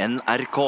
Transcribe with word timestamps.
NRK. 0.00 0.60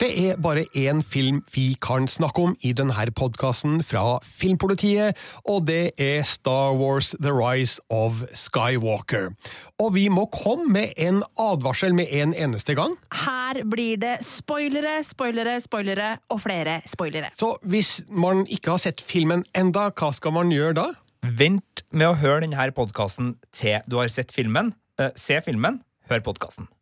Det 0.00 0.30
er 0.30 0.36
bare 0.40 0.64
én 0.76 1.02
film 1.04 1.42
vi 1.52 1.76
kan 1.82 2.06
snakke 2.08 2.40
om 2.40 2.54
i 2.64 2.72
denne 2.72 3.12
podkasten 3.12 3.82
fra 3.84 4.18
Filmpolitiet, 4.24 5.18
og 5.44 5.66
det 5.68 5.92
er 6.00 6.22
Star 6.24 6.72
Wars 6.72 7.10
The 7.20 7.34
Rise 7.36 7.80
of 7.90 8.22
Skywalker. 8.32 9.34
Og 9.78 9.92
vi 9.94 10.08
må 10.08 10.24
komme 10.32 10.72
med 10.72 10.96
en 10.96 11.20
advarsel 11.36 11.92
med 11.94 12.08
en 12.08 12.32
eneste 12.32 12.74
gang. 12.74 12.96
Her 13.12 13.60
blir 13.68 14.00
det 14.00 14.16
spoilere, 14.24 15.04
spoilere, 15.04 15.60
spoilere 15.60 16.16
og 16.30 16.40
flere 16.40 16.80
spoilere. 16.86 17.28
Så 17.36 17.58
hvis 17.62 18.00
man 18.08 18.46
ikke 18.48 18.70
har 18.70 18.80
sett 18.80 19.04
filmen 19.04 19.44
enda, 19.52 19.90
hva 19.92 20.14
skal 20.16 20.32
man 20.32 20.48
gjøre 20.48 20.78
da? 20.80 20.90
Vent 21.20 21.84
med 21.92 22.08
å 22.08 22.16
høre 22.16 22.46
denne 22.48 22.72
podkasten 22.72 23.34
til 23.52 23.84
du 23.84 24.00
har 24.00 24.08
sett 24.08 24.32
filmen. 24.32 24.72
Eh, 24.96 25.12
se 25.16 25.42
filmen, 25.44 25.82
hør 26.08 26.24
podkasten. 26.24 26.72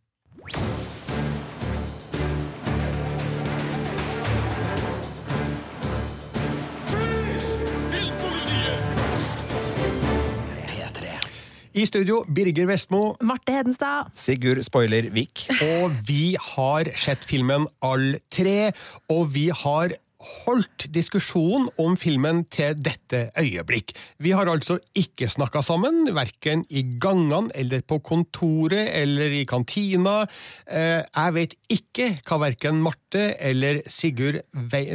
I 11.78 11.84
studio 11.86 12.24
Birger 12.26 12.66
Vestmo, 12.66 13.14
Marte 13.22 13.52
Hedenstad. 13.54 14.10
Sigurd 14.18 14.64
Spoiler 14.66 15.10
Vik. 15.14 15.44
og 15.62 15.94
vi 16.08 16.34
har 16.56 16.90
sett 16.98 17.22
filmen 17.28 17.68
All 17.86 18.16
tre, 18.34 18.72
og 19.12 19.28
vi 19.36 19.46
har 19.54 19.94
holdt 20.18 20.88
diskusjon 20.90 21.68
om 21.78 21.94
filmen 21.96 22.40
til 22.50 22.74
dette 22.82 23.28
øyeblikk. 23.38 23.92
Vi 24.18 24.32
har 24.34 24.50
altså 24.50 24.80
ikke 24.98 25.28
snakka 25.30 25.62
sammen, 25.62 26.08
verken 26.16 26.64
i 26.74 26.82
gangene 26.98 27.52
eller 27.54 27.84
på 27.86 28.00
kontoret 28.02 28.90
eller 28.98 29.30
i 29.38 29.44
kantina. 29.46 30.24
Eh, 30.66 31.06
Jeg 31.06 31.34
vet 31.34 31.54
ikke 31.70 32.08
hva 32.26 32.36
verken 32.48 32.82
Marte 32.82 32.98
eller 33.16 33.80
Sigurd 33.88 34.40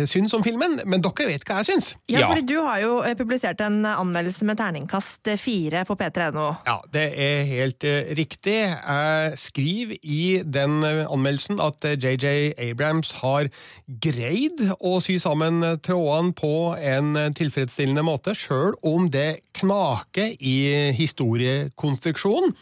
syns 0.09 0.33
om 0.33 0.43
filmen, 0.43 0.79
men 0.85 1.01
dere 1.01 1.25
vet 1.29 1.43
hva 1.47 1.61
jeg 1.61 1.71
syns. 1.71 1.95
Ja, 2.07 2.19
Ja. 2.19 2.27
fordi 2.29 2.45
du 2.45 2.57
har 2.61 2.79
jo 2.81 2.99
eh, 3.01 3.15
publisert 3.15 3.59
en 3.61 3.81
anmeldelse 3.85 4.45
med 4.45 4.57
terningkast 4.57 5.27
fire 5.39 5.85
på 5.85 5.95
p3.no. 5.97 6.45
Ja, 6.67 6.77
det 6.93 7.05
er 7.17 7.43
helt 7.49 7.83
eh, 7.83 8.13
riktig. 8.15 8.59
Jeg 8.69 9.37
skriver 9.37 9.97
i 10.03 10.41
den 10.45 10.83
eh, 10.83 11.05
anmeldelsen 11.09 11.59
at 11.63 11.83
eh, 11.85 11.97
JJ 11.97 12.53
Abrams 12.69 13.11
har 13.23 13.49
greid 13.87 14.61
å 14.79 14.99
sy 15.01 15.17
sammen 15.19 15.63
eh, 15.63 15.75
trådene 15.83 16.33
på 16.37 16.53
en 16.77 17.15
eh, 17.17 17.29
tilfredsstillende 17.33 18.03
måte, 18.05 18.35
sjøl 18.37 18.75
om 18.83 19.09
det 19.09 19.39
knaker 19.57 20.35
i 20.39 20.91
historiekonstruksjonen. 20.97 22.53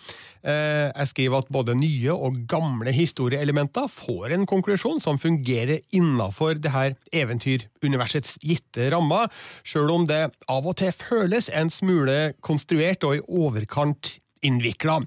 Eh, 0.43 0.89
Jeg 0.97 1.07
skriver 1.11 1.37
at 1.43 1.49
både 1.53 1.75
nye 1.77 2.09
og 2.15 2.39
gamle 2.49 2.89
historieelementer 2.95 3.85
får 3.93 4.33
en 4.33 4.45
konklusjon 4.49 4.97
som 5.03 5.19
fungerer 5.21 5.40
innafor 5.91 6.59
det 6.61 6.71
her 6.73 6.95
eventyruniversets 7.13 8.37
gitte 8.43 8.91
rammer, 8.93 9.31
sjøl 9.63 9.91
om 9.91 10.07
det 10.09 10.29
av 10.47 10.67
og 10.67 10.77
til 10.81 10.93
føles 10.95 11.49
en 11.49 11.71
smule 11.73 12.33
konstruert 12.41 13.03
og 13.07 13.19
i 13.19 13.25
overkant 13.27 14.17
innvikla. 14.45 14.99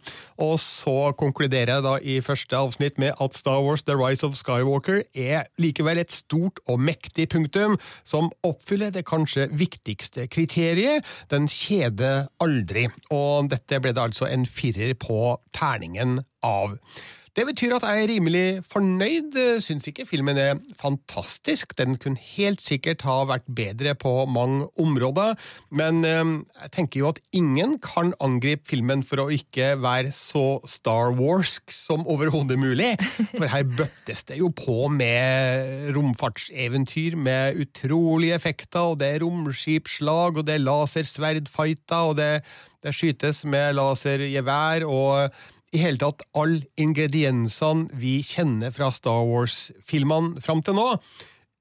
Og 0.43 0.59
så 0.63 1.13
konkluderer 1.19 1.75
jeg 1.75 1.85
da 1.87 1.95
i 1.99 2.19
første 2.25 2.59
avsnitt 2.59 3.01
med 3.03 3.15
at 3.23 3.37
Star 3.37 3.63
Wars 3.65 3.85
The 3.87 3.97
Rise 3.99 4.27
of 4.27 4.37
Skywalker 4.39 5.03
er 5.15 5.49
likevel 5.63 6.01
et 6.03 6.15
stort 6.15 6.61
og 6.69 6.81
mektig 6.83 7.29
punktum 7.35 7.77
som 8.07 8.31
oppfyller 8.47 8.95
det 8.95 9.07
kanskje 9.09 9.49
viktigste 9.55 10.29
kriteriet. 10.33 11.05
Den 11.33 11.49
kjeder 11.51 12.29
aldri. 12.45 12.89
Og 13.15 13.51
dette 13.53 13.83
ble 13.83 13.95
det 13.95 14.07
altså 14.07 14.31
en 14.31 14.47
firer 14.47 14.95
på 14.99 15.37
terningen 15.57 16.21
av. 16.45 16.79
Det 17.35 17.43
betyr 17.49 17.73
at 17.75 17.83
jeg 17.83 18.05
er 18.05 18.11
rimelig 18.13 18.63
fornøyd. 18.71 19.35
Syns 19.59 19.89
ikke 19.91 20.05
filmen 20.07 20.39
er 20.39 20.61
fantastisk. 20.79 21.73
Den 21.75 21.97
kunne 21.99 22.21
helt 22.37 22.61
sikkert 22.63 23.03
ha 23.03 23.17
vært 23.27 23.49
bedre 23.51 23.97
på 23.99 24.13
mange 24.31 24.69
områder, 24.79 25.35
men 25.75 26.05
eh, 26.07 26.21
jeg 26.63 26.71
tenker 26.77 27.01
jo 27.01 27.09
at 27.11 27.19
ingen 27.35 27.81
kan 27.83 28.13
angripe 28.23 28.63
filmen 28.71 29.03
for 29.03 29.25
å 29.25 29.33
ikke 29.35 29.73
være 29.83 30.13
så 30.15 30.61
Star 30.71 31.11
Warsk 31.19 31.75
som 31.75 32.07
overhodet 32.07 32.59
mulig. 32.61 32.93
For 33.33 33.51
her 33.51 33.67
bøttes 33.67 34.23
det 34.29 34.39
jo 34.39 34.53
på 34.55 34.87
med 34.95 35.91
romfartseventyr 35.97 37.19
med 37.19 37.59
utrolige 37.65 38.39
effekter, 38.39 38.93
og 38.93 39.01
det 39.03 39.11
er 39.11 39.25
romskipslag, 39.25 40.39
og 40.39 40.47
det 40.47 40.61
er 40.61 40.65
lasersverdfighter, 40.69 42.13
og 42.13 42.15
det, 42.23 42.31
det 42.87 42.95
skytes 42.95 43.43
med 43.51 43.75
lasergevær, 43.81 44.87
og 44.87 45.35
i 45.75 45.83
hele 45.83 45.99
tatt 45.99 46.23
alle 46.39 46.63
ingrediensene 46.81 47.89
vi 47.99 48.21
kjenner 48.23 48.71
fra 48.75 48.93
Star 48.95 49.25
Wars-filmene 49.27 50.43
fram 50.45 50.63
til 50.65 50.77
nå, 50.79 50.89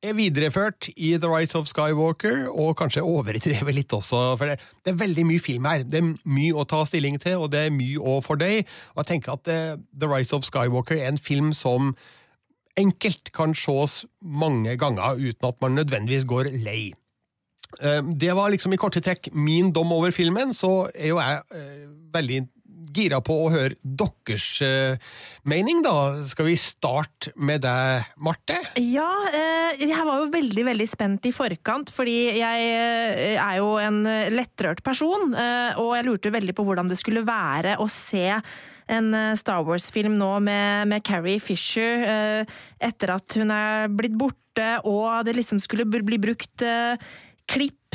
er 0.04 0.18
videreført 0.18 0.90
i 0.94 1.14
The 1.16 1.30
Rise 1.32 1.56
of 1.58 1.70
Skywalker, 1.72 2.50
og 2.52 2.76
kanskje 2.82 3.06
overdrevet 3.08 3.78
litt 3.78 3.94
også, 3.96 4.34
for 4.40 4.52
det, 4.52 4.58
det 4.84 4.92
er 4.92 5.00
veldig 5.00 5.24
mye 5.30 5.44
film 5.44 5.70
her. 5.70 5.86
Det 5.88 6.02
er 6.02 6.10
mye 6.28 6.58
å 6.60 6.66
ta 6.68 6.82
stilling 6.88 7.16
til, 7.24 7.40
og 7.40 7.54
det 7.54 7.62
er 7.68 7.76
mye 7.76 8.02
å 8.02 8.18
fordøye. 8.26 8.66
Og 8.94 9.00
jeg 9.04 9.10
tenker 9.14 9.38
at 9.38 9.52
eh, 9.52 9.78
The 9.96 10.10
Rise 10.12 10.36
of 10.36 10.44
Skywalker 10.48 11.00
er 11.00 11.08
en 11.08 11.22
film 11.22 11.54
som 11.56 11.94
enkelt 12.80 13.32
kan 13.34 13.54
ses 13.56 14.02
mange 14.20 14.76
ganger 14.82 15.22
uten 15.22 15.48
at 15.48 15.62
man 15.64 15.80
nødvendigvis 15.80 16.28
går 16.28 16.52
lei. 16.66 16.92
Eh, 17.80 18.02
Det 18.04 18.36
var 18.36 18.52
liksom 18.52 18.76
i 18.76 18.82
korte 18.82 19.02
trekk 19.02 19.32
min 19.34 19.72
dom 19.72 19.96
over 19.96 20.12
filmen, 20.12 20.52
så 20.58 20.90
er 20.94 21.14
jo 21.14 21.22
jeg 21.22 21.42
eh, 21.56 21.88
veldig 22.14 22.42
gira 22.94 23.20
på 23.24 23.36
å 23.44 23.52
høre 23.54 23.78
deres 23.84 24.46
eh, 24.66 25.00
mening, 25.50 25.82
da. 25.86 26.24
Skal 26.28 26.48
vi 26.50 26.58
starte 26.60 27.34
med 27.36 27.64
deg, 27.66 28.10
Marte? 28.24 28.60
Ja, 28.80 29.10
eh, 29.30 29.84
jeg 29.84 30.06
var 30.08 30.22
jo 30.22 30.32
veldig 30.34 30.68
veldig 30.70 30.88
spent 30.90 31.30
i 31.30 31.34
forkant, 31.36 31.94
fordi 31.94 32.18
jeg 32.40 32.68
eh, 32.70 33.34
er 33.38 33.58
jo 33.60 33.74
en 33.82 34.04
lettrørt 34.34 34.84
person, 34.86 35.34
og 35.34 35.90
jeg 35.98 36.06
lurte 36.08 36.34
veldig 36.34 36.56
på 36.56 36.66
hvordan 36.68 36.90
det 36.92 37.00
skulle 37.00 37.26
være 37.26 37.78
å 37.82 37.88
se 37.92 38.28
en 38.92 39.14
Star 39.40 39.64
Wars-film 39.64 40.18
nå 40.20 40.32
med, 40.44 40.90
med 40.92 41.04
Carrie 41.08 41.40
Fisher 41.42 42.04
etter 42.84 43.14
at 43.14 43.38
hun 43.40 43.54
er 43.54 43.88
blitt 43.94 44.18
borte, 44.20 44.68
og 44.84 45.24
det 45.28 45.38
liksom 45.38 45.62
skulle 45.64 45.88
bli 45.88 46.20
brukt 46.22 46.66
eh, 46.68 47.00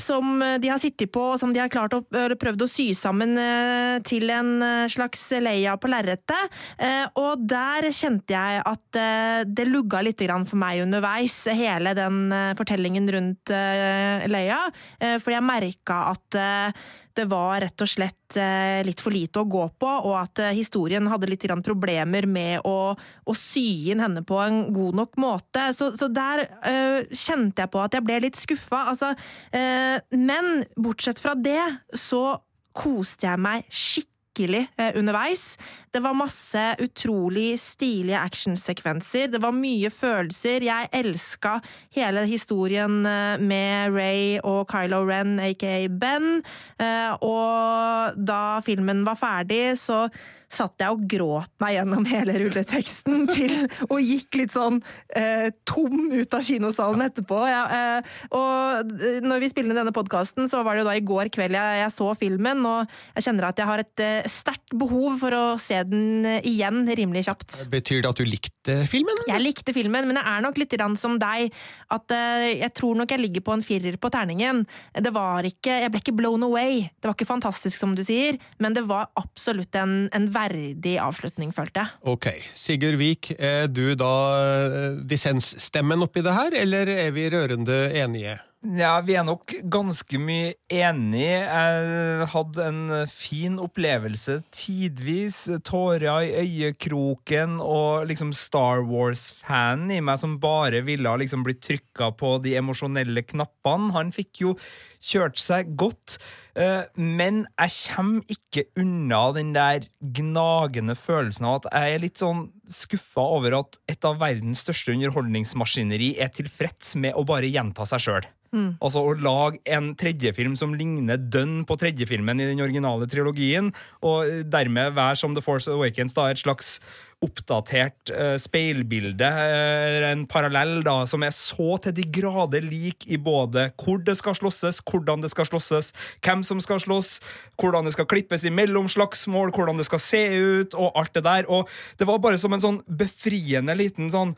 som 0.03 0.38
de 0.60 0.70
har 0.70 0.81
sittet 0.82 1.12
på, 1.12 1.25
som 1.41 1.53
de 1.54 1.60
har 1.62 1.70
klart 1.72 1.94
å, 1.97 2.03
eller 2.12 2.38
prøvd 2.38 2.64
å 2.64 2.70
sy 2.70 2.88
sammen 2.97 3.36
eh, 3.41 3.98
til 4.06 4.31
en 4.34 4.54
eh, 4.64 4.91
slags 4.92 5.25
Leia 5.42 5.76
på 5.81 5.91
lerretet. 5.91 6.54
Eh, 6.78 7.04
og 7.20 7.44
der 7.48 7.88
kjente 7.94 8.34
jeg 8.34 8.62
at 8.66 9.00
eh, 9.00 9.42
det 9.47 9.69
lugga 9.69 10.03
litt 10.04 10.22
for 10.28 10.59
meg 10.60 10.82
underveis, 10.82 11.41
hele 11.54 11.94
den 11.97 12.32
eh, 12.32 12.54
fortellingen 12.59 13.10
rundt 13.14 13.53
eh, 13.54 14.26
Leia. 14.28 14.64
Eh, 15.00 15.19
for 15.22 15.34
jeg 15.34 15.47
merka 15.47 16.00
at 16.12 16.38
eh, 16.38 16.88
det 17.19 17.26
var 17.26 17.59
rett 17.65 17.82
og 17.82 17.91
slett 17.91 18.36
eh, 18.38 18.80
litt 18.86 19.00
for 19.03 19.15
lite 19.15 19.42
å 19.42 19.48
gå 19.50 19.65
på, 19.80 19.88
og 19.88 20.15
at 20.20 20.42
eh, 20.42 20.54
historien 20.59 21.09
hadde 21.10 21.30
litt 21.30 21.47
problemer 21.65 22.28
med 22.30 22.66
å, 22.69 22.94
å 22.94 23.34
sy 23.34 23.91
inn 23.91 24.03
henne 24.03 24.22
på 24.26 24.38
en 24.42 24.60
god 24.75 24.98
nok 25.00 25.19
måte. 25.19 25.69
Så, 25.75 25.91
så 25.98 26.10
der 26.12 26.44
eh, 26.62 27.09
kjente 27.10 27.65
jeg 27.65 27.72
på 27.72 27.82
at 27.82 27.97
jeg 27.97 28.06
ble 28.06 28.20
litt 28.22 28.38
skuffa. 28.38 28.84
Altså, 28.92 29.10
eh, 29.50 29.88
men 30.15 30.65
bortsett 30.76 31.21
fra 31.22 31.34
det, 31.34 31.62
så 31.94 32.38
koste 32.78 33.26
jeg 33.26 33.41
meg 33.43 33.66
skikkelig 33.75 34.65
eh, 34.78 34.93
underveis. 34.99 35.56
Det 35.91 36.03
var 36.04 36.15
masse 36.15 36.62
utrolig 36.84 37.56
stilige 37.59 38.21
actionsekvenser. 38.21 39.32
Det 39.32 39.41
var 39.43 39.56
mye 39.56 39.91
følelser. 39.91 40.62
Jeg 40.69 40.91
elska 40.94 41.56
hele 41.97 42.22
historien 42.31 43.00
eh, 43.09 43.41
med 43.43 43.97
Ray 43.97 44.38
og 44.44 44.69
Kylo 44.71 45.03
Ren, 45.09 45.38
aka 45.43 45.75
Ben. 45.88 46.43
Eh, 46.78 47.12
Og 47.25 48.19
da 48.28 48.43
filmen 48.66 49.03
var 49.09 49.19
ferdig, 49.19 49.75
så 49.81 50.04
satt 50.53 50.81
jeg 50.81 50.94
og 50.94 51.04
gråt 51.10 51.53
meg 51.62 51.76
gjennom 51.76 52.06
hele 52.09 52.38
rulleteksten 52.42 53.26
til 53.36 53.54
og 53.88 53.98
gikk 54.00 54.41
litt 54.41 54.54
sånn 54.54 54.80
eh, 55.16 55.48
tom 55.68 56.09
ut 56.15 56.34
av 56.34 56.45
kinosalen 56.45 57.04
etterpå. 57.09 57.41
Ja, 57.48 57.62
eh, 57.68 58.15
og 58.34 58.95
når 59.24 59.45
vi 59.45 59.50
spiller 59.53 59.72
inn 59.72 59.80
denne 59.83 59.95
podkasten, 59.95 60.48
så 60.50 60.62
var 60.66 60.77
det 60.77 60.84
jo 60.84 60.89
da 60.89 60.97
i 60.98 61.04
går 61.04 61.33
kveld 61.34 61.56
jeg, 61.59 61.80
jeg 61.83 61.95
så 61.95 62.10
filmen, 62.18 62.65
og 62.68 62.98
jeg 63.16 63.28
kjenner 63.28 63.48
at 63.50 63.60
jeg 63.60 63.68
har 63.68 63.83
et 63.83 64.04
eh, 64.04 64.30
sterkt 64.30 64.74
behov 64.78 65.18
for 65.22 65.36
å 65.36 65.45
se 65.60 65.80
den 65.89 66.27
eh, 66.28 66.41
igjen 66.48 66.84
rimelig 66.89 67.27
kjapt. 67.28 67.62
Betyr 67.72 68.03
det 68.04 68.12
at 68.12 68.21
du 68.21 68.28
likte 68.28 68.78
filmen? 68.91 69.24
Jeg 69.28 69.42
likte 69.42 69.74
filmen, 69.77 70.09
men 70.09 70.21
jeg 70.21 70.28
er 70.33 70.45
nok 70.45 70.60
litt 70.60 70.77
som 70.98 71.16
deg. 71.21 71.53
At 71.95 72.12
eh, 72.15 72.60
jeg 72.62 72.72
tror 72.77 72.98
nok 72.98 73.12
jeg 73.12 73.22
ligger 73.22 73.45
på 73.45 73.56
en 73.56 73.65
firer 73.65 73.98
på 74.00 74.10
terningen. 74.15 74.65
Det 74.95 75.12
var 75.15 75.47
ikke, 75.48 75.80
Jeg 75.84 75.92
ble 75.92 76.03
ikke 76.03 76.16
blown 76.16 76.45
away. 76.47 76.86
Det 76.89 77.09
var 77.09 77.16
ikke 77.16 77.28
fantastisk, 77.28 77.77
som 77.78 77.95
du 77.98 78.04
sier, 78.06 78.39
men 78.62 78.77
det 78.77 78.86
var 78.89 79.10
absolutt 79.18 79.74
en, 79.78 80.09
en 80.15 80.28
verdig 80.38 80.96
avslutning, 81.02 81.52
følte 81.54 81.84
jeg. 81.84 81.96
Ok. 82.14 82.30
Sigurd 82.56 82.98
Vik, 83.00 83.32
er 83.38 83.66
du 83.70 83.92
da 83.98 84.14
eh, 84.40 85.00
dissensstemmen 85.08 86.06
oppi 86.06 86.24
det 86.24 86.36
her, 86.36 86.60
eller 86.64 86.90
er 86.94 87.10
vi 87.16 87.30
rørende 87.32 87.88
enige? 87.98 88.38
Ja, 88.58 88.96
vi 89.06 89.14
er 89.14 89.22
nok 89.22 89.52
ganske 89.70 90.18
mye 90.18 90.56
enig. 90.74 91.28
Jeg 91.30 92.26
hadde 92.32 92.64
en 92.66 92.80
fin 93.06 93.54
opplevelse 93.62 94.40
tidvis. 94.50 95.44
Tårer 95.62 96.26
i 96.26 96.32
øyekroken 96.42 97.60
og 97.62 98.08
liksom 98.10 98.32
Star 98.34 98.82
Wars-fanen 98.88 99.94
i 99.94 100.00
meg 100.02 100.18
som 100.18 100.40
bare 100.42 100.82
ville 100.82 101.14
liksom 101.22 101.46
bli 101.46 101.54
trykka 101.54 102.10
på 102.18 102.34
de 102.42 102.56
emosjonelle 102.58 103.22
knappene. 103.30 103.92
Han 103.94 104.10
fikk 104.16 104.42
jo 104.42 104.56
kjørt 104.98 105.38
seg 105.38 105.76
godt. 105.78 106.18
Eh, 106.59 106.84
men 106.99 107.45
jeg 107.55 107.75
kommer 107.95 108.33
ikke 108.34 108.65
unna 108.83 109.21
den 109.37 109.53
der 109.55 109.87
gnagende 110.01 110.97
følelsen 110.99 111.47
av 111.47 111.60
at 111.60 111.69
jeg 111.71 111.95
er 111.95 112.03
litt 112.03 112.22
sånn 112.22 112.49
skuffa 112.69 113.22
over 113.39 113.60
at 113.60 113.78
et 113.91 114.09
av 114.09 114.19
verdens 114.19 114.65
største 114.66 114.97
underholdningsmaskineri 114.97 116.16
er 116.19 116.33
tilfreds 116.34 116.97
med 116.99 117.15
å 117.15 117.22
bare 117.28 117.51
gjenta 117.53 117.87
seg 117.87 118.03
sjøl. 118.03 118.27
Mm. 118.54 118.78
Altså 118.80 119.03
å 119.04 119.16
lage 119.21 119.60
en 119.68 119.91
tredjefilm 119.98 120.54
som 120.56 120.72
ligner 120.77 121.21
dønn 121.21 121.60
på 121.68 121.77
tredjefilmen 121.80 122.41
i 122.41 122.48
den 122.48 122.62
originale 122.65 123.09
trilogien, 123.10 123.72
og 124.00 124.48
dermed 124.48 124.97
være 124.97 125.18
som 125.21 125.36
The 125.36 125.45
Force 125.45 125.71
Awakens 125.71 126.16
da, 126.16 126.30
et 126.30 126.41
slags 126.41 126.78
oppdatert 127.24 128.12
uh, 128.15 128.36
speilbilde, 128.39 129.27
uh, 129.27 130.06
en 130.12 130.22
parallell 130.30 130.78
da, 130.86 131.00
som 131.10 131.24
er 131.27 131.34
så 131.34 131.77
til 131.83 131.97
de 131.97 132.04
grader 132.15 132.62
lik 132.65 133.09
i 133.10 133.18
både 133.18 133.68
hvor 133.83 133.98
det 134.06 134.15
skal 134.21 134.39
slåsses, 134.39 134.78
hvordan 134.86 135.24
det 135.24 135.33
skal 135.34 135.48
slåsses, 135.50 135.91
hvem 136.24 136.45
som 136.47 136.62
skal 136.65 136.80
slåss, 136.84 137.18
hvordan 137.59 137.89
det 137.89 137.97
skal 137.97 138.09
klippes 138.09 138.47
i 138.47 138.54
mellomslagsmål, 138.54 139.53
hvordan 139.56 139.83
det 139.83 139.89
skal 139.91 140.03
se 140.04 140.22
ut, 140.39 140.78
og 140.78 140.95
alt 140.95 141.18
det 141.18 141.27
der. 141.27 141.50
Og 141.50 141.68
det 141.98 142.09
var 142.09 142.22
bare 142.22 142.39
som 142.41 142.54
en 142.54 142.65
sånn 142.65 142.80
befriende 142.86 143.77
liten 143.77 144.12
sånn 144.15 144.36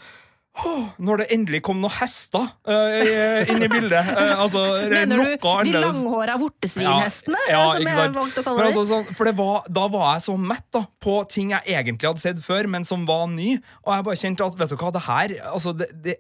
når 1.01 1.23
det 1.23 1.27
endelig 1.35 1.61
kom 1.65 1.79
noen 1.81 1.95
hester 1.95 2.43
uh, 2.69 3.51
inn 3.51 3.63
i 3.65 3.69
bildet. 3.71 4.11
Uh, 4.11 4.43
altså, 4.45 4.65
Mener 4.93 5.23
du 5.23 5.71
de 5.71 5.75
langhåra 5.77 6.37
vortesvinhestene? 6.41 7.41
Ja, 7.49 7.63
ja, 7.81 8.09
valgte 8.13 8.43
å 8.43 8.49
kalle 8.49 8.67
altså, 8.67 8.85
sånn, 8.89 9.09
for 9.17 9.31
var, 9.39 9.65
Da 9.71 9.87
var 9.93 10.07
jeg 10.15 10.27
så 10.27 10.37
mett 10.37 10.67
da, 10.75 10.85
på 11.03 11.21
ting 11.33 11.55
jeg 11.55 11.79
egentlig 11.79 12.11
hadde 12.11 12.25
sett 12.25 12.45
før, 12.45 12.69
men 12.71 12.87
som 12.89 13.07
var 13.09 13.29
ny. 13.33 13.55
Og 13.87 13.95
jeg 13.95 14.09
bare 14.11 14.23
kjente 14.25 14.47
at 14.47 14.61
vet 14.61 14.75
du 14.75 14.79
hva, 14.81 14.93
det 14.95 15.05
her 15.07 15.37
altså, 15.53 15.75
det, 15.77 15.91
det 16.05 16.19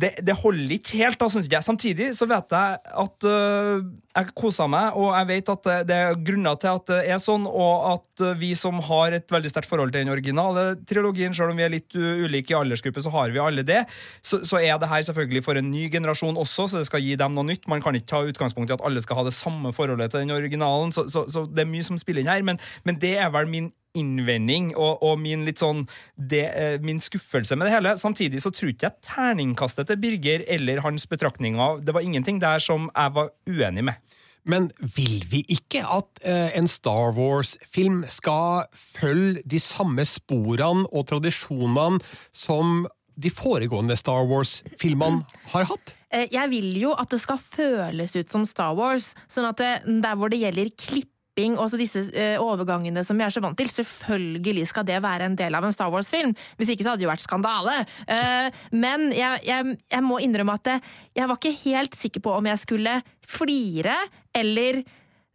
det, 0.00 0.10
det, 0.24 0.36
holder 0.40 0.76
ikke 0.76 1.00
helt, 1.00 1.18
da, 1.20 1.28
syns 1.32 1.48
jeg. 1.50 1.64
Samtidig 1.64 2.10
så 2.16 2.26
vet 2.30 2.54
jeg 2.54 2.78
at 3.04 3.26
uh, 3.28 3.82
jeg 4.10 4.34
koser 4.38 4.70
meg, 4.70 4.96
og 4.98 5.12
jeg 5.14 5.28
vet 5.28 5.52
at 5.52 5.68
det, 5.88 5.96
er 5.96 6.20
grunner 6.26 6.56
til 6.60 6.78
at 6.78 6.86
det 6.90 7.00
er 7.14 7.20
sånn, 7.22 7.46
og 7.46 7.86
at 7.92 8.24
vi 8.40 8.52
som 8.58 8.80
har 8.88 9.16
et 9.16 9.32
veldig 9.32 9.52
sterkt 9.52 9.70
forhold 9.70 9.92
til 9.94 10.04
den 10.04 10.12
originale 10.12 10.64
trilogien, 10.88 11.34
selv 11.36 11.52
om 11.52 11.60
vi 11.60 11.66
er 11.66 11.74
litt 11.74 11.94
ulike 11.94 12.54
i 12.54 12.58
aldersgruppe, 12.58 13.04
så 13.04 13.12
har 13.14 13.34
vi 13.34 13.42
alle 13.42 13.64
det. 13.66 13.82
Så, 14.22 14.42
så, 14.46 14.60
er 14.60 14.80
det 14.80 14.90
her 14.90 15.04
selvfølgelig 15.10 15.44
for 15.46 15.60
en 15.60 15.70
ny 15.70 15.86
generasjon 15.92 16.40
også, 16.40 16.68
så 16.70 16.80
det 16.80 16.88
skal 16.90 17.04
gi 17.04 17.18
dem 17.20 17.36
noe 17.36 17.46
nytt. 17.50 17.68
Man 17.70 17.84
kan 17.84 17.96
ikke 17.96 18.10
ta 18.14 18.24
utgangspunkt 18.26 18.72
i 18.72 18.76
at 18.78 18.86
alle 18.86 19.02
skal 19.04 19.20
ha 19.20 19.26
det 19.28 19.36
samme 19.36 19.74
forholdet 19.76 20.14
til 20.14 20.24
den 20.24 20.34
originalen, 20.36 20.94
så, 20.96 21.06
så, 21.12 21.26
så 21.30 21.46
det 21.50 21.64
er 21.64 21.70
mye 21.70 21.86
som 21.86 22.00
spiller 22.00 22.24
inn 22.24 22.32
her, 22.32 22.46
men, 22.46 22.60
men 22.88 22.98
det 23.00 23.16
er 23.20 23.30
vel 23.34 23.50
min 23.50 23.70
innvending 23.98 24.70
og, 24.76 25.02
og, 25.02 25.18
min 25.20 25.44
litt 25.46 25.60
sånn 25.62 25.84
det, 26.14 26.44
eh, 26.54 26.76
min 26.84 27.00
skuffelse 27.02 27.56
med 27.58 27.68
det 27.68 27.74
hele. 27.74 27.96
Samtidig 27.98 28.42
så 28.44 28.52
tror 28.54 28.72
ikke 28.72 28.90
jeg 28.90 29.06
terningkastet 29.08 29.90
til 29.90 30.00
Birger 30.00 30.44
eller 30.48 30.82
hans 30.84 31.06
betraktninger 31.10 31.82
Det 31.84 31.94
var 31.96 32.06
ingenting 32.06 32.40
der 32.42 32.62
som 32.62 32.90
jeg 32.94 33.14
var 33.16 33.32
uenig 33.48 33.86
med. 33.90 34.16
Men 34.48 34.70
vil 34.96 35.20
vi 35.28 35.42
ikke 35.52 35.82
at 35.84 36.22
eh, 36.24 36.48
en 36.56 36.68
Star 36.70 37.12
Wars-film 37.16 38.04
skal 38.08 38.70
følge 38.72 39.44
de 39.44 39.60
samme 39.60 40.06
sporene 40.08 40.86
og 40.88 41.06
tradisjonene 41.10 42.00
som 42.32 42.86
de 43.20 43.30
foregående 43.30 43.98
Star 44.00 44.24
Wars-filmene 44.30 45.26
har 45.52 45.68
hatt? 45.68 45.94
Eh, 46.10 46.26
jeg 46.32 46.50
vil 46.54 46.72
jo 46.80 46.94
at 46.96 47.12
det 47.12 47.20
skal 47.20 47.40
føles 47.42 48.16
ut 48.16 48.32
som 48.32 48.46
Star 48.48 48.74
Wars, 48.78 49.12
sånn 49.28 49.50
at 49.50 49.60
det, 49.60 49.72
der 50.02 50.16
hvor 50.16 50.32
det 50.32 50.40
gjelder 50.40 50.72
klipp 50.80 51.12
klipping 51.40 51.58
og 51.58 51.72
disse 51.80 52.04
uh, 52.12 52.38
overgangene 52.42 53.04
som 53.04 53.18
vi 53.18 53.24
er 53.24 53.32
så 53.32 53.42
vant 53.42 53.58
til. 53.58 53.70
Selvfølgelig 53.70 54.68
skal 54.68 54.86
det 54.86 55.00
være 55.02 55.30
en 55.30 55.36
del 55.38 55.54
av 55.54 55.64
en 55.64 55.72
Star 55.72 55.90
Wars-film. 55.90 56.34
Hvis 56.58 56.70
ikke 56.70 56.84
så 56.84 56.92
hadde 56.92 57.02
det 57.02 57.08
jo 57.08 57.12
vært 57.12 57.26
skandale. 57.26 57.84
Uh, 58.08 58.48
men 58.72 59.10
jeg, 59.14 59.42
jeg, 59.46 59.76
jeg, 59.90 60.04
må 60.04 60.20
innrømme 60.20 60.56
at 60.56 60.80
jeg 61.16 61.28
var 61.28 61.38
ikke 61.38 61.56
helt 61.64 61.94
sikker 61.96 62.24
på 62.24 62.38
om 62.38 62.48
jeg 62.50 62.60
skulle 62.60 63.00
flire 63.26 63.96
eller 64.36 64.82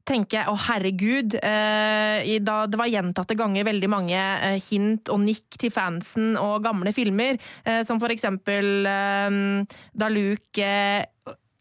tenke 0.06 0.44
å 0.46 0.54
herregud 0.68 1.34
uh, 1.40 2.20
da 2.46 2.58
Det 2.70 2.78
var 2.78 2.92
gjentatte 2.92 3.38
ganger 3.38 3.66
veldig 3.66 3.90
mange 3.90 4.20
hint 4.68 5.10
og 5.10 5.24
nikk 5.24 5.58
til 5.58 5.74
fansen 5.74 6.36
og 6.38 6.62
gamle 6.66 6.94
filmer, 6.94 7.40
som 7.88 7.98
for 8.02 8.14
eksempel 8.14 8.86
da 8.86 10.10
Luke 10.14 10.70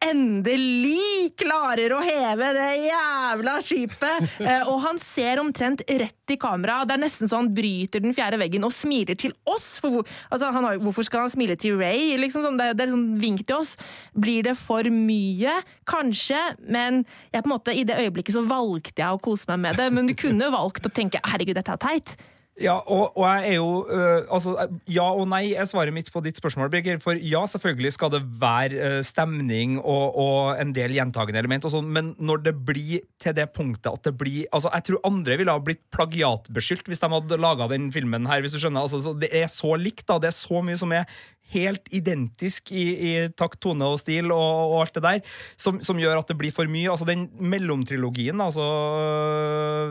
endelig 0.05 1.35
klarer 1.41 1.95
å 1.97 2.01
heve 2.05 2.51
det 2.57 2.71
jævla 2.89 3.59
skipet! 3.65 4.31
Eh, 4.45 4.67
og 4.69 4.83
han 4.83 4.99
ser 5.01 5.39
omtrent 5.41 5.81
rett 5.89 6.33
i 6.33 6.37
kamera. 6.41 6.83
Det 6.85 6.97
er 6.97 7.01
nesten 7.01 7.31
så 7.31 7.39
han 7.39 7.49
bryter 7.55 8.03
den 8.03 8.13
fjerde 8.17 8.37
veggen 8.41 8.67
og 8.67 8.75
smiler 8.75 9.17
til 9.17 9.33
oss. 9.49 9.79
For, 9.81 10.03
altså, 10.29 10.51
har, 10.53 10.77
hvorfor 10.83 11.07
skal 11.07 11.25
han 11.25 11.33
smile 11.33 11.57
til 11.61 11.79
Ray? 11.81 12.13
Liksom 12.21 12.45
sånn, 12.45 12.59
det, 12.61 12.75
det, 12.77 12.85
er 12.85 12.93
sånn 12.93 13.07
vink 13.23 13.45
til 13.47 13.63
oss. 13.63 13.75
Blir 14.13 14.45
det 14.45 14.57
for 14.61 14.85
mye? 14.93 15.57
Kanskje, 15.89 16.43
men 16.67 17.03
jeg, 17.31 17.41
på 17.41 17.47
en 17.47 17.55
måte, 17.55 17.73
i 17.73 17.87
det 17.89 17.97
øyeblikket 18.03 18.37
så 18.37 18.45
valgte 18.45 19.01
jeg 19.01 19.17
å 19.17 19.23
kose 19.25 19.49
meg 19.55 19.63
med 19.65 19.81
det. 19.81 19.89
Men 19.97 20.11
du 20.11 20.17
kunne 20.19 20.53
valgt 20.53 20.91
å 20.91 20.93
tenke 20.93 21.23
'herregud, 21.25 21.57
dette 21.57 21.79
er 21.79 21.85
teit'. 21.89 22.17
Ja, 22.63 22.77
og, 22.79 23.17
og, 23.19 23.25
jeg 23.27 23.49
er 23.51 23.57
jo 23.57 23.71
øh, 23.91 24.27
Altså, 24.31 24.53
ja 24.87 25.07
og 25.11 25.25
nei 25.27 25.57
er 25.59 25.67
svaret 25.67 25.91
mitt 25.95 26.07
på 26.15 26.21
ditt 26.23 26.39
spørsmål, 26.39 26.71
Birger. 26.71 27.01
For 27.03 27.19
ja, 27.19 27.41
selvfølgelig 27.51 27.95
skal 27.97 28.13
det 28.15 28.21
være 28.41 28.79
uh, 28.79 29.01
stemning 29.03 29.81
og, 29.81 30.15
og, 30.15 30.37
en 30.63 30.71
del 30.77 30.95
gjentagende 30.95 31.43
element, 31.43 31.67
og 31.67 31.75
sånn, 31.75 31.91
men 31.91 32.13
når 32.23 32.45
det 32.47 32.55
blir 32.69 33.03
til 33.23 33.35
det 33.35 33.49
punktet 33.57 33.91
at 33.91 34.07
det 34.07 34.15
blir 34.21 34.45
Altså, 34.55 34.71
jeg 34.71 34.87
tror 34.87 35.03
andre 35.09 35.39
ville 35.41 35.55
ha 35.55 35.63
blitt 35.63 35.83
plagiatbeskyldt 35.95 36.87
hvis 36.91 37.03
de 37.03 37.11
hadde 37.11 37.41
laga 37.43 37.67
den 37.73 37.91
filmen 37.95 38.29
her, 38.31 38.45
hvis 38.45 38.55
du 38.55 38.61
skjønner. 38.63 38.87
Altså, 38.87 39.17
det 39.19 39.33
er 39.35 39.51
så 39.51 39.75
likt, 39.81 40.07
da. 40.07 40.21
Det 40.23 40.31
er 40.31 40.37
så 40.39 40.63
mye 40.63 40.79
som 40.79 40.95
er 40.95 41.09
helt 41.53 41.89
identisk 41.95 42.73
i, 42.75 42.85
i 42.95 43.13
takt, 43.37 43.61
tone 43.63 43.87
og 43.87 44.01
stil 44.03 44.33
og, 44.35 44.73
og 44.73 44.77
alt 44.83 44.97
det 44.97 45.05
der, 45.05 45.35
som, 45.61 45.81
som, 45.85 46.01
gjør 46.01 46.23
at 46.23 46.31
det 46.31 46.39
blir 46.41 46.55
for 46.55 46.71
mye. 46.71 46.91
Altså 46.91 47.07
Den 47.09 47.29
mellomtrilogien, 47.39 48.41
altså, 48.43 48.65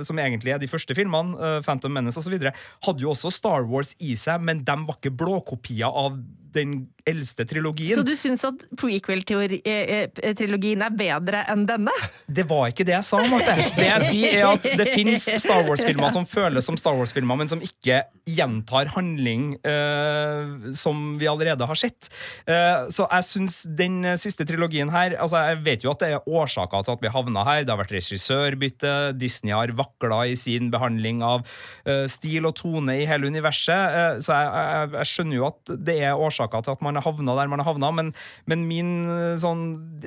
som 0.07 0.19
egentlig 0.19 0.55
er 0.55 0.61
de 0.61 0.71
første 0.71 0.97
filmene, 0.97 1.37
uh, 1.37 1.59
Phantom 1.65 1.93
Menace 1.93 2.19
osv., 2.19 2.35
hadde 2.43 3.03
jo 3.05 3.13
også 3.13 3.31
Star 3.33 3.67
Wars 3.69 3.93
i 4.03 4.17
seg, 4.19 4.43
men 4.43 4.63
de 4.65 4.77
var 4.87 4.99
ikke 4.99 5.15
blåkopier 5.23 5.87
av 5.89 6.17
den 6.55 6.87
eldste 7.09 7.45
trilogien. 7.47 7.95
Så 7.97 8.03
du 8.07 8.13
syns 8.17 8.43
at 8.47 8.63
prequel-trilogien 8.79 10.81
er 10.85 10.91
bedre 10.95 11.43
enn 11.51 11.65
denne? 11.67 11.91
Det 12.27 12.45
var 12.47 12.67
ikke 12.71 12.85
det 12.87 12.95
jeg 12.95 13.03
sa, 13.07 13.17
Marte. 13.27 13.55
Det 13.75 13.87
jeg 13.89 14.01
sier 14.07 14.37
er 14.39 14.45
at 14.53 14.63
det 14.79 14.87
fins 14.93 15.23
Star 15.43 15.63
Wars-filmer 15.67 16.09
som 16.15 16.25
føles 16.29 16.65
som 16.67 16.77
Star 16.79 16.95
Wars-filmer, 16.97 17.35
men 17.39 17.47
som 17.51 17.59
ikke 17.63 17.97
gjentar 18.29 18.85
handling 18.95 19.43
uh, 19.67 20.71
som 20.77 21.17
vi 21.19 21.27
allerede 21.27 21.65
har 21.67 21.75
sett. 21.79 22.09
Uh, 22.47 22.87
så 22.93 23.07
jeg 23.09 23.23
syns 23.27 23.55
den 23.67 24.17
siste 24.19 24.45
trilogien 24.47 24.89
her 24.93 25.15
altså 25.19 25.37
Jeg 25.49 25.57
vet 25.65 25.83
jo 25.83 25.91
at 25.91 25.99
det 26.03 26.09
er 26.15 26.29
årsaker 26.29 26.81
til 26.85 26.93
at 26.95 27.03
vi 27.03 27.09
havna 27.11 27.41
her. 27.47 27.63
Det 27.63 27.71
har 27.73 27.81
vært 27.81 27.95
regissørbytte, 27.97 28.93
Disney 29.19 29.53
har 29.55 29.69
vakla 29.75 30.19
i 30.31 30.35
sin 30.39 30.71
behandling 30.73 31.17
av 31.25 31.39
uh, 31.43 32.05
stil 32.11 32.45
og 32.47 32.55
tone 32.59 32.93
i 33.01 33.07
hele 33.09 33.27
universet. 33.27 34.21
så 34.23 34.29
jeg, 34.37 34.47
jeg, 34.53 34.89
jeg 34.99 35.07
skjønner 35.11 35.37
jo 35.37 35.43
at 35.49 35.61
det 35.89 35.97
er 36.07 36.13
årsaker 36.15 36.42
årsaker 36.43 36.63
til 36.63 36.75
at 36.75 36.83
man 36.83 36.95
har 36.95 37.05
havna 37.05 37.35
der 37.37 37.47
man 37.47 37.59
har 37.59 37.71
havna, 37.71 37.91
men, 37.91 38.13
men 38.45 38.67
min, 38.67 38.91
sånn, 39.39 39.63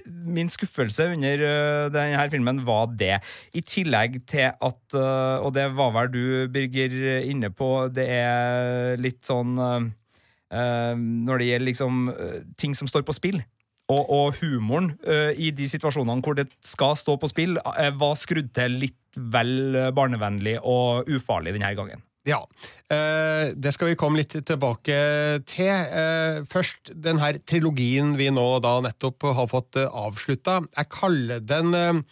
min, 0.06 0.48
skuffelse 0.48 1.10
under 1.14 1.42
uh, 1.42 1.92
denne 1.92 2.28
filmen 2.30 2.64
var 2.66 2.88
det. 2.96 3.20
I 3.54 3.62
tillegg 3.62 4.22
til 4.28 4.52
at, 4.52 4.80
uh, 4.94 5.42
og 5.42 5.54
det 5.54 5.68
var 5.76 5.92
vel 5.94 6.12
du, 6.12 6.24
Birger, 6.52 7.22
inne 7.26 7.50
på, 7.50 7.88
det 7.92 8.06
er 8.06 8.96
litt 9.00 9.24
sånn 9.26 9.56
Når 9.56 11.38
det 11.40 11.46
gjelder 11.48 11.66
liksom 11.66 12.10
ting 12.56 12.74
som 12.74 12.88
står 12.88 13.02
på 13.06 13.14
spill. 13.16 13.40
Og, 13.90 14.02
og 14.10 14.38
humoren 14.40 14.92
i 15.38 15.50
de 15.54 15.66
situasjonene 15.70 16.22
hvor 16.22 16.38
det 16.38 16.46
skal 16.64 16.94
stå 16.98 17.16
på 17.18 17.30
spill, 17.30 17.58
var 17.98 18.18
skrudd 18.18 18.52
til 18.54 18.78
litt 18.82 19.18
vel 19.34 19.90
barnevennlig 19.94 20.58
og 20.62 21.10
ufarlig 21.10 21.54
denne 21.56 21.74
gangen. 21.78 22.02
Ja, 22.26 22.40
eh, 22.90 23.52
det 23.54 23.70
skal 23.76 23.92
vi 23.92 23.98
komme 23.98 24.18
litt 24.18 24.34
tilbake 24.34 24.94
til. 25.46 25.70
Eh, 25.70 26.42
først 26.50 26.90
den 26.90 27.22
her 27.22 27.38
trilogien 27.46 28.16
vi 28.18 28.32
nå 28.34 28.46
da 28.64 28.80
nettopp 28.82 29.28
har 29.38 29.46
fått 29.52 29.78
eh, 29.78 29.86
avslutta. 29.86 30.64
Jeg 30.74 30.90
kaller 30.90 31.44
den 31.46 32.02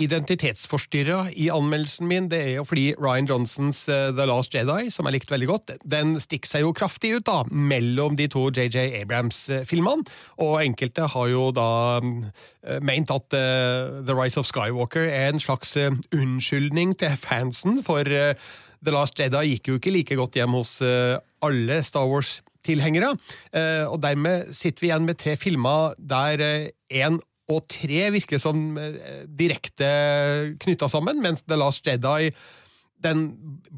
identitetsforstyrra 0.00 1.32
i 1.34 1.48
anmeldelsen 1.52 2.06
min. 2.08 2.28
Det 2.30 2.38
er 2.44 2.54
jo 2.60 2.64
fordi 2.64 2.94
Ryan 2.94 3.26
Johnsons 3.28 3.82
The 3.90 4.28
Last 4.30 4.54
Jedi, 4.54 4.86
som 4.94 5.04
jeg 5.10 5.18
likte 5.18 5.34
veldig 5.34 5.50
godt, 5.50 5.74
den 5.82 6.14
stikker 6.22 6.48
seg 6.48 6.64
jo 6.64 6.70
kraftig 6.72 7.10
ut 7.18 7.26
da, 7.26 7.42
mellom 7.50 8.16
de 8.16 8.30
to 8.30 8.46
JJ 8.54 9.02
Abrams-filmene. 9.02 10.06
Og 10.40 10.62
enkelte 10.62 11.10
har 11.10 11.28
jo 11.34 11.50
da 11.52 12.00
meint 12.80 13.12
at 13.12 13.28
The 13.34 14.16
Rise 14.16 14.40
of 14.40 14.48
Skywalker 14.48 15.10
er 15.10 15.34
en 15.34 15.42
slags 15.42 15.76
unnskyldning 15.76 16.96
til 17.02 17.20
fansen 17.20 17.82
for 17.84 18.08
The 18.84 18.94
Last 18.94 19.18
Jedi 19.20 19.54
gikk 19.54 19.70
jo 19.70 19.80
ikke 19.80 19.92
like 19.94 20.18
godt 20.18 20.38
hjem 20.40 20.54
hos 20.56 20.78
eh, 20.84 21.16
alle 21.44 21.80
Star 21.86 22.08
Wars-tilhengere. 22.08 23.12
Eh, 23.52 23.84
og 23.88 24.00
dermed 24.04 24.54
sitter 24.56 24.84
vi 24.84 24.90
igjen 24.90 25.08
med 25.08 25.20
tre 25.20 25.36
filmer 25.40 25.96
der 25.98 26.44
eh, 26.44 26.70
én 27.02 27.20
og 27.50 27.66
tre 27.70 28.08
virker 28.14 28.40
som 28.40 28.78
eh, 28.78 29.26
direkte 29.26 29.90
knytta 30.62 30.88
sammen, 30.90 31.20
mens 31.22 31.44
The 31.46 31.58
Last 31.60 31.86
Jedi 31.86 32.30
den 33.00 33.30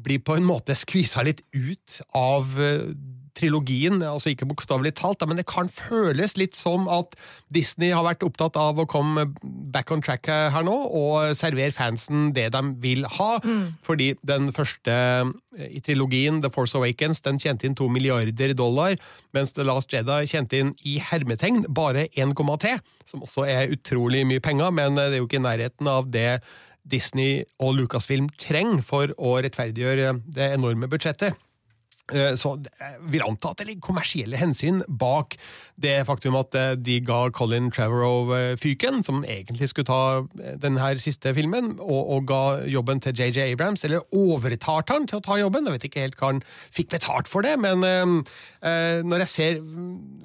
blir 0.03 0.19
på 0.19 0.35
en 0.35 0.47
måte 0.47 0.75
skvisa 0.75 1.23
litt 1.25 1.41
ut 1.55 2.01
av 2.17 2.55
eh, 2.59 2.91
trilogien, 3.37 4.01
altså 4.05 4.31
ikke 4.31 4.47
bokstavelig 4.49 4.93
talt, 4.99 5.23
men 5.27 5.39
det 5.39 5.47
kan 5.49 5.69
føles 5.71 6.35
litt 6.39 6.57
som 6.57 6.85
at 6.91 7.15
Disney 7.53 7.91
har 7.93 8.05
vært 8.05 8.25
opptatt 8.25 8.57
av 8.59 8.79
å 8.79 8.87
komme 8.89 9.25
back 9.73 9.91
on 9.93 10.03
track 10.05 10.29
her 10.29 10.65
nå 10.65 10.73
og 10.73 11.33
servere 11.37 11.73
fansen 11.73 12.31
det 12.35 12.49
de 12.53 12.63
vil 12.83 13.07
ha. 13.17 13.31
Mm. 13.43 13.73
Fordi 13.85 14.11
den 14.25 14.51
første 14.55 14.93
eh, 14.93 15.69
i 15.79 15.81
trilogien, 15.85 16.41
The 16.43 16.51
Force 16.53 16.77
Awakens, 16.77 17.23
den 17.25 17.41
tjente 17.41 17.67
inn 17.67 17.77
to 17.77 17.89
milliarder 17.91 18.53
dollar, 18.57 18.97
mens 19.33 19.55
The 19.57 19.65
Last 19.67 19.93
Jedi 19.93 20.23
tjente 20.29 20.59
inn 20.59 20.75
i 20.87 20.99
hermetegn 21.01 21.65
bare 21.73 22.07
1,3, 22.13 22.77
som 23.09 23.25
også 23.25 23.47
er 23.49 23.73
utrolig 23.73 24.23
mye 24.29 24.43
penger, 24.43 24.73
men 24.75 24.99
det 24.99 25.09
er 25.11 25.21
jo 25.21 25.29
ikke 25.29 25.41
i 25.41 25.47
nærheten 25.47 25.89
av 25.89 26.11
det 26.13 26.43
Disney 26.83 27.43
og 27.63 27.77
Lucasfilm 27.77 28.27
trenger 28.39 28.83
for 28.85 29.13
å 29.15 29.37
rettferdiggjøre 29.43 30.17
det 30.35 30.51
enorme 30.57 30.89
budsjettet. 30.91 31.37
Eh, 32.11 32.33
så 32.35 32.57
jeg 32.59 32.97
vil 33.13 33.23
anta 33.23 33.53
at 33.53 33.61
det 33.61 33.69
ligger 33.69 33.85
kommersielle 33.85 34.35
hensyn 34.35 34.81
bak 34.91 35.37
det 35.79 36.01
faktum 36.03 36.35
at 36.35 36.55
eh, 36.59 36.73
de 36.75 36.97
ga 36.99 37.29
Colin 37.31 37.69
Trevorrow 37.71 38.33
eh, 38.35 38.55
fyken, 38.59 38.99
som 39.07 39.21
egentlig 39.23 39.69
skulle 39.71 39.87
ta 39.87 40.49
denne 40.59 40.89
siste 40.99 41.31
filmen, 41.33 41.77
og, 41.79 42.01
og 42.17 42.27
ga 42.27 42.41
jobben 42.67 42.99
til 42.99 43.15
JJ 43.15 43.53
Abrams, 43.53 43.85
eller 43.87 44.03
overtalte 44.11 44.97
han 44.97 45.07
til 45.07 45.21
å 45.21 45.23
ta 45.23 45.39
jobben. 45.39 45.69
Jeg 45.69 45.77
vet 45.77 45.87
ikke 45.87 46.03
helt 46.03 46.19
hva 46.19 46.33
han 46.33 46.43
fikk 46.75 46.91
betalt 46.97 47.31
for 47.31 47.47
det, 47.47 47.55
men 47.63 47.87
eh, 47.87 48.99
når 49.07 49.23
jeg 49.23 49.33
ser 49.37 49.63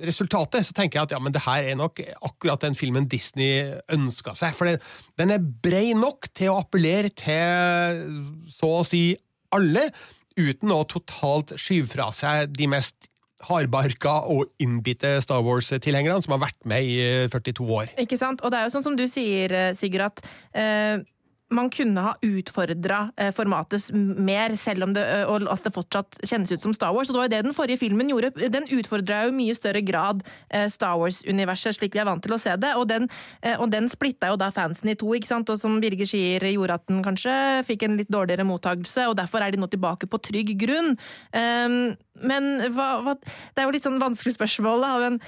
resultatet, 0.03 0.67
så 0.67 0.75
tenker 0.75 0.99
jeg 0.99 1.09
at 1.09 1.15
ja, 1.15 1.23
men 1.23 1.37
det 1.37 1.47
her 1.47 1.71
er 1.71 1.79
nok 1.79 2.03
akkurat 2.19 2.67
den 2.67 2.75
filmen 2.79 3.07
Disney 3.07 3.71
ønska 3.95 4.35
seg. 4.35 4.59
For 4.59 4.67
det, 4.67 4.83
den 5.21 5.31
er 5.31 5.47
brei 5.63 5.95
nok 5.95 6.27
til 6.35 6.51
å 6.51 6.61
appellere 6.65 7.15
til 7.15 8.51
så 8.51 8.81
å 8.81 8.87
si 8.87 9.13
alle 9.55 9.89
uten 10.39 10.73
å 10.75 10.83
totalt 10.89 11.55
skyve 11.59 11.91
fra 11.91 12.09
seg 12.15 12.55
de 12.57 12.71
mest 12.71 13.11
hardbarka 13.47 14.17
og 14.33 14.49
innbitte 14.63 15.19
Star 15.23 15.45
Wars-tilhengerne 15.47 16.23
som 16.25 16.35
har 16.35 16.49
vært 16.49 16.59
med 16.67 16.87
i 16.87 16.97
42 17.31 17.69
år. 17.71 17.93
Ikke 18.03 18.19
sant? 18.19 18.43
Og 18.43 18.51
det 18.51 18.59
er 18.59 18.67
jo 18.67 18.75
sånn 18.75 18.87
som 18.89 18.97
du 18.99 19.05
sier, 19.11 19.55
Sigurd, 19.79 20.09
at 20.09 20.25
eh, 20.59 21.05
man 21.51 21.71
kunne 21.73 22.03
ha 22.05 22.13
utfordra 22.25 22.99
eh, 23.17 23.31
formatet 23.33 23.89
mer, 23.95 24.55
selv 24.61 24.85
om 24.85 24.93
det, 24.97 25.05
eh, 25.05 25.47
at 25.53 25.65
det 25.65 25.73
fortsatt 25.73 26.19
kjennes 26.23 26.53
ut 26.53 26.65
som 26.65 26.75
Star 26.77 26.93
Wars. 26.93 27.09
Og 27.09 27.17
det 27.17 27.21
var 27.21 27.29
jo 27.29 27.35
det 27.35 27.43
den 27.47 27.57
forrige 27.57 27.81
filmen 27.81 28.11
gjorde. 28.13 28.33
Den 28.53 28.69
utfordra 28.75 29.23
jo 29.27 29.37
mye 29.37 29.57
større 29.57 29.83
grad 29.85 30.21
eh, 30.51 30.69
Star 30.73 30.99
Wars-universet, 31.01 31.79
slik 31.79 31.97
vi 31.97 32.03
er 32.03 32.09
vant 32.09 32.23
til 32.25 32.37
å 32.37 32.41
se 32.41 32.53
det. 32.61 32.75
Og 32.77 32.89
den, 32.91 33.09
og 33.57 33.69
den 33.73 33.89
splitta 33.91 34.33
jo 34.33 34.39
da 34.41 34.51
fansen 34.55 34.93
i 34.93 34.97
to, 34.99 35.11
ikke 35.17 35.31
sant? 35.31 35.49
og 35.49 35.61
som 35.61 35.79
Birger 35.81 36.09
sier, 36.09 36.45
gjorde 36.53 36.77
at 36.77 36.87
den 36.91 37.01
kanskje 37.05 37.33
fikk 37.69 37.87
en 37.87 37.97
litt 38.01 38.13
dårligere 38.13 38.47
mottagelse, 38.49 39.09
og 39.09 39.17
derfor 39.19 39.45
er 39.45 39.55
de 39.55 39.63
nå 39.63 39.71
tilbake 39.73 40.09
på 40.11 40.21
trygg 40.29 40.53
grunn. 40.61 40.97
Ehm, 41.37 41.97
men 42.29 42.49
hva, 42.75 42.89
hva, 43.05 43.15
det 43.19 43.63
er 43.63 43.69
jo 43.69 43.75
litt 43.77 43.87
sånn 43.87 44.01
vanskelig 44.03 44.37
spørsmål, 44.37 44.85
da. 44.85 44.93
Men 45.05 45.21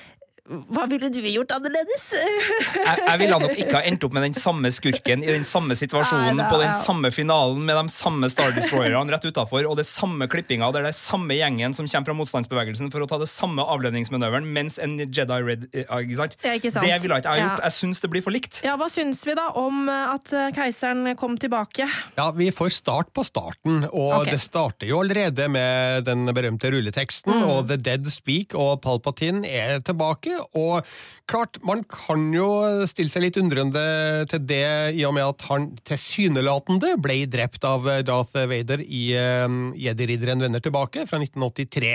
hva 0.49 0.87
ville 0.90 1.11
du 1.12 1.20
gjort 1.20 1.52
annerledes? 1.54 2.06
jeg, 2.16 2.97
jeg, 3.04 3.18
ville 3.20 3.38
nok 3.38 3.52
ikke 3.54 3.76
ha 3.76 3.82
endt 3.87 4.04
opp 4.06 4.16
med 4.16 4.25
den 4.26 4.37
samme 4.37 4.70
skurken 4.75 5.23
i 5.23 5.30
den 5.30 5.47
samme 5.47 5.76
situasjonen 5.78 6.35
Nei, 6.35 6.42
da, 6.42 6.49
på 6.50 6.59
den 6.62 6.73
ja. 6.73 6.78
samme 6.78 7.11
finalen 7.14 7.62
med 7.66 7.78
de 7.78 7.92
samme 7.92 8.30
Star 8.32 8.54
Destroyerne 8.56 9.14
rett 9.14 9.26
utafor, 9.28 9.66
og 9.68 9.76
det 9.78 9.87
samme 9.88 10.26
klippinga 10.30 10.70
der 10.75 10.87
det 10.87 10.92
er 10.94 10.99
samme 10.99 11.37
gjengen 11.38 11.76
som 11.76 11.88
kommer 11.90 12.11
fra 12.11 12.16
motstandsbevegelsen 12.18 12.90
for 12.94 13.04
å 13.04 13.09
ta 13.11 13.20
det 13.23 13.28
samme 13.30 13.62
avledningsmanøveren 13.75 14.49
mens 14.50 14.80
en 14.82 14.97
Jedi 15.00 15.38
Red 15.47 15.68
eh, 15.70 15.87
ikke 15.87 16.18
sant? 16.18 16.37
Ja, 16.42 16.56
ikke 16.59 16.73
sant? 16.75 16.87
Det 16.87 16.99
ville 17.04 17.20
ikke 17.20 17.37
jeg 17.37 17.44
ha 17.44 17.44
gjort. 17.44 17.62
Ja. 17.62 17.68
Jeg 17.68 17.76
syns 17.76 18.02
det 18.02 18.12
blir 18.14 18.26
for 18.26 18.35
likt. 18.35 18.61
Ja, 18.66 18.76
Hva 18.80 18.90
syns 18.90 19.23
vi 19.28 19.37
da 19.38 19.47
om 19.61 19.87
at 19.90 20.35
eh, 20.35 20.50
keiseren 20.56 21.14
kom 21.20 21.38
tilbake? 21.40 21.87
Ja, 22.18 22.30
Vi 22.37 22.50
får 22.54 22.73
start 22.80 23.12
på 23.14 23.25
starten, 23.26 23.85
og 23.90 24.23
okay. 24.23 24.35
det 24.35 24.42
starter 24.42 24.90
jo 24.90 25.02
allerede 25.04 25.47
med 25.52 26.09
den 26.09 26.26
berømte 26.35 26.73
rulleteksten, 26.75 27.38
mm. 27.38 27.49
og 27.50 27.70
The 27.70 27.78
Dead 27.80 28.11
Speak, 28.11 28.56
og 28.59 28.80
Palpatine 28.85 29.47
er 29.47 29.78
tilbake 29.85 30.29
og 30.56 30.87
klart, 31.30 31.58
man 31.66 31.82
kan 31.90 32.26
jo 32.34 32.49
stille 32.90 33.12
seg 33.12 33.25
litt 33.26 33.38
undrende 33.40 33.82
til 34.30 34.42
det, 34.49 34.64
i 34.99 35.04
og 35.08 35.14
med 35.16 35.28
at 35.28 35.46
han 35.49 35.68
tilsynelatende 35.88 36.96
ble 37.02 37.22
drept 37.30 37.64
av 37.68 37.87
Darth 38.06 38.34
Vader 38.50 38.82
i 38.84 39.04
uh, 39.14 39.46
Jedi-ridderen 39.78 40.42
vender 40.46 40.62
tilbake 40.64 41.06
fra 41.10 41.20
1983. 41.22 41.94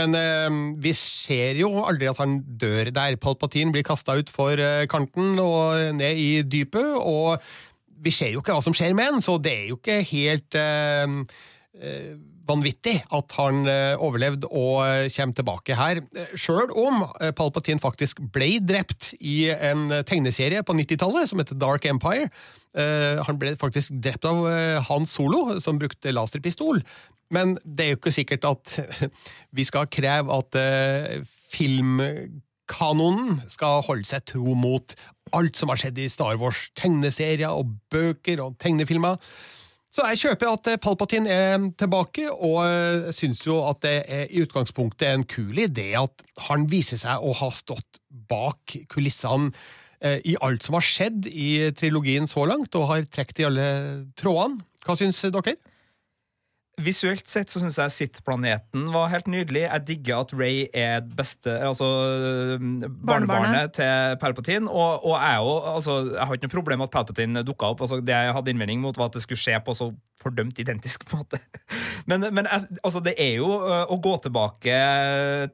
Men 0.00 0.16
uh, 0.16 0.60
vi 0.82 0.92
ser 0.96 1.60
jo 1.62 1.72
aldri 1.86 2.10
at 2.10 2.20
han 2.22 2.38
dør 2.60 2.92
der. 2.94 3.18
Palpatine 3.22 3.74
blir 3.74 3.86
kasta 3.86 4.18
ut 4.20 4.32
for 4.32 4.60
uh, 4.60 4.84
kanten 4.92 5.40
og 5.42 5.96
ned 5.96 6.20
i 6.20 6.30
dypet, 6.44 6.96
og 7.00 7.40
vi 8.04 8.12
ser 8.12 8.34
jo 8.34 8.42
ikke 8.42 8.54
hva 8.56 8.64
som 8.64 8.76
skjer 8.76 8.94
med 8.96 9.16
han, 9.16 9.24
så 9.24 9.38
det 9.40 9.54
er 9.56 9.68
jo 9.70 9.80
ikke 9.80 10.00
helt 10.12 10.58
uh, 10.60 11.20
vanvittig 12.46 12.96
at 13.14 13.34
han 13.38 13.66
eh, 13.70 13.94
overlevde 14.02 14.48
og 14.50 14.82
eh, 14.86 15.08
kommer 15.12 15.36
tilbake 15.36 15.76
her. 15.78 16.00
Sjøl 16.38 16.70
om 16.78 17.02
eh, 17.20 17.32
Palpatine 17.36 17.82
faktisk 17.82 18.20
ble 18.34 18.56
drept 18.64 19.12
i 19.20 19.50
en 19.52 19.88
tegneserie 20.06 20.62
på 20.66 20.76
90-tallet 20.76 21.30
som 21.30 21.42
heter 21.42 21.58
Dark 21.60 21.86
Empire. 21.88 22.30
Han 22.76 23.38
ble 23.40 23.54
faktisk 23.56 23.94
drept 24.04 24.26
av 24.28 24.42
Hans 24.84 25.14
Solo, 25.16 25.54
som 25.64 25.78
brukte 25.80 26.12
laserpistol. 26.12 26.82
Men 27.32 27.54
det 27.64 27.84
er 27.86 27.94
jo 27.94 27.98
ikke 28.02 28.12
sikkert 28.12 28.44
at 28.44 28.74
vi 29.56 29.64
skal 29.64 29.88
kreve 29.88 30.36
at 30.36 30.58
filmkanonen 31.54 33.40
skal 33.48 33.80
holde 33.86 34.04
seg 34.04 34.28
tro 34.28 34.52
mot 34.60 34.92
alt 35.34 35.56
som 35.56 35.72
har 35.72 35.80
skjedd 35.80 36.04
i 36.04 36.10
Star 36.12 36.36
Wars. 36.42 36.66
Tegneserier 36.76 37.48
og 37.48 37.72
bøker 37.92 38.44
og 38.44 38.60
tegnefilmer. 38.60 39.16
Så 39.96 40.04
jeg 40.10 40.20
kjøper 40.20 40.50
at 40.52 40.68
eh, 40.68 40.76
Palpatine 40.82 41.32
er 41.32 41.62
tilbake, 41.80 42.26
og 42.28 42.58
eh, 42.66 43.06
syns 43.16 43.40
jo 43.46 43.62
at 43.64 43.80
det 43.86 43.94
er 44.12 44.26
i 44.28 44.42
utgangspunktet 44.44 45.08
en 45.08 45.24
kul 45.24 45.56
idé 45.62 45.94
at 45.96 46.24
han 46.50 46.66
viser 46.68 47.00
seg 47.00 47.24
å 47.24 47.32
ha 47.38 47.48
stått 47.54 48.02
bak 48.28 48.74
kulissene 48.92 49.54
eh, 50.04 50.18
i 50.28 50.34
alt 50.44 50.66
som 50.68 50.76
har 50.76 50.84
skjedd 50.84 51.30
i 51.30 51.70
trilogien 51.78 52.28
så 52.28 52.44
langt, 52.44 52.76
og 52.76 52.90
har 52.90 53.08
trukket 53.08 53.40
i 53.40 53.48
alle 53.48 53.70
trådene. 54.20 54.60
Hva 54.84 54.98
syns 55.00 55.22
dere? 55.32 55.56
Visuelt 56.76 57.24
sett 57.24 57.48
så 57.48 57.60
syns 57.62 57.78
jeg 57.80 57.92
Sitt-planeten 57.94 58.90
var 58.92 59.08
helt 59.08 59.30
nydelig. 59.32 59.62
Jeg 59.64 59.84
digger 59.88 60.26
at 60.26 60.32
Ray 60.36 60.66
er 60.76 61.06
beste 61.16 61.54
Altså 61.64 61.86
barnebarnet 62.60 63.72
til 63.78 64.18
Palpatine. 64.20 64.68
Og, 64.68 65.06
og 65.06 65.14
jeg, 65.16 65.40
også, 65.40 65.70
altså, 65.72 65.94
jeg 66.12 66.26
har 66.26 66.36
ikke 66.36 66.50
noe 66.50 66.56
problem 66.58 66.82
med 66.82 66.90
at 66.90 66.96
Palpatine 66.98 67.44
dukka 67.48 67.72
opp. 67.72 67.80
Altså, 67.86 68.02
det 68.04 68.12
jeg 68.12 68.36
hadde 68.36 68.52
innvending 68.52 68.84
mot, 68.84 68.98
var 69.00 69.08
at 69.08 69.16
det 69.16 69.24
skulle 69.24 69.40
skje 69.40 69.56
på 69.64 69.76
så 69.78 69.88
fordømt 70.26 70.60
identisk 70.62 71.06
på 71.06 71.16
en 71.16 71.24
måte. 71.24 71.42
Men, 72.06 72.22
men 72.30 72.46
altså, 72.46 73.00
det 73.02 73.16
er 73.18 73.40
jo 73.40 73.48
å 73.50 73.96
gå 73.98 74.12
tilbake 74.22 74.74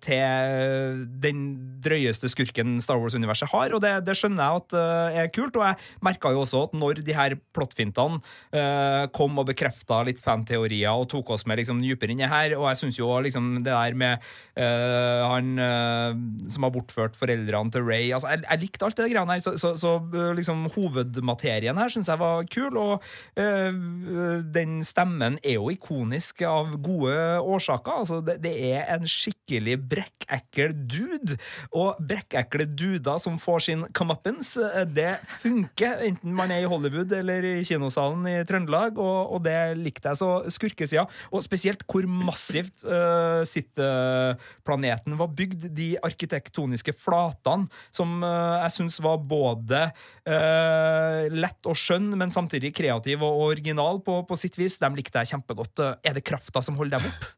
til 0.05 0.99
den 1.23 1.38
drøyeste 1.81 2.29
skurken 2.29 2.75
Star 2.85 3.00
Wars-universet 3.00 3.49
har, 3.55 3.73
og 3.73 3.81
det, 3.81 3.93
det, 4.05 4.19
skjønner 4.19 4.43
jeg 4.43 4.61
at 4.61 4.76
er 5.23 5.31
kult. 5.33 5.57
Og 5.57 5.64
jeg 5.64 5.79
merka 6.05 6.33
jo 6.35 6.43
også 6.43 6.67
at 6.67 6.76
når 6.76 7.00
de 7.07 7.17
her 7.17 7.37
plottfintene 7.57 8.21
uh, 8.21 9.05
kom 9.14 9.38
og 9.41 9.49
bekrefta 9.50 10.02
litt 10.07 10.23
fanteorier 10.23 10.93
og 10.93 11.09
tok 11.12 11.35
oss 11.37 11.47
med 11.49 11.61
liksom, 11.61 11.83
dypere 11.85 12.14
i 12.17 12.29
her, 12.29 12.57
og 12.59 12.69
jeg 12.71 12.81
syns 12.83 13.00
jo 13.00 13.11
liksom 13.25 13.50
det 13.62 13.73
der 13.73 13.97
med 13.99 14.23
uh, 14.59 15.23
han 15.33 15.52
uh, 15.61 16.11
som 16.52 16.67
har 16.67 16.75
bortført 16.75 17.19
foreldrene 17.19 17.73
til 17.73 17.87
Ray 17.87 18.11
altså, 18.12 18.33
jeg, 18.33 18.45
jeg 18.45 18.62
likte 18.67 18.88
alt 18.88 18.99
det 18.99 19.09
greiene 19.12 19.37
her, 19.37 19.45
så, 19.45 19.55
så, 19.61 19.75
så 19.81 19.97
liksom 20.37 20.67
hovedmaterien 20.75 21.81
her 21.81 21.93
syns 21.93 22.11
jeg 22.11 22.21
var 22.21 22.45
kul. 22.52 22.76
og 22.76 23.05
den 24.52 24.62
stemmen 24.87 25.38
er 25.42 25.57
jo 25.59 25.71
ikonisk 25.73 26.42
av 26.47 26.75
gode 26.83 27.14
årsaker. 27.40 28.02
Altså, 28.02 28.21
det, 28.25 28.38
det 28.45 28.52
er 28.73 28.87
en 28.95 29.07
skikkelig 29.09 29.78
brekkekkel 29.90 30.75
dude. 30.76 31.38
Og 31.76 31.99
brekkekle 32.00 32.66
duder 32.69 33.21
som 33.23 33.38
får 33.42 33.66
sin 33.66 33.85
comeuppance, 33.97 34.61
det 34.92 35.16
funker, 35.42 36.02
enten 36.09 36.35
man 36.37 36.52
er 36.54 36.64
i 36.64 36.69
Hollywood 36.71 37.12
eller 37.16 37.47
i 37.49 37.64
kinosalen 37.66 38.26
i 38.31 38.37
Trøndelag, 38.49 38.99
og, 39.00 39.35
og 39.37 39.45
det 39.47 39.57
likte 39.81 40.12
jeg. 40.12 40.21
Så 40.23 40.31
skurkesida, 40.54 41.07
og 41.33 41.45
spesielt 41.45 41.85
hvor 41.88 42.07
massivt 42.09 42.85
uh, 42.87 43.42
sitteplaneten 43.49 45.16
var 45.21 45.33
bygd, 45.37 45.69
de 45.76 45.92
arkitektoniske 46.04 46.95
flatene, 46.99 47.69
som 47.95 48.19
uh, 48.25 48.62
jeg 48.64 48.76
syns 48.78 48.99
var 49.04 49.21
både 49.21 49.85
uh, 49.88 51.28
lett 51.33 51.69
å 51.69 51.76
skjønne, 51.76 52.19
men 52.19 52.35
samtidig 52.35 52.75
kreativ 52.76 53.23
og 53.26 53.47
original 53.50 54.00
på, 54.04 54.21
på 54.28 54.38
sitt 54.38 54.51
vis. 54.61 54.80
De 54.82 54.90
likte 54.97 55.23
jeg 55.23 55.35
kjempegodt. 55.35 55.85
Er 56.02 56.18
det 56.18 56.26
krafta 56.26 56.64
som 56.64 56.78
holder 56.80 56.99
dem 56.99 57.12
opp? 57.12 57.30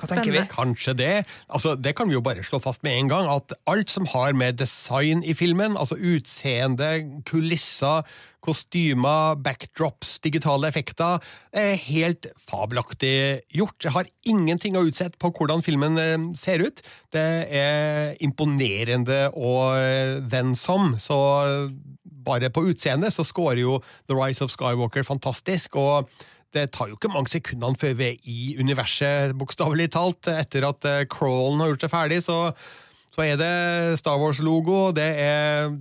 Hva 0.00 0.08
tenker 0.14 0.34
vi? 0.34 0.42
Kanskje 0.50 0.94
det. 0.96 1.12
Altså, 1.52 1.74
det 1.76 1.94
kan 1.98 2.08
vi 2.08 2.16
jo 2.16 2.24
bare 2.24 2.44
slå 2.46 2.60
fast 2.62 2.84
med 2.86 2.96
en 2.96 3.10
gang, 3.12 3.28
at 3.30 3.54
alt 3.70 3.92
som 3.92 4.08
har 4.10 4.34
med 4.36 4.58
design 4.60 5.22
i 5.26 5.34
filmen, 5.36 5.76
altså 5.76 5.98
utseende, 5.98 6.90
kulisser, 7.28 8.06
kostymer, 8.40 9.36
backdrops, 9.44 10.16
digitale 10.24 10.70
effekter, 10.70 11.20
er 11.52 11.76
helt 11.84 12.30
fabelaktig 12.40 13.42
gjort. 13.52 13.76
Jeg 13.84 13.96
har 13.96 14.08
ingenting 14.24 14.78
å 14.80 14.86
utsette 14.88 15.20
på 15.20 15.32
hvordan 15.36 15.64
filmen 15.66 16.00
eh, 16.00 16.16
ser 16.38 16.64
ut. 16.64 16.80
Det 17.12 17.28
er 17.52 18.16
imponerende 18.24 19.26
og 19.36 20.30
den 20.32 20.56
som, 20.56 20.94
så 21.00 21.20
bare 22.30 22.52
på 22.54 22.64
utseendet 22.70 23.14
så 23.16 23.26
scorer 23.26 23.64
jo 23.64 23.80
The 24.08 24.16
Rise 24.16 24.46
of 24.46 24.54
Skywalker 24.54 25.06
fantastisk. 25.06 25.76
og 25.76 26.08
det 26.54 26.70
tar 26.74 26.90
jo 26.90 26.98
ikke 26.98 27.12
mange 27.12 27.30
sekundene 27.30 27.78
før 27.78 27.96
vi 27.98 28.06
er 28.10 28.28
i 28.28 28.54
universet, 28.58 29.36
bokstavelig 29.38 29.90
talt. 29.94 30.26
Etter 30.26 30.66
at 30.66 30.86
eh, 30.88 31.04
Crawlen 31.10 31.62
har 31.62 31.70
gjort 31.70 31.84
seg 31.84 31.92
ferdig, 31.92 32.18
så, 32.26 32.38
så 33.14 33.22
er 33.22 33.36
det 33.38 33.98
Star 34.00 34.18
Wars-logo, 34.18 34.90
det 34.96 35.06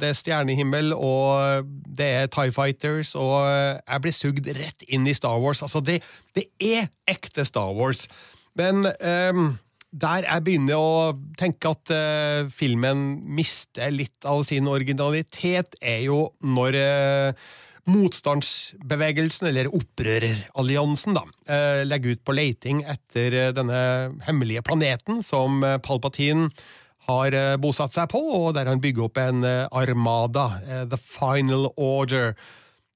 det 0.01 0.12
er 0.12 0.20
stjernehimmel, 0.20 0.94
og 0.94 1.65
det 1.98 2.12
er 2.20 2.29
Tie 2.34 2.53
Fighters, 2.53 3.15
og 3.18 3.41
jeg 3.50 4.03
blir 4.06 4.15
sugd 4.15 4.51
rett 4.60 4.86
inn 4.88 5.10
i 5.10 5.18
Star 5.18 5.41
Wars. 5.41 5.63
Altså, 5.65 5.82
det, 5.82 6.03
det 6.38 6.46
er 6.62 6.86
ekte 7.10 7.46
Star 7.50 7.74
Wars. 7.74 8.06
Men 8.60 8.86
ehm, 9.01 9.56
der 9.89 10.25
jeg 10.27 10.46
begynner 10.46 10.77
å 10.77 11.13
tenke 11.39 11.72
at 11.74 11.93
uh, 11.93 12.50
filmen 12.53 13.24
mister 13.25 13.89
litt 13.93 14.27
av 14.27 14.43
sin 14.48 14.69
originalitet, 14.69 15.79
er 15.81 16.03
jo 16.05 16.27
når 16.46 16.77
uh, 16.77 17.48
motstandsbevegelsen, 17.89 19.48
eller 19.50 19.72
opprøreralliansen, 19.74 21.15
da, 21.17 21.24
eh, 21.50 21.79
legger 21.88 22.13
ut 22.13 22.22
på 22.27 22.36
leiting 22.38 22.84
etter 22.86 23.50
denne 23.58 23.79
hemmelige 24.27 24.62
planeten 24.67 25.24
som 25.25 25.63
Palpatine 25.81 26.51
har 27.08 27.34
bosatt 27.58 27.96
seg 27.96 28.12
på, 28.12 28.22
og 28.22 28.51
der 28.60 28.69
han 28.69 28.84
bygger 28.84 29.08
opp 29.08 29.17
en 29.17 29.41
armada, 29.41 30.46
The 30.86 31.00
Final 31.01 31.72
Order. 31.81 32.36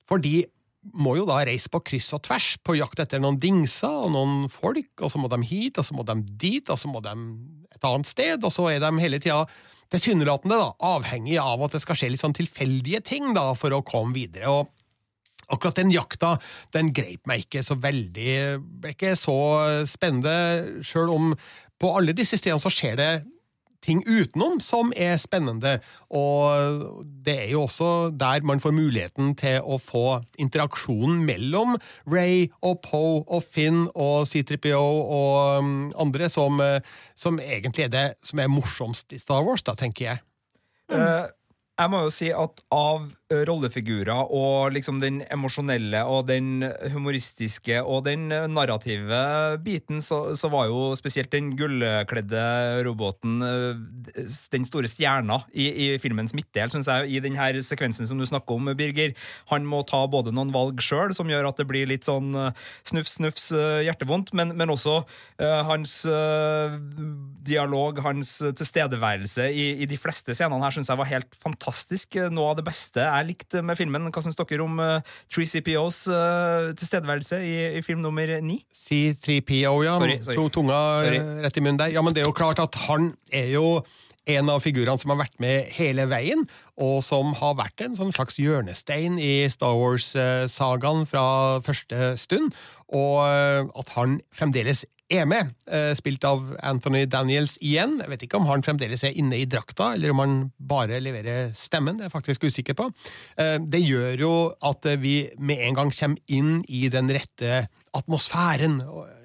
For 0.06 0.22
de 0.22 0.44
må 0.92 1.16
jo 1.18 1.28
da 1.28 1.40
reise 1.48 1.72
på 1.72 1.82
kryss 1.88 2.12
og 2.16 2.24
tvers 2.28 2.54
på 2.64 2.76
jakt 2.76 3.00
etter 3.04 3.22
noen 3.24 3.40
dingser 3.42 4.04
og 4.06 4.14
noen 4.16 4.48
folk, 4.52 4.92
og 5.00 5.12
så 5.12 5.22
må 5.22 5.30
de 5.32 5.40
hit, 5.48 5.80
og 5.80 5.88
så 5.88 5.96
må 5.96 6.06
de 6.08 6.18
dit, 6.28 6.70
og 6.70 6.80
så 6.80 6.92
må 6.92 7.04
de 7.04 7.14
et 7.74 7.88
annet 7.88 8.10
sted, 8.10 8.44
og 8.44 8.52
så 8.54 8.68
er 8.74 8.84
de 8.84 8.92
hele 9.00 9.22
tida 9.24 9.46
tilsynelatende 9.94 10.60
avhengig 10.84 11.38
av 11.42 11.62
at 11.66 11.76
det 11.76 11.84
skal 11.84 11.98
skje 12.00 12.14
litt 12.14 12.24
sånn 12.24 12.36
tilfeldige 12.36 13.04
ting 13.06 13.34
da, 13.38 13.52
for 13.58 13.76
å 13.76 13.84
komme 13.86 14.16
videre. 14.16 14.50
og 14.50 15.54
Akkurat 15.54 15.78
den 15.78 15.92
jakta 15.94 16.38
den 16.74 16.94
greip 16.96 17.28
meg 17.30 17.44
ikke 17.46 17.62
så 17.68 17.76
veldig, 17.78 18.34
ble 18.82 18.94
ikke 18.96 19.14
så 19.20 19.36
spennende, 19.90 20.82
sjøl 20.88 21.12
om 21.14 21.34
på 21.82 21.92
alle 21.98 22.16
disse 22.16 22.40
stedene 22.40 22.64
så 22.64 22.72
skjer 22.72 22.98
det 23.00 23.12
ting 23.84 24.02
utenom 24.08 24.60
som 24.64 24.94
er 24.96 25.18
spennende, 25.22 25.78
og 26.14 27.04
det 27.26 27.36
er 27.46 27.52
jo 27.54 27.66
også 27.66 28.12
der 28.20 28.46
man 28.48 28.62
får 28.64 28.76
muligheten 28.76 29.34
til 29.40 29.60
å 29.64 29.80
få 29.82 30.22
interaksjonen 30.42 31.24
mellom 31.28 31.78
Ray 32.10 32.48
og 32.62 32.82
Poe 32.86 33.22
og 33.28 33.44
Finn 33.46 33.86
og 33.94 34.28
C3PO 34.32 34.82
og 34.82 35.64
um, 35.64 35.72
andre 36.00 36.30
som, 36.32 36.60
eh, 36.64 36.80
som 37.16 37.40
egentlig 37.44 37.88
er 37.88 37.94
det 37.94 38.08
som 38.24 38.40
er 38.40 38.52
morsomst 38.52 39.14
i 39.14 39.22
Star 39.22 39.44
Wars, 39.46 39.66
da, 39.66 39.76
tenker 39.80 40.12
jeg. 40.12 40.24
Eh, 40.94 41.26
jeg 41.74 41.90
må 41.90 42.04
jo 42.06 42.12
si 42.14 42.28
at 42.30 42.62
av 42.74 43.08
rollefigurer 43.34 44.30
og 44.30 44.76
liksom 44.76 45.00
den 45.02 45.24
emosjonelle 45.34 46.04
og 46.06 46.28
den 46.30 46.62
humoristiske 46.94 47.80
og 47.82 48.04
den 48.06 48.28
narrative 48.30 49.22
biten, 49.66 50.04
så, 50.06 50.36
så 50.38 50.52
var 50.54 50.68
jo 50.70 50.92
spesielt 51.00 51.32
den 51.34 51.56
gullkledde 51.58 52.44
roboten 52.86 53.42
den 53.42 54.68
store 54.68 54.92
stjerna 54.92 55.40
i, 55.50 55.66
i 55.66 55.88
filmens 56.04 56.36
midtdel, 56.38 56.70
syns 56.70 56.92
jeg, 56.92 57.10
i 57.10 57.24
denne 57.24 57.64
sekvensen 57.66 58.06
som 58.06 58.22
du 58.22 58.28
snakker 58.30 58.54
om, 58.54 58.70
Birger. 58.78 59.16
Han 59.50 59.66
må 59.66 59.82
ta 59.90 60.04
både 60.06 60.34
noen 60.36 60.54
valg 60.54 60.78
sjøl, 60.84 61.16
som 61.18 61.32
gjør 61.32 61.50
at 61.50 61.58
det 61.58 61.68
blir 61.70 61.90
litt 61.90 62.06
sånn 62.06 62.36
snufs, 62.86 63.18
snufs, 63.18 63.50
hjertevondt, 63.88 64.30
men, 64.38 64.54
men 64.60 64.70
også 64.74 65.00
uh, 65.02 65.62
hans 65.72 66.04
uh, 66.06 66.78
dialog, 67.42 68.04
hans 68.06 68.38
tilstedeværelse 68.62 69.50
i, 69.50 69.72
i 69.82 69.90
de 69.90 69.98
fleste 69.98 70.38
scenene 70.38 70.62
her 70.62 70.78
syns 70.78 70.94
jeg 70.94 71.02
var 71.02 71.10
helt 71.10 71.34
fantastisk. 71.42 71.63
Noe 72.34 72.52
av 72.52 72.58
det 72.60 72.66
beste 72.68 73.04
jeg 73.04 73.28
likte 73.30 73.64
med 73.66 73.78
filmen. 73.80 74.10
Hva 74.14 74.24
syns 74.24 74.38
dere 74.40 74.64
om 74.64 74.80
uh, 74.82 75.00
3CPOs 75.34 76.04
eh, 76.12 76.72
tilstedeværelse 76.80 77.40
i, 77.44 77.54
i 77.80 77.84
film 77.86 78.02
nummer 78.04 78.36
ni? 78.44 78.60
C3PO, 78.76 79.76
ja. 79.86 79.98
Sorry, 80.00 80.20
sorry. 80.22 80.38
To 80.38 80.50
tunga 80.54 80.80
Sorry. 81.06 81.20
eh, 81.20 81.44
rett 81.46 81.60
i 81.60 81.64
munnen 81.64 81.80
der. 81.82 81.94
Ja, 81.96 82.04
men 82.06 82.16
det 82.16 82.24
er 82.24 82.30
jo 82.30 82.36
klart 82.36 82.62
at 82.64 82.76
han 82.88 83.14
er 83.32 83.52
jo 83.54 83.84
en 84.32 84.48
av 84.48 84.62
figurene 84.64 84.96
som 85.02 85.12
har 85.12 85.20
vært 85.26 85.36
med 85.44 85.68
hele 85.76 86.06
veien, 86.08 86.46
og 86.80 87.02
som 87.04 87.34
har 87.42 87.58
vært 87.60 87.84
en 87.84 87.98
sånn 87.98 88.14
slags 88.16 88.38
hjørnestein 88.40 89.18
i 89.20 89.50
Star 89.52 89.76
Wars-sagaen 89.76 91.04
fra 91.10 91.26
første 91.66 92.14
stund. 92.22 92.56
Og 92.94 93.20
eh, 93.26 93.66
at 93.80 93.96
han 93.98 94.20
fremdeles 94.36 94.86
er 95.14 95.26
med, 95.30 95.54
eh, 95.68 95.94
spilt 95.98 96.24
av 96.28 96.42
Anthony 96.64 97.06
Daniels 97.06 97.58
igjen. 97.62 98.00
Jeg 98.02 98.10
vet 98.10 98.26
ikke 98.26 98.40
om 98.40 98.48
han 98.50 98.64
fremdeles 98.66 99.04
er 99.04 99.16
inne 99.20 99.38
i 99.40 99.46
drakta, 99.50 99.94
eller 99.94 100.14
om 100.14 100.20
han 100.24 100.36
bare 100.60 101.00
leverer 101.04 101.54
stemmen. 101.58 101.98
Det 101.98 102.06
er 102.06 102.10
jeg 102.10 102.16
faktisk 102.18 102.48
usikker 102.50 102.78
på. 102.80 102.90
Eh, 103.38 103.58
Det 103.58 103.82
gjør 103.82 104.20
jo 104.20 104.34
at 104.62 104.86
eh, 104.86 104.98
vi 104.98 105.30
med 105.40 105.60
en 105.60 105.76
gang 105.76 105.92
kommer 105.92 106.18
inn 106.28 106.64
i 106.68 106.90
den 106.90 107.10
rette 107.10 107.68
atmosfæren, 107.94 108.82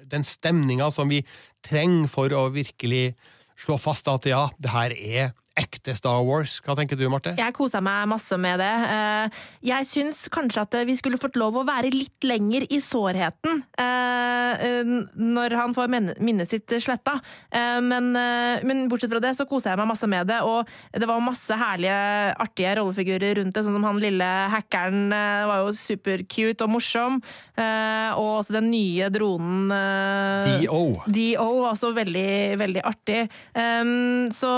den 0.09 0.23
stemninga 0.23 0.91
som 0.91 1.09
vi 1.09 1.23
trenger 1.63 2.07
for 2.09 2.29
å 2.29 2.49
virkelig 2.53 3.15
slå 3.59 3.77
fast 3.79 4.07
at 4.07 4.25
ja, 4.25 4.47
det 4.59 4.71
her 4.71 4.91
er 4.95 5.33
ekte 5.59 5.93
Star 5.97 6.21
Wars. 6.25 6.57
Hva 6.65 6.75
tenker 6.79 6.97
du, 6.99 7.05
Marte? 7.11 7.33
Jeg 7.37 7.55
kosa 7.57 7.81
meg 7.83 8.07
masse 8.11 8.37
med 8.39 8.61
det. 8.61 8.71
Eh, 8.95 9.39
Jeg 9.69 9.87
syns 9.89 10.21
kanskje 10.31 10.63
at 10.63 10.77
vi 10.87 10.95
skulle 10.99 11.19
fått 11.19 11.35
lov 11.39 11.57
å 11.59 11.65
være 11.67 11.91
litt 11.93 12.23
lenger 12.27 12.65
i 12.71 12.79
sårheten 12.83 13.61
eh, 13.79 14.83
når 15.19 15.55
han 15.59 15.75
får 15.75 15.91
minnet 15.91 16.49
sitt 16.51 16.71
sletta. 16.81 17.17
Eh, 17.51 17.79
Men, 17.83 18.11
men 18.13 18.85
bortsett 18.91 19.11
fra 19.11 19.21
det 19.23 19.33
så 19.37 19.45
koser 19.49 19.73
jeg 19.73 19.79
meg 19.81 19.89
masse 19.91 20.07
med 20.09 20.27
det, 20.29 20.39
og 20.45 20.67
det 20.93 21.07
var 21.09 21.21
masse 21.23 21.55
herlige, 21.57 21.99
artige 22.39 22.75
rollefigurer 22.79 23.39
rundt 23.39 23.55
det, 23.55 23.63
sånn 23.65 23.75
som 23.77 23.87
han 23.87 23.99
lille 24.01 24.27
hackeren 24.53 25.09
var 25.11 25.63
jo 25.65 25.73
supercute 25.75 26.65
og 26.65 26.73
morsom, 26.75 27.19
og 27.59 28.27
også 28.39 28.55
den 28.59 28.69
nye 28.71 29.09
dronen 29.13 29.71
D.O. 29.71 30.79
DO. 31.05 31.11
DO, 31.11 31.49
også 31.69 31.91
veldig, 31.97 32.29
veldig 32.61 32.83
artig. 32.87 33.21
Så 34.35 34.51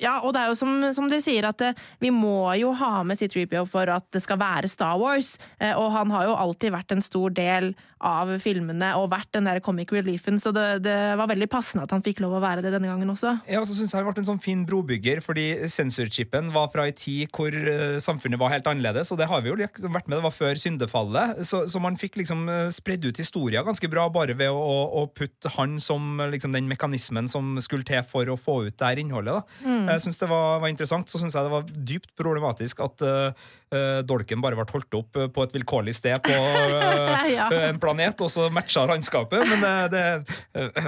ja, 0.00 0.18
og 0.20 0.34
det 0.36 0.42
er 0.42 0.50
jo 0.50 0.56
som, 0.58 0.72
som 0.96 1.08
dere 1.08 1.24
sier, 1.24 1.46
at 1.48 1.62
eh, 1.64 1.78
vi 2.02 2.10
må 2.12 2.52
jo 2.60 2.74
ha 2.76 3.00
med 3.06 3.16
C3PO 3.16 3.64
for 3.70 3.88
at 3.88 4.04
det 4.12 4.20
skal 4.24 4.40
være 4.40 4.68
Star 4.68 4.98
Wars. 5.00 5.36
Eh, 5.56 5.72
og 5.72 5.88
han 5.94 6.12
har 6.12 6.26
jo 6.28 6.36
alltid 6.36 6.74
vært 6.74 6.92
en 6.92 7.04
stor 7.04 7.32
del 7.36 7.72
av 8.04 8.28
filmene 8.44 8.90
og 9.00 9.08
vært 9.08 9.30
den 9.32 9.46
der 9.48 9.62
comic 9.64 9.92
reliefen, 9.94 10.36
så 10.40 10.52
det, 10.52 10.82
det 10.84 10.96
var 11.16 11.30
veldig 11.30 11.48
passende 11.48 11.86
at 11.86 11.94
han 11.94 12.04
fikk 12.04 12.20
lov 12.20 12.34
å 12.36 12.42
være 12.42 12.64
det 12.64 12.74
denne 12.74 12.90
gangen 12.90 13.08
også. 13.12 13.32
Ja, 13.48 13.62
så 13.64 13.72
synes 13.72 13.94
jeg 13.94 14.04
det 14.04 14.10
ble 14.10 14.20
en 14.20 14.28
sånn 14.28 14.42
fin 14.42 14.66
brobygger, 14.68 15.22
fordi 15.24 15.46
sensorchipen 15.72 16.50
var 16.52 16.68
fra 16.74 16.84
ei 16.84 16.92
tid 16.96 17.32
hvor 17.32 17.56
eh, 17.56 17.96
samfunnet 18.04 18.40
var 18.40 18.52
helt 18.52 18.68
annerledes, 18.68 19.12
og 19.12 19.20
det 19.20 19.30
har 19.30 19.40
vi 19.44 19.52
jo 19.52 19.58
liksom 19.62 19.96
vært 19.96 20.10
med, 20.10 20.18
det 20.18 20.26
var 20.28 20.36
før 20.36 20.60
syndefallet, 20.60 21.42
så, 21.48 21.64
så 21.72 21.82
man 21.82 21.96
fikk 22.00 22.20
liksom 22.20 22.44
eh, 22.52 22.68
spredd 22.74 23.08
ut 23.08 23.22
historier 23.22 23.64
ganske 23.66 23.90
bra 23.92 24.06
bare 24.12 24.36
ved 24.36 24.52
å, 24.52 24.76
å, 25.00 25.06
putte 25.16 25.54
han 25.56 25.78
som 25.80 26.20
eh, 26.20 26.34
liksom 26.36 26.52
den 26.52 26.68
mekanismen 26.68 27.32
som 27.32 27.54
skulle 27.64 27.88
til 27.88 28.04
for 28.06 28.28
å 28.28 28.36
få 28.36 28.66
ut 28.68 28.76
det 28.76 28.90
her 28.90 29.00
innholdet. 29.00 29.40
Da. 29.40 29.76
Jeg 29.94 30.04
synes 30.04 30.20
det 30.20 30.28
var, 30.28 30.60
var 30.60 30.72
interessant, 30.72 31.08
så 31.08 31.20
synes 31.22 31.36
jeg 31.36 31.48
det 31.48 31.54
var 31.54 31.70
dypt 31.88 32.12
problematisk 32.18 32.84
at 32.84 33.04
eh, 33.06 33.46
eh, 33.74 34.00
dolken 34.06 34.40
bare 34.44 34.56
ble 34.58 34.64
holdt 34.70 34.94
opp 34.98 35.16
eh, 35.18 35.26
på 35.32 35.42
et 35.46 35.54
vilkårlig 35.56 35.94
sted 35.96 36.20
på 36.24 36.30
eh, 36.36 37.30
Ja. 37.34 37.48
en 37.68 37.78
planet, 37.82 38.20
og 38.22 38.30
så 38.30 38.46
matcha 38.54 38.84
landskapet, 38.88 39.42
men 39.50 39.64
det 39.92 40.02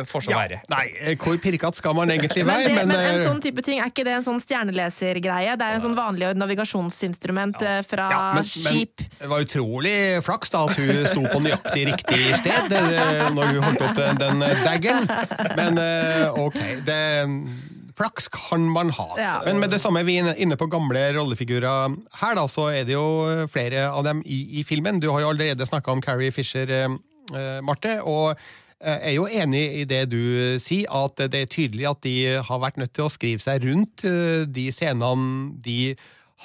får 0.08 0.24
så 0.28 0.34
være. 0.34 0.60
Nei, 0.70 0.84
hvor 1.20 1.36
pirkete 1.42 1.80
skal 1.80 1.96
man 1.98 2.10
egentlig 2.14 2.44
Men, 2.46 2.54
være? 2.54 2.68
det, 2.68 2.86
men 2.88 2.94
en 2.96 3.18
eh, 3.18 3.24
sånn 3.26 3.40
type 3.44 3.64
ting, 3.66 3.80
er 3.82 3.90
ikke 3.92 4.04
det 4.06 4.14
en 4.20 4.26
sånn 4.26 4.40
stjernelesergreie? 4.42 5.56
Det 5.58 5.66
er 5.66 5.74
jo 5.76 5.80
en 5.80 5.86
sånn 5.88 5.98
vanlig 5.98 6.30
navigasjonsinstrument 6.38 7.58
fra 7.88 8.08
Ja, 8.12 8.22
men, 8.38 8.44
men 8.46 8.78
skip. 8.78 9.04
det 9.18 9.30
var 9.30 9.44
utrolig 9.44 9.96
flaks 10.26 10.54
da 10.54 10.64
at 10.68 10.78
hun 10.78 11.02
sto 11.10 11.24
på 11.28 11.42
nøyaktig 11.44 11.86
riktig 11.90 12.22
sted 12.38 12.72
når 13.34 13.54
hun 13.56 13.62
holdt 13.66 13.84
opp 13.88 13.98
den, 13.98 14.20
den 14.22 14.44
daggen 14.64 14.78
daggeren. 14.78 15.08
Men 15.58 15.78
ok, 16.38 16.58
det 16.86 17.00
Flaks 17.98 18.30
kan 18.30 18.64
man 18.70 18.92
ha. 18.94 19.08
Ja. 19.18 19.34
Men 19.46 19.58
med 19.62 19.74
det 19.74 19.80
samme 19.82 20.04
vi 20.06 20.20
er 20.22 20.38
inne 20.38 20.58
på 20.58 20.70
gamle 20.70 21.02
rollefigurer 21.16 21.98
her, 22.20 22.38
da, 22.38 22.46
så 22.50 22.68
er 22.70 22.86
det 22.86 22.94
jo 22.94 23.48
flere 23.50 23.88
av 23.90 24.06
dem 24.06 24.22
i, 24.24 24.44
i 24.60 24.64
filmen. 24.66 25.02
Du 25.02 25.10
har 25.10 25.24
jo 25.24 25.32
allerede 25.32 25.66
snakka 25.66 25.92
om 25.92 26.02
Carrie 26.04 26.32
Fisher, 26.34 26.70
eh, 26.70 26.96
eh, 27.34 27.60
Marte. 27.66 27.98
og 28.06 28.38
jeg 28.78 29.10
er 29.10 29.14
jo 29.16 29.24
enig 29.26 29.62
i 29.80 29.84
det 29.90 30.04
du 30.12 30.20
sier, 30.62 30.86
at 30.94 31.18
det 31.32 31.40
er 31.42 31.50
tydelig 31.50 31.88
at 31.90 31.98
de 32.06 32.14
har 32.46 32.60
vært 32.62 32.78
nødt 32.78 32.92
til 32.94 33.08
å 33.08 33.10
skrive 33.10 33.42
seg 33.42 33.66
rundt 33.66 34.04
eh, 34.06 34.46
de 34.46 34.68
scenene 34.70 35.56
de 35.64 35.96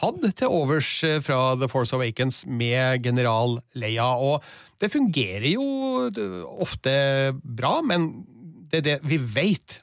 hadde 0.02 0.32
til 0.40 0.50
overs 0.50 0.90
eh, 1.06 1.20
fra 1.22 1.54
The 1.60 1.70
Force 1.70 1.94
Awakens 1.94 2.44
med 2.50 3.06
general 3.06 3.60
Leia. 3.78 4.10
Og 4.18 4.42
det 4.82 4.90
fungerer 4.94 5.52
jo 5.54 5.68
eh, 6.10 6.40
ofte 6.66 6.96
bra, 7.44 7.78
men 7.86 8.26
det 8.72 8.82
er 8.82 8.88
det 8.88 8.98
vi 9.06 9.22
vet 9.22 9.78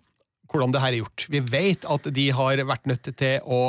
hvordan 0.51 0.75
det 0.75 0.83
her 0.83 0.95
er 0.95 1.03
gjort. 1.03 1.27
Vi 1.31 1.43
vet 1.47 1.87
at 1.87 2.09
de 2.15 2.31
har 2.35 2.63
vært 2.69 2.89
nødt 2.91 3.13
til 3.17 3.39
å 3.47 3.63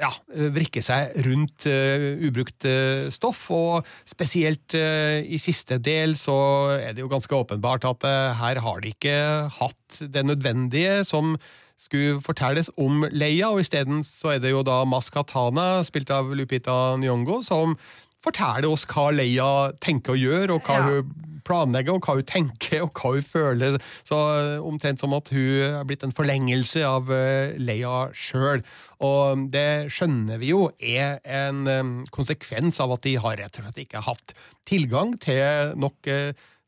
ja, 0.00 0.10
vrikke 0.54 0.82
seg 0.84 1.16
rundt 1.26 1.66
uh, 1.70 2.12
ubrukt 2.22 2.66
uh, 2.68 3.08
stoff, 3.12 3.44
og 3.54 3.88
spesielt 4.08 4.76
uh, 4.78 5.18
i 5.22 5.40
siste 5.42 5.78
del 5.82 6.14
så 6.18 6.36
er 6.76 6.94
det 6.94 7.04
jo 7.04 7.10
ganske 7.10 7.34
åpenbart 7.34 7.86
at 7.88 8.06
her 8.38 8.62
har 8.62 8.82
de 8.82 8.92
ikke 8.94 9.16
hatt 9.58 10.02
det 10.12 10.24
nødvendige 10.26 11.02
som 11.08 11.34
skulle 11.82 12.20
fortelles 12.22 12.70
om 12.78 13.02
Leia, 13.10 13.50
og 13.50 13.64
isteden 13.64 14.04
så 14.06 14.36
er 14.36 14.42
det 14.42 14.52
jo 14.52 14.62
da 14.66 14.82
Maskatana, 14.86 15.82
spilt 15.86 16.12
av 16.14 16.30
Lupita 16.36 16.94
Nyongo, 17.00 17.40
som 17.42 17.74
forteller 18.22 18.70
oss 18.70 18.86
hva 18.90 19.10
Leia 19.14 19.50
tenker 19.82 20.14
å 20.14 20.20
gjøre, 20.20 20.56
og 20.56 20.66
hva 20.66 20.78
ja. 20.78 20.88
hun 20.88 21.28
planlegger, 21.46 21.96
og 21.96 22.06
hva 22.06 22.16
hun 22.18 22.28
tenker, 22.28 22.84
og 22.84 22.92
hva 22.96 23.14
hun 23.16 23.26
føler. 23.26 23.78
Så 24.06 24.18
eh, 24.36 24.62
Omtrent 24.62 25.02
som 25.02 25.14
at 25.16 25.32
hun 25.34 25.64
er 25.66 25.86
blitt 25.88 26.04
en 26.06 26.14
forlengelse 26.14 26.84
av 26.86 27.10
eh, 27.14 27.54
Leia 27.60 28.08
sjøl. 28.14 28.62
Og 29.02 29.48
det 29.52 29.92
skjønner 29.92 30.40
vi 30.42 30.52
jo 30.52 30.68
er 30.78 31.18
en 31.26 31.64
eh, 31.70 31.94
konsekvens 32.14 32.80
av 32.82 32.94
at 32.96 33.06
de 33.06 33.16
har 33.22 33.38
rett 33.40 33.58
og 33.58 33.66
slett 33.66 33.82
ikke 33.84 34.06
hatt 34.06 34.36
tilgang 34.68 35.16
til 35.22 35.74
nok 35.80 36.06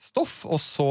stoff. 0.03 0.43
og 0.45 0.61
så 0.61 0.89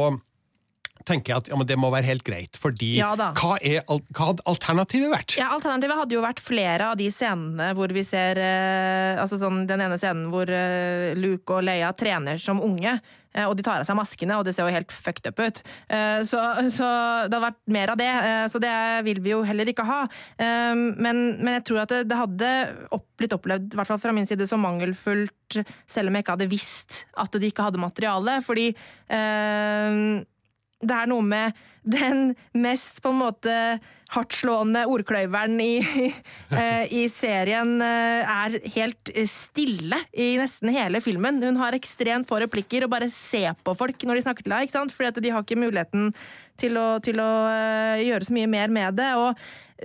tenker 1.07 1.33
jeg 1.33 1.43
at 1.43 1.51
ja, 1.51 1.59
det 1.67 1.79
må 1.79 1.91
være 1.93 2.09
helt 2.11 2.25
greit. 2.27 2.59
Fordi 2.59 2.95
ja, 2.99 3.13
hva, 3.15 3.57
er, 3.59 3.81
hva, 3.87 4.29
hadde 4.31 4.45
alternativet 4.49 5.13
vært? 5.13 5.37
Ja, 5.39 5.51
Alternativet 5.55 5.99
hadde 5.99 6.17
jo 6.17 6.23
vært 6.25 6.43
flere 6.43 6.91
av 6.91 6.99
de 6.99 7.09
scenene 7.13 7.71
hvor 7.77 7.93
vi 7.93 8.05
ser 8.07 8.39
eh, 8.41 9.19
altså 9.21 9.39
sånn, 9.41 9.63
Den 9.69 9.83
ene 9.85 9.99
scenen 10.01 10.29
hvor 10.33 10.49
eh, 10.49 11.11
Luke 11.19 11.59
og 11.59 11.67
Leia 11.67 11.93
trener 11.97 12.41
som 12.41 12.61
unge. 12.63 12.97
Eh, 13.33 13.47
og 13.47 13.55
de 13.57 13.65
tar 13.65 13.81
av 13.81 13.87
seg 13.87 13.97
maskene, 13.97 14.37
og 14.37 14.45
det 14.47 14.55
ser 14.55 14.67
jo 14.67 14.75
helt 14.75 14.93
fucked 14.93 15.27
up 15.29 15.41
ut. 15.41 15.61
Eh, 15.89 16.21
så, 16.27 16.41
så, 16.73 16.89
det 17.27 17.33
hadde 17.33 17.43
vært 17.47 17.61
mer 17.75 17.93
av 17.93 17.99
det. 17.99 18.09
Eh, 18.09 18.45
så 18.51 18.61
det 18.61 18.73
vil 19.07 19.21
vi 19.25 19.33
jo 19.33 19.41
heller 19.47 19.69
ikke 19.69 19.87
ha. 19.87 20.01
Men, 20.37 21.21
men 21.39 21.57
jeg 21.57 21.65
tror 21.67 21.83
at 21.83 21.93
det, 21.93 22.03
det 22.09 22.19
hadde 22.19 22.51
opp, 22.95 23.07
blitt 23.19 23.33
opplevd, 23.35 23.73
i 23.73 23.79
hvert 23.79 23.89
fall 23.89 24.01
fra 24.01 24.13
min 24.15 24.27
side, 24.29 24.45
som 24.49 24.61
mangelfullt, 24.63 25.59
selv 25.89 26.09
om 26.09 26.17
jeg 26.17 26.25
ikke 26.25 26.35
hadde 26.37 26.51
visst 26.51 27.03
at 27.19 27.35
de 27.37 27.49
ikke 27.49 27.65
hadde 27.67 27.81
materiale. 27.81 28.39
Fordi 28.45 28.71
det 30.83 30.97
er 30.97 31.11
noe 31.11 31.25
med 31.25 31.61
den 31.83 32.31
mest 32.55 33.01
på 33.03 33.11
en 33.11 33.19
måte 33.19 33.55
hardtslående 34.13 34.83
ordkløyveren 34.91 35.57
i, 35.63 35.73
eh, 36.59 36.85
i, 36.93 37.03
serien 37.11 37.75
eh, 37.83 38.29
er 38.29 38.57
helt 38.75 39.11
stille 39.29 39.99
i 40.13 40.33
nesten 40.39 40.71
hele 40.73 41.01
filmen. 41.03 41.41
Hun 41.43 41.59
har 41.59 41.75
ekstremt 41.77 42.29
få 42.29 42.43
replikker 42.43 42.85
og 42.85 42.93
bare 42.93 43.09
ser 43.13 43.57
på 43.65 43.75
folk 43.77 44.05
når 44.07 44.19
de 44.19 44.25
snakker 44.27 44.47
til 44.47 44.55
henne. 44.55 44.93
Fordi 44.93 45.11
at 45.11 45.21
de 45.25 45.33
har 45.33 45.45
ikke 45.45 45.59
muligheten 45.59 46.11
til 46.61 46.77
å, 46.79 46.87
til 47.03 47.19
å 47.23 47.31
eh, 47.49 48.05
gjøre 48.07 48.29
så 48.29 48.37
mye 48.37 48.51
mer 48.55 48.73
med 48.73 48.99
det. 49.01 49.11
og 49.19 49.33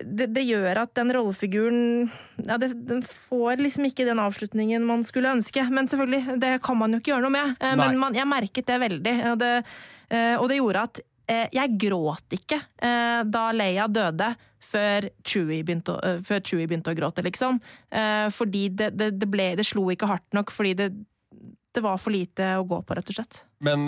det, 0.05 0.31
det 0.37 0.45
gjør 0.47 0.83
at 0.85 0.95
den 0.99 1.13
rollefiguren 1.17 2.09
ja, 2.45 2.57
det, 2.61 2.71
Den 2.89 3.03
får 3.03 3.63
liksom 3.63 3.89
ikke 3.89 4.07
den 4.09 4.21
avslutningen 4.23 4.87
man 4.87 5.05
skulle 5.07 5.33
ønske. 5.35 5.65
Men 5.75 5.91
selvfølgelig, 5.91 6.39
det 6.43 6.57
kan 6.65 6.79
man 6.79 6.95
jo 6.95 7.03
ikke 7.03 7.15
gjøre 7.15 7.27
noe 7.27 7.35
med. 7.35 7.55
Men 7.81 7.99
man, 8.01 8.17
jeg 8.17 8.29
merket 8.31 8.69
det 8.69 8.81
veldig. 8.83 9.15
Og 9.33 9.39
det, 9.43 9.53
og 10.39 10.47
det 10.51 10.61
gjorde 10.61 10.85
at 10.89 11.01
Eh, 11.29 11.49
jeg 11.53 11.77
gråt 11.77 12.37
ikke 12.39 12.57
eh, 12.81 13.21
da 13.29 13.49
Leia 13.53 13.85
døde, 13.93 14.33
før 14.69 15.07
Chewie 15.25 15.65
begynte, 15.65 15.95
å, 15.95 16.15
eh, 16.17 16.41
Chewie 16.45 16.69
begynte 16.69 16.93
å 16.93 16.97
gråte, 16.97 17.25
liksom. 17.25 17.61
Fordi 18.35 18.67
det, 18.77 18.91
det, 19.01 19.13
det, 19.17 19.29
ble 19.31 19.53
Det 19.57 19.65
slo 19.65 19.87
ikke 19.93 20.09
hardt 20.11 20.37
nok, 20.37 20.53
fordi 20.53 20.75
det, 20.77 20.89
det 21.77 21.83
var 21.85 21.99
for 22.01 22.15
lite 22.15 22.47
å 22.59 22.65
gå 22.67 22.81
på, 22.83 22.97
rett 22.97 23.11
og 23.13 23.19
slett. 23.19 23.43
Men 23.65 23.85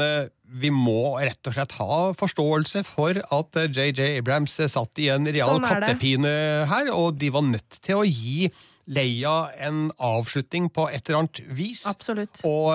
vi 0.61 0.69
må 0.75 1.15
rett 1.23 1.47
og 1.49 1.55
slett 1.55 1.77
ha 1.79 1.99
forståelse 2.19 2.83
for 2.87 3.21
at 3.23 3.61
JJ 3.71 4.19
Abrams 4.19 4.57
satt 4.73 5.01
i 5.03 5.09
en 5.15 5.29
real 5.31 5.57
sånn 5.57 5.67
kattepine 5.67 6.33
her, 6.71 6.91
og 6.93 7.17
de 7.21 7.31
var 7.33 7.47
nødt 7.47 7.79
til 7.81 8.03
å 8.03 8.05
gi 8.07 8.51
Leia 8.91 9.53
en 9.63 9.91
avslutning 10.03 10.67
på 10.75 10.89
et 10.91 11.05
eller 11.05 11.21
annet 11.21 11.41
vis. 11.55 11.85
Absolutt. 11.87 12.41
Og 12.49 12.73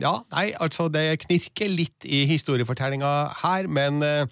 ja, 0.00 0.14
nei, 0.32 0.46
altså 0.56 0.86
det 0.92 1.20
knirker 1.26 1.68
litt 1.72 2.06
i 2.08 2.22
historiefortellinga 2.30 3.10
her, 3.42 3.68
men 3.68 4.00
eh, 4.06 4.24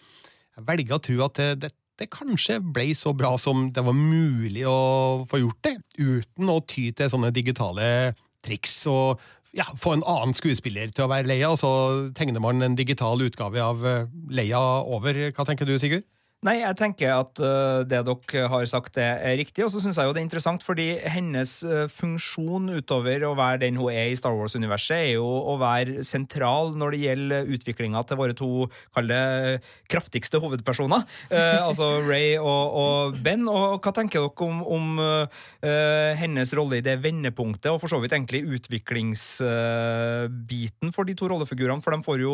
jeg 0.56 0.66
velger 0.70 0.96
å 0.96 1.02
tro 1.04 1.18
at 1.26 1.40
det, 1.40 1.50
det, 1.66 1.72
det, 2.00 2.08
kanskje 2.14 2.60
ble 2.64 2.88
så 2.96 3.12
bra 3.16 3.34
som 3.40 3.68
det 3.74 3.84
var 3.84 3.96
mulig 3.96 4.64
å 4.68 5.26
få 5.28 5.42
gjort 5.42 5.60
det, 5.68 5.74
uten 6.00 6.52
å 6.52 6.60
ty 6.64 6.88
til 6.96 7.12
sånne 7.12 7.34
digitale 7.36 8.14
triks 8.40 8.78
og 8.88 9.20
ja, 9.56 9.66
få 9.78 9.96
en 9.96 10.06
annen 10.06 10.36
skuespiller 10.36 10.92
til 10.94 11.06
å 11.06 11.10
være 11.10 11.28
Leia, 11.30 11.50
og 11.50 11.58
så 11.60 11.70
tegner 12.16 12.42
man 12.42 12.62
en 12.62 12.78
digital 12.78 13.22
utgave 13.24 13.62
av 13.64 13.84
eh, 13.86 14.08
Leia 14.30 14.60
over. 14.86 15.18
Hva 15.34 15.46
tenker 15.48 15.68
du, 15.68 15.76
Sigurd? 15.82 16.06
Nei, 16.40 16.54
jeg 16.62 16.72
tenker 16.78 17.10
at 17.12 17.36
uh, 17.44 17.82
det 17.84 17.98
dere 18.06 18.46
har 18.48 18.62
sagt, 18.64 18.96
er 18.96 19.36
riktig. 19.36 19.60
Og 19.66 19.70
så 19.74 19.80
syns 19.82 19.98
jeg 20.00 20.06
jo 20.08 20.12
det 20.16 20.22
er 20.22 20.24
interessant, 20.24 20.62
fordi 20.64 20.96
hennes 21.12 21.50
uh, 21.68 21.84
funksjon 21.92 22.70
utover 22.78 23.20
å 23.28 23.34
være 23.36 23.60
den 23.66 23.76
hun 23.76 23.92
er 23.92 24.08
i 24.08 24.16
Star 24.16 24.32
Wars-universet, 24.38 24.96
er 24.96 25.12
jo 25.18 25.26
å 25.28 25.60
være 25.60 26.00
sentral 26.06 26.72
når 26.80 26.96
det 26.96 27.00
gjelder 27.02 27.44
utviklinga 27.56 28.00
til 28.08 28.16
våre 28.22 28.34
to 28.38 28.68
kall 28.96 29.06
det, 29.12 29.60
kraftigste 29.92 30.40
hovedpersoner. 30.40 31.04
Uh, 31.28 31.60
altså 31.66 32.00
Ray 32.06 32.38
og, 32.38 32.72
og, 32.72 33.20
Ben. 33.20 33.44
Og 33.44 33.84
hva 33.84 33.92
tenker 34.00 34.24
dere 34.24 34.48
om, 34.48 34.64
om 34.64 34.96
hennes 35.60 36.48
rolle 36.56 36.80
i 36.80 36.84
det 36.84 37.04
vendepunktet, 37.04 37.68
og 37.68 37.80
for 37.82 37.88
så 37.92 38.00
vidt 38.00 38.16
egentlig 38.16 38.48
utviklingsbiten 38.56 40.88
for 40.96 41.04
de 41.04 41.12
to 41.20 41.28
rollefigurene? 41.28 41.84
For 41.84 41.92
de 41.92 42.00
får 42.06 42.18
jo 42.24 42.32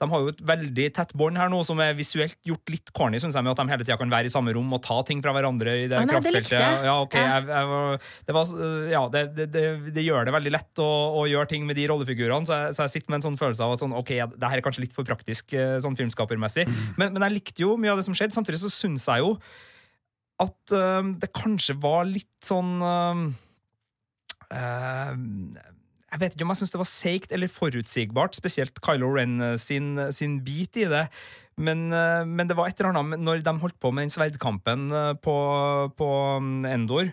De 0.00 0.04
har 0.08 0.20
jo 0.24 0.32
et 0.32 0.46
veldig 0.54 0.88
tett 0.96 1.12
bånd 1.18 1.36
her 1.36 1.52
nå, 1.52 1.60
som 1.68 1.76
er 1.84 1.92
visuelt 1.98 2.37
gjort 2.46 2.70
litt 2.72 2.90
corny, 2.96 3.18
syns 3.20 3.36
jeg, 3.36 3.44
med 3.44 3.52
at 3.52 3.60
de 3.60 3.72
hele 3.72 3.84
tida 3.84 3.96
kan 4.00 4.12
være 4.12 4.30
i 4.30 4.32
samme 4.32 4.52
rom 4.56 4.70
og 4.74 4.80
ta 4.84 4.98
ting 5.06 5.20
fra 5.24 5.32
hverandre 5.36 5.74
i 5.82 5.86
det 5.90 5.98
ah, 5.98 6.06
kraftfeltet. 6.08 6.54
Ja, 6.86 6.94
okay, 7.02 7.22
ja. 7.22 7.38
Jeg, 7.42 7.48
jeg, 7.50 8.00
det, 8.28 8.36
var, 8.36 8.52
ja 8.92 9.02
det, 9.12 9.22
det, 9.36 9.64
det, 9.90 10.04
gjør 10.06 10.28
det 10.28 10.34
veldig 10.36 10.52
lett 10.54 10.82
å, 10.82 10.88
å, 11.18 11.24
gjøre 11.28 11.50
ting 11.50 11.66
med 11.68 11.78
de 11.78 11.88
rollefigurene, 11.90 12.48
så 12.48 12.60
jeg, 12.60 12.76
så 12.76 12.86
jeg, 12.86 12.94
sitter 12.96 13.12
med 13.12 13.20
en 13.20 13.26
sånn 13.28 13.40
følelse 13.40 13.64
av 13.66 13.74
at 13.74 13.84
sånn, 13.84 13.96
ok, 14.00 14.12
det 14.36 14.52
her 14.52 14.60
er 14.60 14.64
kanskje 14.64 14.84
litt 14.86 14.94
for 14.96 15.08
praktisk 15.08 15.56
eh, 15.56 15.78
sånn 15.84 15.98
filmskapermessig. 15.98 16.68
Mm. 16.68 16.84
Men, 17.00 17.16
men, 17.16 17.26
jeg 17.26 17.36
likte 17.40 17.66
jo 17.66 17.74
mye 17.80 17.92
av 17.92 18.00
det 18.00 18.06
som 18.08 18.16
skjedde. 18.16 18.36
Samtidig 18.36 18.62
så 18.62 18.72
syns 18.72 19.08
jeg 19.10 19.24
jo 19.24 19.34
at 20.38 20.76
uh, 20.76 21.02
det 21.18 21.32
kanskje 21.34 21.74
var 21.82 22.06
litt 22.06 22.46
sånn 22.46 22.76
uh, 22.78 23.24
uh, 24.54 25.10
jeg 26.08 26.22
vet 26.22 26.36
ikke 26.36 26.46
om 26.46 26.54
jeg 26.54 26.60
syns 26.62 26.72
det 26.72 26.80
var 26.80 26.88
seigt 26.88 27.34
eller 27.34 27.50
forutsigbart, 27.52 28.38
spesielt 28.38 28.78
Kylo 28.86 29.10
Ren 29.18 29.58
sin, 29.60 29.98
sin 30.14 30.38
bit 30.46 30.78
i 30.80 30.86
det. 30.88 31.02
Men, 31.58 31.88
eh, 31.92 32.22
men, 32.26 32.46
det 32.48 32.56
var 32.58 32.70
et 32.70 32.78
eller 32.78 32.94
annet 32.94 33.24
når 33.24 33.42
de 33.46 33.56
holdt 33.62 33.80
på 33.82 33.90
med 33.94 34.06
den 34.06 34.14
sverdkampen 34.14 34.86
eh, 34.94 35.16
på, 35.22 35.34
på 35.98 36.12
mm, 36.44 36.62
Endor. 36.76 37.12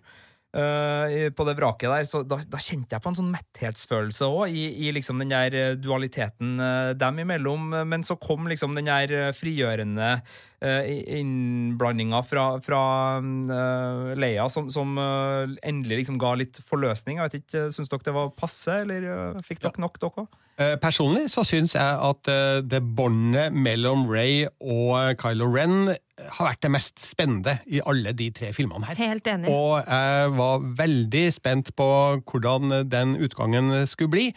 Uh, 0.55 1.27
på 1.36 1.43
det 1.43 1.58
vraket 1.58 1.91
der, 1.91 2.05
så 2.08 2.21
da, 2.23 2.38
da, 2.47 2.60
kjente 2.63 2.95
jeg 2.95 3.03
på 3.03 3.12
en 3.12 3.17
sånn 3.17 3.34
metthetsfølelse 3.34 4.29
òg, 4.31 4.53
i, 4.55 4.62
i, 4.86 4.93
liksom 4.95 5.19
den 5.19 5.34
der 5.34 5.75
dualiteten 5.75 6.53
uh, 6.63 6.93
dem 6.95 7.19
imellom. 7.25 7.73
Men 7.84 8.05
så 8.08 8.15
kom 8.15 8.47
liksom 8.47 8.71
den 8.79 8.88
der 8.88 9.36
frigjørende 9.36 10.13
uh, 10.15 10.88
innblandinga 10.88 12.23
fra, 12.23 12.45
fra 12.63 12.81
uh, 13.19 14.15
Leia, 14.15 14.47
som, 14.47 14.71
som 14.71 14.95
endelig 14.95 16.05
liksom 16.05 16.21
ga 16.23 16.31
litt 16.39 16.63
forløsning. 16.63 17.19
Jeg 17.19 17.27
vet 17.27 17.38
ikke, 17.41 17.67
Syns 17.75 17.91
dere 17.91 18.08
det 18.08 18.15
var 18.15 18.31
passe, 18.39 18.79
eller 18.86 19.43
fikk 19.43 19.60
dere 19.65 19.84
nok, 19.84 19.99
dere 19.99 20.23
òg? 20.23 20.39
Eh, 20.55 20.77
personlig 20.79 21.27
så 21.33 21.43
syns 21.43 21.73
jeg 21.75 21.83
at 21.83 22.29
eh, 22.31 22.61
det 22.63 22.79
båndet 22.95 23.51
mellom 23.51 24.05
Ray 24.07 24.45
og 24.63 25.17
Kylo 25.19 25.49
Ren 25.51 25.89
har 25.91 26.47
vært 26.47 26.61
det 26.63 26.71
mest 26.71 27.01
spennende 27.03 27.57
i 27.67 27.81
alle 27.83 28.13
de 28.15 28.29
tre 28.31 28.53
filmene 28.55 28.87
her. 28.87 28.99
Helt 28.99 29.27
enig. 29.27 29.51
Og 29.51 29.81
jeg 29.83 30.29
var 30.37 30.69
veldig 30.79 31.25
spent 31.35 31.73
på 31.75 31.89
hvordan 32.23 32.85
den 32.87 33.17
utgangen 33.19 33.81
skulle 33.91 34.13
bli. 34.15 34.29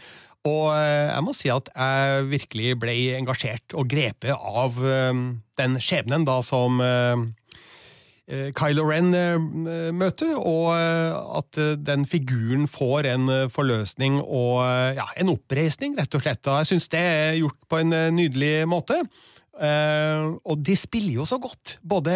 Og 0.49 0.73
eh, 0.75 1.07
jeg 1.07 1.23
må 1.23 1.37
si 1.39 1.53
at 1.55 1.71
jeg 1.71 2.27
virkelig 2.33 2.75
ble 2.83 2.97
engasjert 3.21 3.79
og 3.79 3.87
grepet 3.91 4.35
av 4.35 4.75
den 5.59 5.79
skjebnen 5.83 6.27
da 6.27 6.41
som 6.47 6.83
Eh, 6.83 7.29
Kylo 8.29 8.85
Ren-møte 8.85 10.27
og 10.37 10.75
eh, 10.75 11.15
at 11.39 11.59
den 11.81 12.05
figuren 12.09 12.67
får 12.69 13.09
en 13.15 13.31
forløsning 13.53 14.21
og 14.21 14.61
ja, 14.99 15.07
en 15.17 15.33
oppreisning, 15.33 15.97
rett 15.97 16.13
og 16.13 16.25
slett. 16.25 16.45
Jeg 16.45 16.69
syns 16.69 16.91
det 16.93 17.01
er 17.01 17.39
gjort 17.41 17.59
på 17.71 17.81
en 17.81 17.97
nydelig 18.17 18.69
måte. 18.69 19.01
og 20.45 20.57
de 20.63 20.77
spiller 20.77 21.15
jo 21.15 21.25
så 21.25 21.39
godt, 21.39 21.79
både 21.83 22.13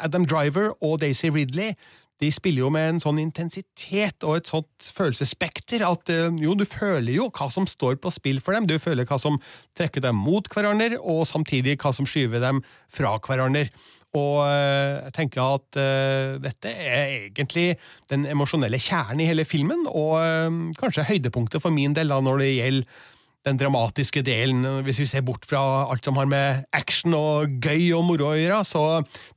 Adam 0.00 0.24
Driver 0.26 0.72
og 0.82 1.00
Daisy 1.00 1.28
Ridley. 1.28 1.74
De 2.18 2.32
spiller 2.34 2.64
jo 2.64 2.70
med 2.74 2.88
en 2.94 3.02
sånn 3.02 3.20
intensitet 3.22 4.24
og 4.26 4.40
et 4.40 4.48
sånt 4.50 4.88
følelsesspekter 4.96 5.84
at 5.86 6.10
jo, 6.40 6.56
du 6.58 6.64
føler 6.66 7.12
jo 7.14 7.28
hva 7.30 7.46
som 7.52 7.68
står 7.68 8.00
på 8.02 8.10
spill 8.10 8.40
for 8.42 8.56
dem. 8.56 8.66
Du 8.66 8.74
føler 8.82 9.06
hva 9.06 9.20
som 9.22 9.38
trekker 9.78 10.02
dem 10.02 10.18
mot 10.18 10.48
hverandre, 10.50 10.98
og 10.98 11.28
samtidig 11.30 11.76
hva 11.78 11.92
som 11.94 12.08
skyver 12.08 12.42
dem 12.42 12.64
fra 12.90 13.14
hverandre. 13.22 13.68
Og 14.16 14.40
eh, 14.46 15.04
jeg 15.04 15.14
tenker 15.18 15.42
at 15.44 15.76
uh, 15.76 16.38
dette 16.40 16.70
er 16.72 17.28
egentlig 17.28 17.74
den 18.08 18.24
emosjonelle 18.30 18.80
kjernen 18.80 19.20
i 19.20 19.28
hele 19.28 19.44
filmen, 19.44 19.84
og 19.90 20.16
uh, 20.16 20.72
kanskje 20.80 21.04
høydepunktet 21.10 21.60
for 21.64 21.74
min 21.74 21.96
del 21.96 22.08
da 22.14 22.20
når 22.24 22.40
det 22.40 22.50
gjelder 22.54 23.06
den 23.46 23.58
dramatiske 23.60 24.22
delen. 24.26 24.64
Hvis 24.84 25.02
vi 25.02 25.08
ser 25.08 25.24
bort 25.24 25.44
fra 25.48 25.60
alt 25.88 26.04
som 26.04 26.16
har 26.18 26.28
med 26.28 26.64
action 26.76 27.14
og 27.16 27.60
gøy 27.64 27.92
og 27.96 28.06
moro 28.08 28.32
å 28.32 28.36
gjøre, 28.36 28.62
så 28.66 28.84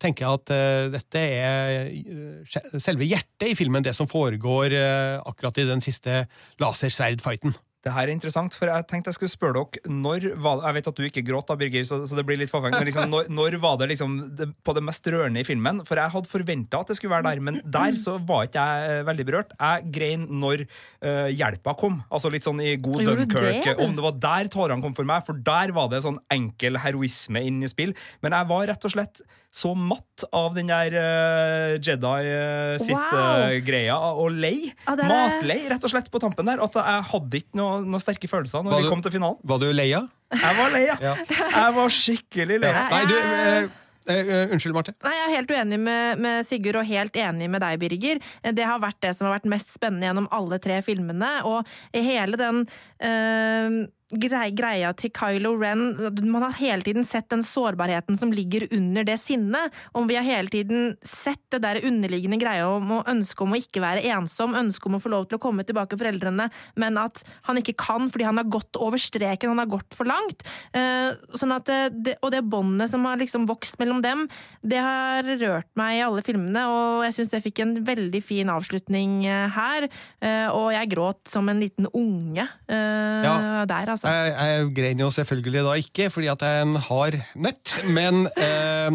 tenker 0.01 0.25
jeg 0.25 0.39
at 0.39 0.53
uh, 0.55 0.91
dette 0.95 1.25
er 1.25 2.79
selve 2.79 3.07
hjertet 3.07 3.51
i 3.51 3.57
filmen, 3.59 3.83
det 3.83 3.95
som 3.97 4.09
foregår 4.11 4.77
uh, 4.77 5.19
akkurat 5.27 5.59
i 5.61 5.67
den 5.67 5.83
siste 5.83 6.23
lasersverdfighten. 6.63 7.59
Det 7.81 7.93
her 7.95 8.05
er 8.05 8.13
interessant, 8.13 8.53
for 8.57 8.69
jeg 8.69 8.85
tenkte 8.89 9.09
jeg 9.09 9.17
skulle 9.17 9.33
spørre 9.33 9.61
dere 9.61 9.89
når 9.89 10.27
var, 10.41 10.61
Jeg 10.67 10.77
vet 10.77 10.89
at 10.91 10.99
du 10.99 11.05
ikke 11.07 11.23
gråt, 11.25 11.47
da, 11.49 11.57
Birger, 11.57 11.85
så, 11.87 11.97
så 12.05 12.17
det 12.17 12.25
blir 12.27 12.37
litt 12.37 12.51
forfengt, 12.53 12.77
men 12.77 12.85
liksom, 12.85 13.09
når, 13.09 13.31
når, 13.33 13.57
var 13.63 13.79
det 13.81 13.89
liksom 13.93 14.17
det, 14.37 14.51
på 14.61 14.75
det 14.77 14.83
mest 14.85 15.09
rørende 15.09 15.41
i 15.41 15.47
filmen? 15.47 15.81
For 15.87 15.97
jeg 15.97 16.13
hadde 16.13 16.29
forventa 16.29 16.83
at 16.83 16.91
det 16.91 16.99
skulle 16.99 17.15
være 17.15 17.25
der, 17.31 17.41
men 17.47 17.57
der 17.65 17.97
så 18.01 18.19
var 18.29 18.45
ikke 18.45 18.61
jeg 18.61 18.99
eh, 18.99 19.03
veldig 19.09 19.27
berørt. 19.31 19.55
Jeg 19.57 19.89
grein 19.97 20.27
når 20.43 20.65
uh, 20.67 21.27
hjelpa 21.33 21.73
kom. 21.79 21.99
Altså 22.13 22.29
litt 22.33 22.45
sånn 22.45 22.61
i 22.61 22.75
god 22.77 23.01
Dunkerque. 23.07 23.75
Om 23.81 23.97
det 23.97 24.05
var 24.05 24.17
der 24.29 24.51
tårene 24.53 24.85
kom 24.85 24.95
for 24.97 25.07
meg, 25.07 25.25
for 25.25 25.41
der 25.41 25.73
var 25.75 25.89
det 25.91 26.03
sånn 26.05 26.21
enkel 26.33 26.77
heroisme 26.81 27.41
inn 27.49 27.63
i 27.65 27.71
spill. 27.71 27.95
Men 28.21 28.37
jeg 28.37 28.51
var 28.53 28.69
rett 28.69 28.89
og 28.89 28.93
slett 28.93 29.25
så 29.51 29.73
matt 29.75 30.23
av 30.31 30.53
den 30.55 30.69
der 30.71 30.95
uh, 30.95 31.73
Jedi 31.75 32.29
uh, 32.31 32.77
sitt-greia 32.79 33.97
og 34.15 34.31
lei. 34.31 34.71
Ah, 34.85 34.95
er... 34.95 35.03
Matlei, 35.11 35.59
rett 35.73 35.83
og 35.83 35.91
slett, 35.91 36.07
på 36.11 36.21
tampen 36.23 36.47
der. 36.47 36.63
At 36.63 36.79
jeg 36.79 37.09
hadde 37.11 37.41
ikke 37.43 37.59
noen 37.59 37.89
noe 37.91 38.03
sterke 38.03 38.31
følelser 38.31 38.63
når 38.63 38.77
var 38.77 38.85
vi 38.85 38.93
kom 38.93 39.03
til 39.03 39.15
finalen. 39.17 39.41
Var 39.51 39.61
du 39.61 39.67
lei 39.75 39.91
av? 39.97 40.07
Jeg 40.31 40.55
var 40.55 40.71
lei, 40.71 40.85
ja. 40.87 41.13
Jeg 41.27 41.75
var 41.75 41.95
skikkelig 41.99 42.61
lei. 42.63 42.73
Ja. 42.73 42.87
Nei, 42.95 43.05
du... 43.11 43.19
Uh, 43.19 43.77
Uh, 44.09 44.49
unnskyld, 44.49 44.73
Marte. 44.73 44.95
Nei, 45.05 45.11
Jeg 45.13 45.25
er 45.27 45.33
helt 45.35 45.51
uenig 45.53 45.77
med, 45.77 46.21
med, 46.25 46.45
Sigurd 46.49 46.79
og 46.79 46.87
helt 46.89 47.17
enig 47.21 47.45
med 47.53 47.61
deg, 47.61 47.77
Birger. 47.81 48.21
Det 48.41 48.65
har 48.65 48.81
vært 48.81 48.97
det 49.05 49.11
som 49.13 49.27
har 49.27 49.35
vært 49.35 49.49
mest 49.51 49.69
spennende 49.75 50.07
gjennom 50.07 50.29
alle 50.33 50.57
tre 50.63 50.79
filmene. 50.85 51.29
Og 51.45 51.69
hele 51.93 52.39
den 52.41 52.63
uh, 52.65 53.77
greia 54.11 54.91
til 54.97 55.11
Kylo 55.15 55.53
Ren 55.59 55.95
Man 56.31 56.43
har 56.43 56.55
hele 56.59 56.83
tiden 56.85 57.05
sett 57.07 57.29
den 57.31 57.43
sårbarheten 57.45 58.17
som 58.17 58.31
ligger 58.31 58.67
under 58.71 59.05
det 59.07 59.17
sinnet. 59.21 59.71
Om 59.93 60.07
vi 60.09 60.17
har 60.17 60.25
hele 60.25 60.51
tiden 60.51 60.95
sett 61.03 61.41
det 61.51 61.61
der 61.63 61.81
underliggende 61.85 62.39
greia 62.41 62.67
om 62.67 62.97
å 62.97 63.01
ønske 63.09 63.43
om 63.43 63.55
å 63.55 63.59
ikke 63.59 63.83
være 63.83 64.03
ensom, 64.13 64.55
ønske 64.57 64.87
om 64.89 64.97
å 64.97 65.01
få 65.03 65.11
lov 65.11 65.27
til 65.29 65.37
å 65.37 65.43
komme 65.43 65.65
tilbake 65.67 65.97
foreldrene, 65.99 66.49
men 66.79 66.99
at 66.99 67.23
han 67.47 67.59
ikke 67.59 67.77
kan 67.79 68.09
fordi 68.11 68.27
han 68.27 68.39
har 68.39 68.49
gått 68.51 68.79
over 68.79 69.01
streken, 69.01 69.53
han 69.53 69.63
har 69.63 69.71
gått 69.71 69.95
for 69.97 70.09
langt. 70.09 70.45
Eh, 70.77 71.11
sånn 71.37 71.55
at 71.55 71.69
det, 71.91 72.17
og 72.21 72.31
det 72.33 72.43
båndet 72.47 72.91
som 72.91 73.05
har 73.07 73.19
liksom 73.21 73.47
vokst 73.49 73.79
mellom 73.81 74.01
dem, 74.03 74.27
det 74.63 74.81
har 74.81 75.27
rørt 75.41 75.69
meg 75.79 75.99
i 75.99 76.03
alle 76.05 76.23
filmene, 76.25 76.65
og 76.71 77.05
jeg 77.07 77.17
syns 77.19 77.35
det 77.35 77.43
fikk 77.45 77.63
en 77.63 77.75
veldig 77.87 78.23
fin 78.25 78.51
avslutning 78.53 79.21
eh, 79.27 79.47
her. 79.55 79.89
Eh, 80.21 80.47
og 80.51 80.71
jeg 80.75 80.91
gråt 80.91 81.23
som 81.31 81.49
en 81.51 81.61
liten 81.61 81.87
unge 81.91 82.47
ja. 82.71 83.63
der, 83.67 83.91
altså. 83.93 84.00
Jeg, 84.01 84.31
jeg 84.33 84.71
grein 84.77 85.03
jo 85.03 85.11
selvfølgelig 85.13 85.65
da 85.65 85.75
ikke, 85.77 86.09
fordi 86.13 86.29
at 86.31 86.41
jeg 86.41 86.57
er 86.57 86.65
en 86.65 86.79
hard 86.87 87.17
nøtt. 87.35 87.75
Men 87.93 88.25
eh, 88.33 88.89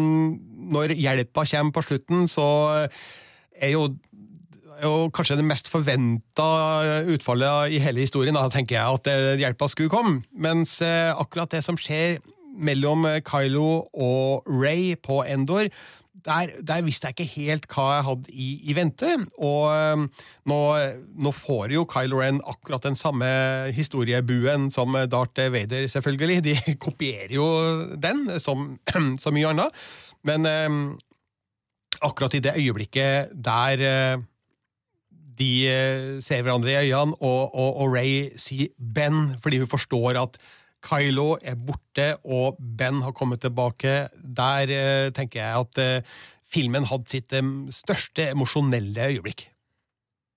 når 0.73 0.95
hjelpa 0.97 1.45
kommer 1.47 1.75
på 1.75 1.85
slutten, 1.85 2.27
så 2.31 2.47
er 3.55 3.71
jo, 3.71 3.85
er 4.77 5.11
kanskje 5.15 5.39
det 5.39 5.47
mest 5.47 5.71
forventa 5.71 6.47
utfallet 7.13 7.77
i 7.77 7.81
hele 7.83 8.03
historien. 8.03 8.35
Da 8.35 8.49
tenker 8.53 8.79
jeg 8.79 8.99
at 8.99 9.11
eh, 9.13 9.35
hjelpa 9.43 9.69
skulle 9.71 9.93
komme. 9.93 10.21
Mens 10.35 10.81
eh, 10.83 11.13
akkurat 11.15 11.55
det 11.55 11.63
som 11.65 11.79
skjer 11.79 12.19
mellom 12.57 13.05
Kylo 13.27 13.85
og 13.93 14.47
Ray 14.49 14.95
på 14.99 15.21
Endor, 15.29 15.69
der, 16.27 16.53
der, 16.61 16.83
visste 16.85 17.09
jeg 17.09 17.17
ikke 17.17 17.33
helt 17.33 17.67
hva 17.71 17.87
jeg 17.95 18.05
hadde 18.09 18.33
i, 18.33 18.47
i 18.69 18.75
vente. 18.77 19.09
Og 19.39 19.63
um, 19.71 20.05
nå, 20.51 20.59
nå, 21.15 21.33
får 21.35 21.73
jo 21.75 21.85
Kylo 21.89 22.21
Ren 22.21 22.41
akkurat 22.43 22.85
den 22.85 22.99
samme 22.99 23.27
historiebuen 23.75 24.69
som 24.73 24.97
Darth 25.09 25.47
Vader, 25.53 25.87
selvfølgelig. 25.91 26.43
De 26.45 26.55
kopierer 26.85 27.35
jo 27.37 27.47
den, 27.95 28.27
som 28.43 28.73
så 29.23 29.33
mye 29.35 29.53
annet. 29.53 29.85
Men 30.27 30.49
eh, 30.49 30.79
akkurat 32.03 32.35
i 32.35 32.43
det 32.43 32.57
øyeblikket 32.59 33.31
der 33.33 33.85
eh, 33.87 34.25
de 35.37 35.51
uh, 35.69 36.17
ser 36.23 36.41
hverandre 36.41 36.71
i 36.73 36.89
øynene, 36.89 37.13
og, 37.21 37.53
og, 37.53 37.75
og 37.83 37.91
Ray 37.93 38.31
sier 38.41 38.71
Ben, 38.81 39.35
fordi 39.43 39.59
hun 39.61 39.69
forstår 39.69 40.17
at 40.17 40.39
Kylo 40.87 41.35
er 41.43 41.57
borte, 41.59 42.13
og 42.23 42.57
Ben 42.59 43.01
har 43.03 43.15
kommet 43.15 43.43
tilbake. 43.43 44.07
Der 44.15 44.71
eh, 44.71 45.09
tenker 45.15 45.41
jeg 45.41 45.65
at 45.65 45.81
eh, 45.83 46.17
filmen 46.47 46.87
hadde 46.87 47.11
sitt 47.11 47.35
eh, 47.35 47.53
største 47.75 48.29
emosjonelle 48.31 49.11
øyeblikk. 49.11 49.49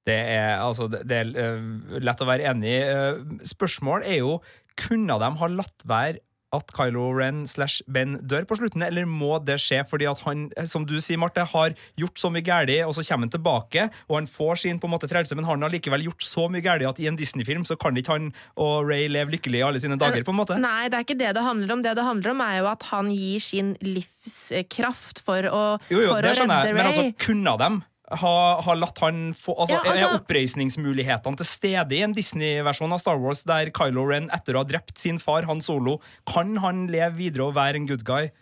Det 0.09 0.17
er, 0.17 0.57
altså, 0.65 0.89
det 0.91 1.13
er 1.13 1.29
uh, 1.37 1.99
lett 2.01 2.23
å 2.25 2.27
være 2.27 2.49
enig 2.51 2.71
i. 2.73 2.79
Uh, 2.89 3.43
spørsmål 3.47 4.07
er 4.09 4.23
jo 4.23 4.39
kunne 4.81 5.19
de 5.21 5.29
ha 5.43 5.49
latt 5.53 5.85
være 5.87 6.23
at 6.57 6.73
Kylo 6.75 7.11
Ren 7.15 7.45
slash 7.49 7.85
Ben 7.87 8.17
dør 8.27 8.47
på 8.49 8.59
slutten, 8.59 8.83
eller 8.87 9.07
må 9.09 9.39
det 9.45 9.61
skje 9.63 9.83
fordi 9.89 10.09
at 10.11 10.23
han, 10.27 10.49
som 10.69 10.87
du 10.89 10.97
sier, 10.99 11.21
Marte, 11.21 11.45
har 11.47 11.77
gjort 12.01 12.19
så 12.21 12.31
mye 12.33 12.45
galt, 12.47 12.73
og 12.87 12.95
så 12.97 13.05
kommer 13.07 13.29
han 13.29 13.35
tilbake, 13.35 13.87
og 14.09 14.19
han 14.19 14.29
får 14.31 14.63
sin 14.65 14.81
på 14.83 14.89
en 14.89 14.95
måte 14.97 15.11
frelse, 15.11 15.37
men 15.39 15.47
han 15.49 15.63
har 15.63 15.73
likevel 15.73 16.09
gjort 16.09 16.27
så 16.27 16.49
mye 16.51 16.65
galt 16.65 16.87
at 16.87 17.01
i 17.03 17.09
en 17.11 17.19
Disney-film 17.19 17.67
så 17.69 17.77
kan 17.81 17.97
ikke 17.99 18.17
han 18.17 18.31
og 18.61 18.89
Ray 18.89 19.09
leve 19.11 19.37
lykkelig 19.37 19.61
i 19.61 19.67
alle 19.67 19.83
sine 19.83 19.99
dager? 20.01 20.25
på 20.27 20.35
en 20.35 20.41
måte? 20.41 20.59
Nei, 20.61 20.89
det 20.91 20.99
er 20.99 21.07
ikke 21.07 21.19
det 21.21 21.35
det 21.37 21.45
handler 21.45 21.77
om. 21.77 21.85
Det 21.85 21.95
det 21.97 22.05
handler 22.05 22.35
om, 22.35 22.43
er 22.45 22.59
jo 22.61 22.67
at 22.71 22.89
han 22.91 23.13
gir 23.15 23.45
sin 23.45 23.73
livskraft 23.85 25.23
for 25.25 25.47
å, 25.47 25.63
jo, 25.93 26.03
jo, 26.03 26.11
for 26.13 26.25
det 26.25 26.35
å 26.35 26.43
redde 26.43 26.61
jeg, 26.67 26.77
Men 26.77 26.91
altså, 26.91 27.07
kunne 27.21 27.57
dem 27.61 27.81
har 28.11 28.63
ha 28.67 28.75
latt 28.75 28.99
han 29.05 29.31
få 29.39 29.55
altså, 29.55 29.77
ja, 29.77 29.81
altså, 29.87 30.07
Er 30.09 30.19
oppreisningsmulighetene 30.19 31.39
til 31.39 31.47
stede 31.47 31.97
i 31.97 32.03
en 32.03 32.15
Disney-versjon 32.17 32.95
av 32.95 33.03
Star 33.03 33.21
Wars 33.23 33.45
der 33.47 33.71
Kylo 33.77 34.09
Ren, 34.11 34.31
etter 34.35 34.57
å 34.57 34.65
ha 34.65 34.69
drept 34.69 34.99
sin 34.99 35.21
far 35.23 35.47
Han 35.51 35.63
Solo, 35.63 36.01
kan 36.29 36.57
han 36.65 36.89
leve 36.91 37.15
videre 37.21 37.49
og 37.49 37.59
være 37.59 37.81
en 37.81 37.89
good 37.91 38.03
guy? 38.07 38.33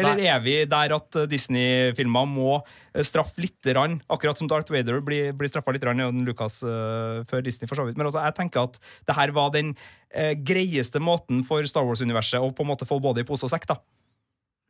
Eller 0.00 0.20
er 0.22 0.38
vi 0.40 0.54
der 0.70 0.94
at 0.94 1.16
Disney-filmer 1.28 2.28
må 2.30 2.52
eh, 2.60 3.02
straffe 3.04 3.42
litt, 3.42 3.58
akkurat 3.66 4.38
som 4.38 4.48
Darth 4.48 4.72
Vader 4.72 5.02
blir, 5.04 5.34
blir 5.36 5.50
straffa 5.50 5.74
litt 5.74 5.84
i 5.84 6.10
Lucas 6.24 6.62
uh, 6.62 7.20
før 7.28 7.42
Disney, 7.44 7.68
for 7.68 7.76
så 7.76 7.84
vidt. 7.88 7.98
Men 7.98 8.06
altså, 8.06 8.22
jeg 8.24 8.36
tenker 8.38 8.70
at 8.70 8.78
det 9.08 9.16
her 9.18 9.34
var 9.36 9.50
den 9.52 9.74
uh, 10.14 10.32
greieste 10.38 11.02
måten 11.02 11.42
for 11.44 11.66
Star 11.66 11.84
Wars-universet 11.84 12.40
å 12.40 12.52
på 12.54 12.64
en 12.64 12.70
måte 12.70 12.88
få 12.88 13.00
både 13.02 13.24
i 13.24 13.28
pose 13.28 13.44
og 13.44 13.52
sekk. 13.52 13.66
da. 13.68 13.80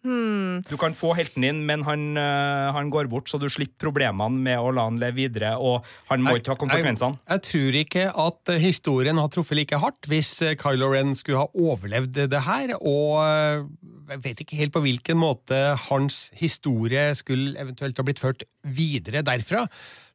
Hmm. 0.01 0.63
Du 0.65 0.79
kan 0.81 0.95
få 0.97 1.13
helten 1.19 1.45
din, 1.45 1.59
men 1.69 1.83
han, 1.85 2.05
uh, 2.17 2.73
han, 2.73 2.89
går 2.93 3.11
bort, 3.13 3.29
så 3.29 3.37
du 3.41 3.51
slipper 3.53 3.91
problemene 3.91 4.41
med 4.47 4.57
å 4.57 4.71
la 4.73 4.87
han 4.89 4.97
leve 5.01 5.19
videre. 5.19 5.53
Og 5.61 5.85
han 6.09 6.25
må 6.25 6.35
jeg, 6.35 6.43
ikke 6.43 6.55
ha 6.55 6.61
konsekvensene. 6.63 7.21
Jeg, 7.21 7.35
jeg, 7.35 7.45
tror 7.51 7.79
ikke 7.83 8.07
at 8.25 8.55
historien 8.65 9.21
har 9.21 9.33
truffet 9.33 9.61
like 9.61 9.81
hardt 9.83 10.09
hvis 10.11 10.33
eh, 10.47 10.57
Kylo 10.61 10.89
Ren 10.95 11.13
skulle 11.19 11.45
ha 11.45 11.67
overlevd 11.69 12.23
det 12.33 12.43
her. 12.47 12.75
Og 12.81 13.21
eh, 13.27 13.67
jeg 14.15 14.25
vet 14.25 14.45
ikke 14.45 14.61
helt 14.63 14.75
på 14.75 14.85
hvilken 14.87 15.21
måte 15.21 15.59
hans 15.91 16.23
historie 16.39 17.11
skulle 17.19 17.53
eventuelt 17.61 18.01
ha 18.01 18.07
blitt 18.07 18.23
ført 18.23 18.47
videre 18.65 19.25
derfra. 19.27 19.67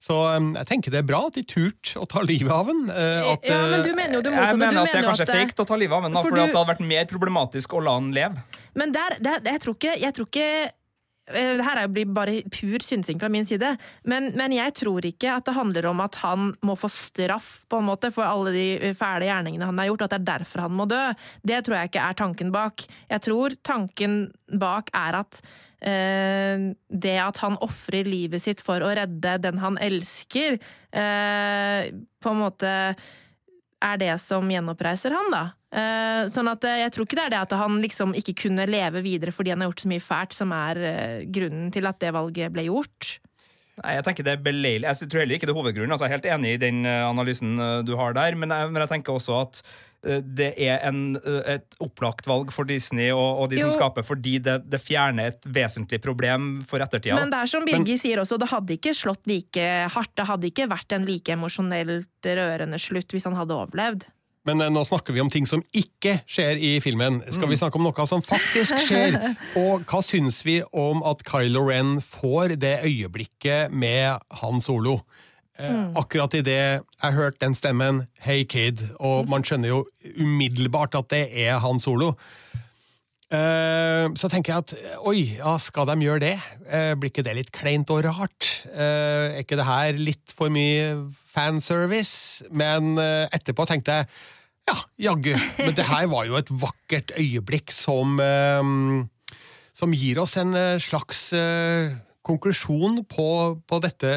Så 0.06 0.16
jeg 0.30 0.68
tenker 0.70 0.94
det 0.94 1.02
er 1.02 1.08
bra 1.08 1.24
at 1.32 1.38
de 1.38 1.42
turte 1.50 1.98
å 1.98 2.06
ta 2.10 2.22
livet 2.26 2.52
av 2.54 2.70
ham. 2.70 2.86
ja, 2.94 3.60
men 3.72 3.82
du 3.86 3.92
mener 3.98 4.20
jo 4.20 4.24
det 4.26 4.36
motsatte. 4.36 4.54
Jeg 4.54 4.62
mener 4.62 4.82
at 4.84 4.94
det 4.94 5.02
er 5.02 5.10
kanskje 5.10 5.30
fake 5.32 5.62
å 5.64 5.68
ta 5.72 5.82
livet 5.82 5.98
av 5.98 6.06
den, 6.06 6.18
for, 6.20 6.30
for 6.30 6.38
du... 6.38 6.42
det 6.44 6.48
hadde 6.52 6.72
vært 6.76 6.88
mer 6.94 7.10
problematisk 7.10 7.74
å 7.74 7.82
la 7.88 7.98
den 8.04 8.12
leve. 8.14 8.44
Men 8.78 8.94
der, 8.94 9.18
der, 9.24 9.42
jeg 9.56 9.64
tror 9.64 9.78
ikke, 9.80 9.96
jeg 10.04 10.18
tror 10.18 10.30
ikke 10.30 10.48
eh, 10.68 11.52
det 11.58 11.66
her 11.66 11.82
blir 11.90 12.14
bare 12.14 12.38
pur 12.54 12.86
synsing 12.86 13.18
fra 13.24 13.32
min 13.34 13.50
side, 13.50 13.72
men, 14.06 14.30
men, 14.38 14.54
jeg 14.54 14.76
tror 14.78 15.10
ikke 15.10 15.40
at 15.40 15.50
det 15.50 15.58
handler 15.58 15.90
om 15.90 16.06
at 16.06 16.22
han 16.22 16.52
må 16.68 16.78
få 16.78 16.92
straff 16.92 17.52
på 17.72 17.82
en 17.82 17.90
måte 17.90 18.14
for 18.14 18.30
alle 18.30 18.54
de 18.54 18.94
fæle 19.00 19.32
gjerningene 19.32 19.72
han 19.72 19.82
har 19.82 19.90
gjort, 19.90 20.06
at 20.06 20.14
det 20.14 20.22
er 20.22 20.32
derfor 20.36 20.68
han 20.68 20.78
må 20.78 20.86
dø. 20.92 21.04
Det 21.42 21.64
tror 21.66 21.80
jeg 21.80 21.96
ikke 21.96 22.10
er 22.12 22.22
tanken 22.22 22.54
bak. 22.54 22.86
Jeg 23.10 23.26
tror 23.26 23.58
tanken 23.66 24.28
bak 24.54 24.94
er 24.94 25.24
at 25.24 25.42
eh, 25.42 25.65
det 25.82 27.18
at 27.22 27.38
han 27.44 27.58
ofrer 27.62 28.08
livet 28.08 28.42
sitt 28.42 28.64
for 28.64 28.82
å 28.82 28.94
redde 28.96 29.36
den 29.44 29.60
han 29.62 29.78
elsker, 29.82 30.58
eh, 30.96 31.92
på 31.94 32.32
en 32.32 32.42
måte 32.42 32.72
er 33.86 34.00
det 34.02 34.14
som 34.24 34.50
gjenoppreiser 34.50 35.14
han, 35.14 35.30
da. 35.34 35.44
Uh, 35.76 36.30
sånn 36.32 36.48
at 36.48 36.64
Jeg 36.64 36.92
tror 36.96 37.04
ikke 37.04 37.18
det 37.20 37.24
er 37.26 37.34
det 37.34 37.40
at 37.42 37.54
han 37.60 37.82
liksom 37.84 38.14
ikke 38.16 38.38
kunne 38.46 38.64
leve 38.70 39.02
videre 39.04 39.34
fordi 39.36 39.52
han 39.52 39.60
har 39.60 39.68
gjort 39.68 39.84
så 39.84 39.90
mye 39.92 40.04
fælt, 40.06 40.36
som 40.38 40.54
er 40.56 40.80
grunnen 41.36 41.68
til 41.76 41.90
at 41.90 42.00
det 42.00 42.14
valget 42.16 42.54
ble 42.56 42.70
gjort. 42.70 43.18
Nei, 43.82 43.98
jeg 43.98 44.06
tenker 44.08 44.24
det 44.24 44.38
er 44.38 44.46
beleilig. 44.46 44.88
Jeg 44.88 45.10
tror 45.12 45.24
heller 45.24 45.36
ikke 45.36 45.50
det 45.50 45.56
er 45.56 45.58
hovedgrunnen. 45.58 45.92
Altså, 45.92 46.08
jeg 46.08 46.14
er 46.14 46.20
helt 46.20 46.30
enig 46.38 46.54
i 46.56 46.62
den 46.62 46.86
analysen 46.86 47.58
du 47.84 47.96
har 48.00 48.16
der, 48.16 48.38
men 48.40 48.54
jeg, 48.54 48.72
men 48.72 48.84
jeg 48.86 48.92
tenker 48.94 49.18
også 49.18 49.42
at 49.42 49.66
det 50.06 50.52
er 50.62 50.84
en, 50.86 51.16
et 51.50 51.78
opplagt 51.82 52.28
valg 52.30 52.52
for 52.54 52.68
Disney 52.70 53.10
og, 53.10 53.42
og 53.42 53.50
de 53.50 53.58
jo. 53.58 53.66
som 53.66 53.74
skaper, 53.80 54.06
fordi 54.06 54.38
det, 54.44 54.60
det, 54.70 54.80
fjerner 54.84 55.32
et 55.34 55.48
vesentlig 55.50 56.00
problem 56.04 56.60
for 56.70 56.84
ettertida. 56.84 57.18
Men 57.18 57.34
det 57.34 57.42
er 57.42 57.50
som 57.50 57.66
Birgit 57.66 58.04
sier 58.04 58.22
også, 58.22 58.38
det 58.42 58.52
hadde 58.52 58.78
ikke 58.78 58.94
slått 58.98 59.26
like 59.30 59.66
hardt. 59.96 60.14
Det 60.16 60.28
hadde 60.30 60.52
ikke 60.52 60.70
vært 60.72 60.96
en 60.96 61.08
like 61.10 61.34
emosjonelt 61.34 62.30
rørende 62.30 62.80
slutt 62.82 63.16
hvis 63.16 63.26
han 63.28 63.38
hadde 63.40 63.58
overlevd. 63.58 64.06
Men 64.46 64.62
eh, 64.62 64.72
nå 64.74 64.86
snakker 64.88 65.16
vi 65.16 65.24
om 65.24 65.32
ting 65.34 65.48
som 65.50 65.64
ikke 65.76 66.20
skjer 66.30 66.62
i 66.62 66.76
filmen. 66.84 67.22
Skal 67.30 67.50
vi 67.50 67.58
mm. 67.58 67.62
snakke 67.64 67.80
om 67.80 67.88
noe 67.88 68.08
som 68.10 68.24
faktisk 68.26 68.86
skjer? 68.86 69.20
Og 69.66 69.86
hva 69.90 70.02
syns 70.06 70.44
vi 70.48 70.60
om 70.72 71.04
at 71.08 71.26
Kylo 71.28 71.66
Ren 71.70 71.98
får 72.04 72.56
det 72.62 72.80
øyeblikket 72.86 73.74
med 73.74 74.22
Han 74.42 74.64
Solo? 74.64 75.02
Mm. 75.56 75.94
akkurat 75.96 76.34
idet 76.36 76.82
jeg 76.84 77.16
hørte 77.16 77.40
den 77.40 77.54
stemmen, 77.56 78.08
'Hey 78.20 78.44
kid', 78.44 78.82
og 79.00 79.30
man 79.30 79.40
skjønner 79.40 79.70
jo 79.70 79.86
umiddelbart 80.20 80.98
at 81.00 81.08
det 81.10 81.30
er 81.32 81.60
Han 81.64 81.80
Solo. 81.80 82.18
Eh, 83.32 84.06
så 84.20 84.30
tenker 84.30 84.54
jeg 84.54 84.64
at 84.64 84.74
oi, 85.08 85.20
ja, 85.40 85.56
skal 85.58 85.88
de 85.90 85.96
gjøre 86.04 86.22
det? 86.22 86.36
Eh, 86.70 86.94
blir 87.00 87.10
ikke 87.10 87.24
det 87.26 87.38
litt 87.40 87.52
kleint 87.56 87.90
og 87.90 88.04
rart? 88.06 88.52
Eh, 88.70 89.40
er 89.40 89.42
ikke 89.42 89.58
det 89.58 89.66
her 89.66 89.98
litt 89.98 90.36
for 90.36 90.54
mye 90.54 90.92
fanservice? 91.34 92.46
Men 92.52 92.98
eh, 93.02 93.26
etterpå 93.34 93.66
tenkte 93.66 94.02
jeg 94.02 94.12
ja, 94.70 94.78
jaggu. 95.10 95.36
Men 95.60 95.76
det 95.78 95.86
her 95.90 96.08
var 96.12 96.26
jo 96.30 96.40
et 96.40 96.50
vakkert 96.50 97.14
øyeblikk 97.20 97.74
som 97.76 98.20
eh, 98.24 98.64
Som 99.76 99.94
gir 99.94 100.22
oss 100.24 100.38
en 100.40 100.56
eh, 100.56 100.80
slags 100.80 101.28
eh, 101.36 101.94
konklusjon 102.26 103.04
på, 103.06 103.28
på 103.68 103.80
dette 103.84 104.12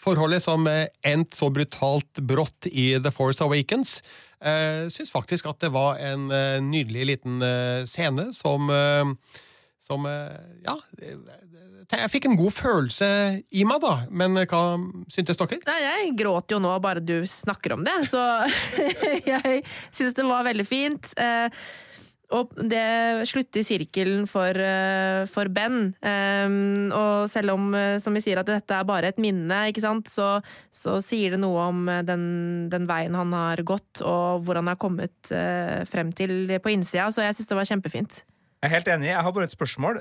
forholdet 0.00 0.42
som 0.42 0.66
eh, 0.66 0.88
endte 1.06 1.36
så 1.38 1.50
brutalt 1.52 2.22
brått 2.24 2.66
i 2.72 2.94
The 2.98 3.12
Force 3.14 3.44
Awakens. 3.44 4.00
Jeg 4.42 4.88
syns 4.90 5.12
faktisk 5.14 5.46
at 5.52 5.60
det 5.62 5.70
var 5.70 6.00
en 6.02 6.26
eh, 6.34 6.58
nydelig 6.64 7.04
liten 7.12 7.42
eh, 7.46 7.84
scene 7.86 8.32
som 8.34 8.72
eh, 8.72 9.12
som 9.82 10.06
eh, 10.06 10.40
Ja. 10.64 10.76
Eh, 11.88 12.00
Jeg 12.04 12.12
fikk 12.14 12.28
en 12.30 12.38
god 12.40 12.54
følelse 12.56 13.08
i 13.50 13.66
meg, 13.68 13.82
da. 13.84 13.94
Men 14.10 14.38
hva 14.40 14.64
syntes 15.12 15.40
dere? 15.40 15.60
Nei, 15.68 15.78
jeg 15.84 16.16
gråter 16.22 16.56
jo 16.56 16.62
nå 16.64 16.74
bare 16.84 17.04
du 17.04 17.20
snakker 17.28 17.76
om 17.76 17.86
det, 17.86 17.96
så 18.12 18.22
jeg 19.32 19.62
syns 19.90 20.18
det 20.18 20.28
var 20.28 20.46
veldig 20.48 20.68
fint. 20.68 21.14
Eh, 21.20 21.64
og 22.32 22.52
det 22.56 23.26
slutter 23.28 23.64
sirkelen 23.66 24.24
for, 24.30 24.56
eh, 24.56 25.24
for 25.28 25.48
Ben. 25.52 25.92
Og 26.92 27.28
selv 27.30 27.52
om, 27.52 27.74
eh, 27.74 27.98
som 27.98 28.14
vi 28.14 28.20
sier, 28.20 28.38
at 28.38 28.46
dette 28.46 28.72
er 28.72 28.84
bare 28.84 29.08
et 29.08 29.18
minne, 29.18 29.68
ikke 29.68 29.84
sant, 29.84 30.08
så, 30.08 30.42
så 30.72 31.00
sier 31.04 31.32
det 31.32 31.40
noe 31.40 31.68
om 31.68 31.88
eh, 31.88 32.02
den, 32.02 32.68
den, 32.72 32.86
veien 32.88 33.14
han 33.14 33.32
har 33.32 33.62
gått, 33.62 34.00
og 34.00 34.44
hvor 34.44 34.56
han 34.56 34.68
har 34.68 34.76
kommet 34.76 35.12
frem 35.88 36.12
til 36.12 36.48
på 36.62 36.72
innsida. 36.72 37.10
Så 37.12 37.22
jeg 37.22 37.36
syns 37.36 37.48
det 37.48 37.58
var 37.58 37.68
kjempefint. 37.68 38.22
Jeg 38.62 38.70
er 38.70 38.74
helt 38.76 38.88
enig. 38.88 39.10
Jeg 39.10 39.22
har 39.22 39.32
bare 39.32 39.48
et 39.48 39.54
spørsmål. 39.54 40.00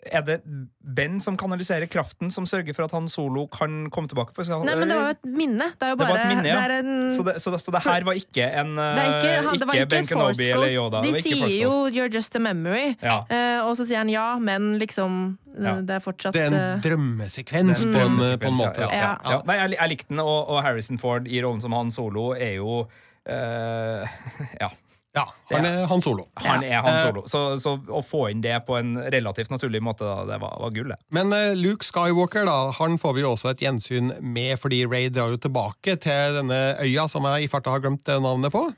Er 0.00 0.22
det 0.24 0.38
Ben 0.80 1.18
som 1.20 1.36
kanaliserer 1.36 1.84
kraften, 1.92 2.30
som 2.32 2.46
sørger 2.48 2.72
for 2.72 2.86
at 2.86 2.94
han 2.96 3.08
solo 3.12 3.42
kan 3.52 3.90
komme 3.92 4.08
tilbake? 4.08 4.32
For, 4.32 4.48
Nei, 4.64 4.72
men 4.80 4.88
det 4.88 4.96
var 4.96 5.10
jo 5.10 5.16
et 5.18 5.26
minne. 5.28 5.66
Det 5.76 5.84
er 5.86 5.92
jo 5.92 5.98
bare 6.00 6.08
det 6.08 6.14
var 6.14 6.22
et 6.22 6.30
minne, 6.32 6.48
ja. 6.48 6.62
det 6.72 6.78
en, 6.80 6.94
så, 7.12 7.26
det, 7.26 7.34
så, 7.44 7.52
det, 7.52 7.60
så, 7.60 7.74
det, 7.74 7.82
her 7.84 8.06
var 8.08 8.16
ikke 8.16 8.46
en 8.62 8.72
det 8.78 8.86
er 8.86 9.10
ikke, 9.10 9.34
han, 9.34 9.60
det 9.60 9.68
var 9.68 9.76
ikke, 9.76 9.84
ikke 9.84 9.90
Ben 9.92 10.08
Kenobi 10.08 10.48
eller 10.48 10.72
Yoda? 10.72 11.04
De 11.04 11.12
ikke 11.12 11.24
sier 11.26 11.52
jo 11.58 11.74
'you're 11.92 12.08
just 12.14 12.36
a 12.36 12.40
memory', 12.40 12.96
Ja. 13.04 13.18
uh, 13.28 13.68
og 13.68 13.76
så 13.76 13.84
sier 13.84 14.00
han 14.00 14.08
ja, 14.08 14.38
men 14.38 14.78
liksom 14.80 15.20
Ja. 15.60 15.80
Det 15.82 15.96
er 15.98 15.98
fortsatt 16.00 16.32
Det 16.32 16.44
er 16.44 16.46
en 16.46 16.54
eh, 16.54 16.80
drømmesekvens 16.80 17.84
mm. 17.84 17.92
på, 17.92 17.98
en, 17.98 18.18
på 18.38 18.46
en 18.48 18.56
måte. 18.56 18.80
Ja, 18.80 18.88
ja, 18.88 18.96
ja. 18.96 19.16
Ja. 19.24 19.30
Ja. 19.34 19.40
Nei, 19.44 19.56
jeg, 19.58 19.76
jeg 19.76 19.90
likte 19.90 20.08
den, 20.14 20.20
og, 20.22 20.48
og 20.48 20.62
Harrison 20.62 20.98
Ford 20.98 21.26
i 21.26 21.42
rollen 21.42 21.60
som 21.60 21.74
Han 21.76 21.90
Solo 21.92 22.30
er 22.38 22.54
jo 22.60 22.84
uh, 22.86 24.06
Ja. 24.62 24.70
Ja, 25.16 25.24
han 25.50 25.66
er 25.66 25.86
Han 25.90 26.02
Solo. 26.02 26.28
Han 26.38 26.62
er 26.62 26.84
Han 26.84 26.94
Eh, 26.94 27.00
Solo. 27.02 27.24
Så, 27.26 27.40
så 27.58 27.74
å 27.90 28.02
få 28.04 28.28
inn 28.30 28.42
det 28.44 28.54
på 28.66 28.76
en 28.78 28.94
relativt 29.10 29.50
naturlig 29.50 29.80
måte, 29.82 30.06
da, 30.06 30.22
det 30.28 30.38
var, 30.42 30.54
var 30.62 30.74
gull, 30.74 30.92
det. 30.92 31.00
Men 31.10 31.34
eh, 31.34 31.54
Luke 31.58 31.86
Skywalker 31.86 32.46
da, 32.46 32.58
han 32.78 32.94
får 33.00 33.16
vi 33.16 33.24
jo 33.24 33.32
også 33.34 33.50
et 33.50 33.64
gjensyn 33.64 34.12
med, 34.22 34.54
fordi 34.62 34.84
Ray 34.86 35.10
drar 35.10 35.34
jo 35.34 35.40
tilbake 35.42 35.96
til 36.04 36.38
denne 36.38 36.60
øya 36.78 37.08
som 37.10 37.26
jeg 37.26 37.48
i 37.48 37.50
farta 37.50 37.74
har 37.74 37.82
glemt 37.82 38.06
eh, 38.08 38.22
navnet 38.22 38.54
på. 38.54 38.68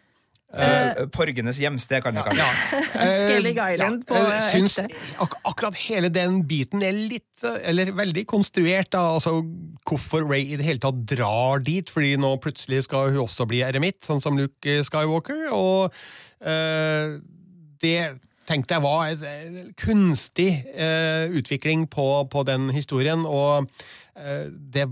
Eh, 0.52 1.06
Porgenes 1.12 1.56
hjemsted, 1.62 2.02
kan 2.04 2.16
vi 2.16 2.24
kalle 2.26 2.44
det. 2.44 2.80
Eh, 3.02 3.12
Skellig 3.24 3.54
Island 3.56 4.02
på 4.06 4.18
uh, 4.20 4.34
syns 4.44 4.76
ak 4.82 5.32
akkurat 5.48 5.76
hele 5.88 6.10
den 6.12 6.42
biten 6.46 6.84
er 6.84 6.92
litt 6.92 7.42
eh, 7.46 7.56
Eller 7.70 7.88
veldig 7.96 8.26
konstruert, 8.28 8.90
da. 8.92 9.00
Altså 9.16 9.38
hvorfor 9.88 10.26
Ray 10.28 10.52
i 10.52 10.58
det 10.60 10.66
hele 10.66 10.82
tatt 10.82 11.00
drar 11.08 11.64
dit, 11.64 11.88
fordi 11.90 12.14
nå 12.20 12.34
plutselig 12.44 12.84
skal 12.86 13.14
hun 13.14 13.24
også 13.24 13.48
bli 13.48 13.62
eremitt, 13.64 14.02
sånn 14.06 14.20
som 14.22 14.36
Luke 14.38 14.76
Skywalker. 14.86 15.48
Og 15.56 15.88
uh, 16.44 17.16
det 17.82 17.98
tenkte 18.48 18.76
jeg 18.76 18.84
var 18.84 19.10
en 19.12 19.26
eh, 19.28 19.72
kunstig 19.78 20.50
uh, 20.74 21.30
utvikling 21.38 21.86
på, 21.90 22.06
på 22.30 22.44
den 22.48 22.70
historien, 22.74 23.24
og 23.26 23.68
eh, 24.16 24.48
det 24.50 24.88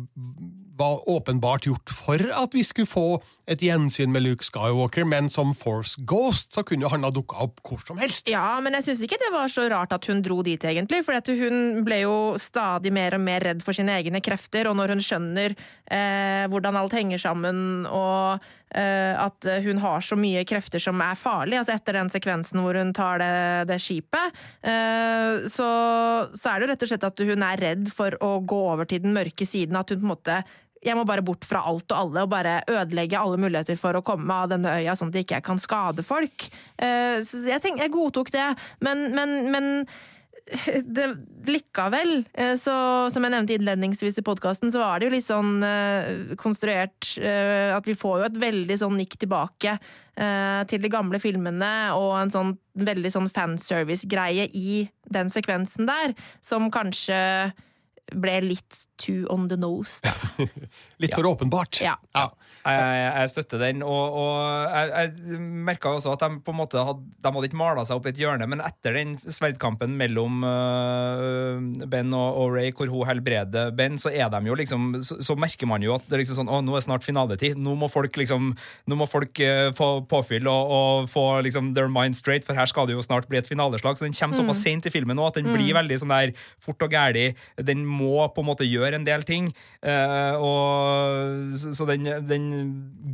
var 0.81 1.05
åpenbart 1.11 1.69
gjort 1.69 1.93
for 1.95 2.23
at 2.35 2.57
vi 2.57 2.65
skulle 2.67 2.89
få 2.89 3.07
et 3.51 3.63
gjensyn 3.65 4.13
med 4.13 4.25
Luke 4.25 4.47
Skywalker, 4.47 5.05
men 5.09 5.31
som 5.33 5.53
Force 5.57 6.01
Ghost 6.09 6.55
så 6.57 6.65
kunne 6.67 6.87
jo 6.87 6.93
han 6.93 7.05
ha 7.07 7.13
dukka 7.15 7.41
opp 7.45 7.61
hvor 7.67 7.83
som 7.87 8.01
helst. 8.01 8.29
Ja, 8.31 8.59
men 8.65 8.77
jeg 8.79 8.89
syns 8.89 9.05
ikke 9.05 9.21
det 9.21 9.33
var 9.35 9.51
så 9.53 9.67
rart 9.71 9.93
at 9.97 10.09
hun 10.11 10.23
dro 10.25 10.41
dit, 10.47 10.63
egentlig. 10.65 11.03
For 11.07 11.21
hun 11.41 11.83
ble 11.87 12.03
jo 12.05 12.17
stadig 12.41 12.93
mer 12.95 13.17
og 13.19 13.25
mer 13.25 13.45
redd 13.51 13.65
for 13.67 13.77
sine 13.77 13.99
egne 14.01 14.23
krefter, 14.25 14.71
og 14.71 14.79
når 14.79 14.97
hun 14.97 15.05
skjønner 15.05 15.55
eh, 15.55 16.47
hvordan 16.51 16.79
alt 16.81 16.97
henger 16.97 17.21
sammen, 17.23 17.85
og 17.87 18.41
eh, 18.75 19.15
at 19.19 19.51
hun 19.65 19.83
har 19.83 20.05
så 20.05 20.19
mye 20.19 20.45
krefter 20.49 20.83
som 20.83 21.01
er 21.05 21.19
farlig, 21.19 21.59
altså 21.61 21.75
etter 21.77 21.99
den 21.99 22.13
sekvensen 22.13 22.63
hvor 22.63 22.79
hun 22.79 22.95
tar 22.97 23.21
det, 23.23 23.35
det 23.71 23.81
skipet, 23.83 24.41
eh, 24.63 25.47
så, 25.51 25.69
så 26.33 26.53
er 26.53 26.59
det 26.59 26.67
jo 26.67 26.73
rett 26.73 26.87
og 26.87 26.93
slett 26.95 27.09
at 27.11 27.25
hun 27.31 27.47
er 27.51 27.65
redd 27.69 27.93
for 27.95 28.17
å 28.25 28.33
gå 28.41 28.65
over 28.75 28.89
til 28.91 29.05
den 29.05 29.17
mørke 29.17 29.49
siden, 29.49 29.79
at 29.79 29.93
hun 29.93 30.03
på 30.03 30.09
en 30.09 30.15
måte 30.15 30.43
jeg 30.85 30.97
må 30.97 31.05
bare 31.09 31.25
bort 31.25 31.45
fra 31.45 31.63
alt 31.69 31.93
og 31.93 31.97
alle 31.99 32.25
og 32.25 32.31
bare 32.33 32.61
ødelegge 32.71 33.21
alle 33.21 33.41
muligheter 33.41 33.77
for 33.81 33.99
å 33.99 34.05
komme 34.05 34.33
av 34.33 34.53
denne 34.53 34.79
øya, 34.81 34.97
sånn 34.97 35.13
at 35.13 35.19
jeg 35.19 35.29
ikke 35.29 35.43
kan 35.51 35.61
skade 35.61 36.05
folk. 36.07 36.49
Eh, 36.81 37.21
Så 37.27 37.45
jeg, 37.45 37.61
tenk, 37.61 37.83
jeg 37.83 37.93
godtok 37.93 38.33
det, 38.33 38.47
men, 38.81 39.11
men, 39.13 39.35
men 39.53 39.69
det, 40.97 41.07
likevel, 41.51 42.23
eh, 42.33 42.55
så, 42.57 42.75
som 43.13 43.27
jeg 43.27 43.35
nevnte 43.37 43.59
innledningsvis 43.59 44.23
i 44.23 44.25
podkasten, 44.25 44.73
så 44.73 44.81
var 44.81 44.99
det 44.99 45.11
jo 45.11 45.15
litt 45.19 45.29
sånn 45.29 45.61
eh, 45.67 46.37
konstruert 46.41 47.13
at 47.21 47.87
vi 47.87 47.99
får 47.99 48.23
jo 48.23 48.31
et 48.31 48.41
veldig 48.49 48.81
sånn 48.81 48.97
nikk 49.01 49.21
tilbake 49.21 49.79
til 50.69 50.83
de 50.83 50.89
gamle 50.93 51.17
filmene, 51.23 51.95
og 51.97 52.11
en 52.19 52.33
sånn 52.33 52.51
veldig 52.77 53.09
sånn 53.15 53.29
fanservice-greie 53.33 54.51
i 54.53 54.83
den 55.09 55.31
sekvensen 55.33 55.89
der, 55.89 56.13
som 56.45 56.67
kanskje 56.75 57.17
ble 58.13 58.35
litt 58.45 58.83
too 59.01 59.27
on 59.33 59.49
the 59.49 59.57
nose. 59.57 60.01
Da. 60.05 60.13
Litt 61.03 61.15
for 61.17 61.27
åpenbart. 61.31 61.81
Ja. 61.83 61.97
Jeg, 62.13 62.31
jeg 62.69 63.31
støtter 63.33 63.63
den, 63.63 63.81
og, 63.87 64.17
og 64.21 64.35
jeg, 64.69 64.91
jeg 64.93 65.41
merka 65.69 65.95
også 65.97 66.13
at 66.13 66.25
de 66.27 66.41
på 66.45 66.53
en 66.53 66.59
måte 66.59 66.83
hadde, 66.85 67.07
de 67.25 67.33
hadde 67.33 67.49
ikke 67.49 67.61
mala 67.61 67.85
seg 67.89 67.97
opp 67.97 68.09
i 68.09 68.13
et 68.13 68.21
hjørne, 68.21 68.49
men 68.51 68.61
etter 68.65 68.99
den 68.99 69.15
sverdkampen 69.25 69.95
mellom 69.97 70.45
uh, 70.45 71.57
Ben 71.89 72.13
og, 72.17 72.41
og 72.43 72.57
Ray, 72.59 72.75
hvor 72.77 72.91
hun 72.93 73.09
helbreder 73.09 73.73
Ben, 73.77 73.97
så 74.01 74.13
er 74.13 74.29
de 74.33 74.43
jo 74.51 74.57
liksom 74.59 74.91
Så, 75.05 75.17
så 75.25 75.37
merker 75.39 75.69
man 75.71 75.83
jo 75.85 75.95
at 75.97 76.05
det 76.09 76.19
er 76.19 76.23
liksom 76.23 76.41
sånn 76.41 76.51
Å, 76.53 76.61
nå 76.65 76.77
er 76.77 76.85
snart 76.85 77.05
finaletid. 77.07 77.59
Nå 77.61 77.75
må 77.79 77.89
folk 77.93 78.17
liksom 78.21 78.53
Nå 78.91 78.99
må 78.99 79.09
folk 79.09 79.41
uh, 79.41 79.71
få 79.77 79.89
påfyll 80.11 80.49
og, 80.51 80.75
og 80.77 81.11
få 81.11 81.25
liksom 81.47 81.73
their 81.77 81.89
mind 81.93 82.19
straight, 82.19 82.45
for 82.45 82.59
her 82.59 82.69
skal 82.69 82.89
det 82.89 82.97
jo 82.97 83.05
snart 83.05 83.29
bli 83.31 83.41
et 83.41 83.49
finaleslag. 83.49 83.97
Så 83.97 84.07
den 84.07 84.17
kommer 84.17 84.37
såpass 84.37 84.63
sent 84.65 84.89
i 84.89 84.93
filmen 84.93 85.17
nå 85.17 85.29
at 85.29 85.39
den 85.39 85.49
blir 85.55 85.73
veldig 85.77 86.01
sånn 86.03 86.13
der 86.13 86.35
fort 86.63 86.83
og 86.85 86.93
gæli. 86.93 87.31
Den 87.71 87.87
må 87.89 88.27
på 88.35 88.45
en 88.45 88.51
måte 88.51 88.69
gjøre 88.69 88.90
en 88.99 89.07
del 89.07 89.27
ting. 89.29 89.51
Uh, 89.81 90.37
og 90.45 91.55
så, 91.57 91.71
så 91.73 91.87
den, 91.89 92.05
den 92.29 92.43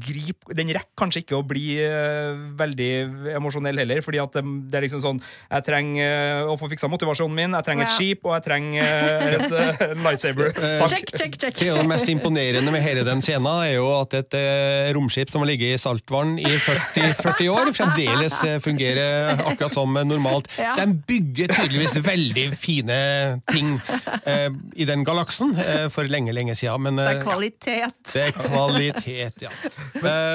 grip 0.02 0.48
Den 0.50 0.72
rekker 0.74 0.96
kanskje 0.98 1.20
ikke 1.22 1.36
å 1.38 1.44
bli 1.46 1.76
uh, 1.78 2.34
veldig 2.58 2.88
emosjonell 3.36 3.78
heller, 3.84 4.00
fordi 4.02 4.18
at 4.18 4.34
det, 4.34 4.42
det 4.72 4.80
er 4.80 4.82
liksom 4.82 5.02
sånn 5.04 5.20
Jeg 5.22 5.62
trenger 5.62 6.08
eh, 6.16 6.50
å 6.50 6.56
få 6.58 6.66
fiksa 6.72 6.88
motivasjonen 6.90 7.36
min, 7.38 7.54
jeg 7.54 7.66
trenger 7.68 7.86
et 7.86 7.94
skip, 7.94 8.26
og 8.26 8.34
jeg 8.34 8.44
trenger 8.48 9.36
et 9.36 9.54
uh, 9.54 9.92
lightsaber. 10.02 10.50
Check, 10.90 11.12
check, 11.14 11.36
check. 11.38 11.60
Det 11.60 11.70
det 11.76 11.86
mest 11.86 12.10
imponerende 12.10 12.74
med 12.74 12.82
hele 12.82 13.04
den 13.06 13.22
scenen 13.22 13.46
er 13.52 13.76
jo 13.76 13.86
at 14.00 14.16
et 14.18 14.36
romskip 14.96 15.30
som 15.30 15.44
har 15.44 15.52
ligget 15.52 15.76
i 15.76 15.80
saltvann 15.80 16.34
i 16.42 16.50
40, 16.50 17.14
40 17.20 17.52
år, 17.52 17.70
fremdeles 17.76 18.40
fungerer 18.64 19.36
akkurat 19.36 19.76
som 19.76 19.94
normalt. 20.10 20.50
Ja. 20.58 20.74
De 20.80 20.98
bygger 21.06 21.54
tydeligvis 21.54 21.94
veldig 22.02 22.48
fine 22.58 22.98
ting 23.52 23.76
i 24.74 24.88
den 24.88 25.06
galaksen 25.06 25.54
for 25.92 26.08
lenge, 26.10 26.32
lenge 26.36 26.54
siden. 26.58 26.82
Men, 26.86 26.98
Det 27.00 27.06
eh, 27.06 27.18
er 27.18 27.22
kvalitet. 27.24 28.00
det 28.12 28.24
er 28.28 28.34
kvalitet, 28.36 29.46
ja. 29.46 29.52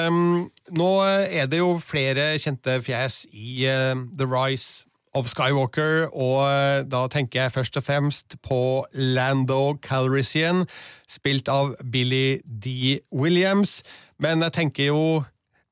Um, 0.08 0.50
nå 0.76 0.92
er 1.06 1.50
det 1.52 1.62
jo 1.62 1.76
flere 1.84 2.34
kjente 2.42 2.80
fjes 2.86 3.24
i 3.32 3.66
eh, 3.70 3.94
The 4.18 4.28
Rise 4.30 4.86
of 5.14 5.28
Skywalker, 5.28 6.08
og 6.14 6.38
eh, 6.48 6.84
da 6.88 7.06
tenker 7.12 7.44
jeg 7.44 7.56
først 7.58 7.78
og 7.80 7.84
fremst 7.84 8.38
på 8.48 8.86
Lando 8.96 9.76
Calrissian, 9.84 10.66
spilt 11.10 11.52
av 11.52 11.74
Billy 11.92 12.40
D. 12.46 13.02
Williams. 13.12 13.82
Men 14.22 14.44
jeg 14.46 14.54
tenker 14.54 14.92
jo 14.92 15.24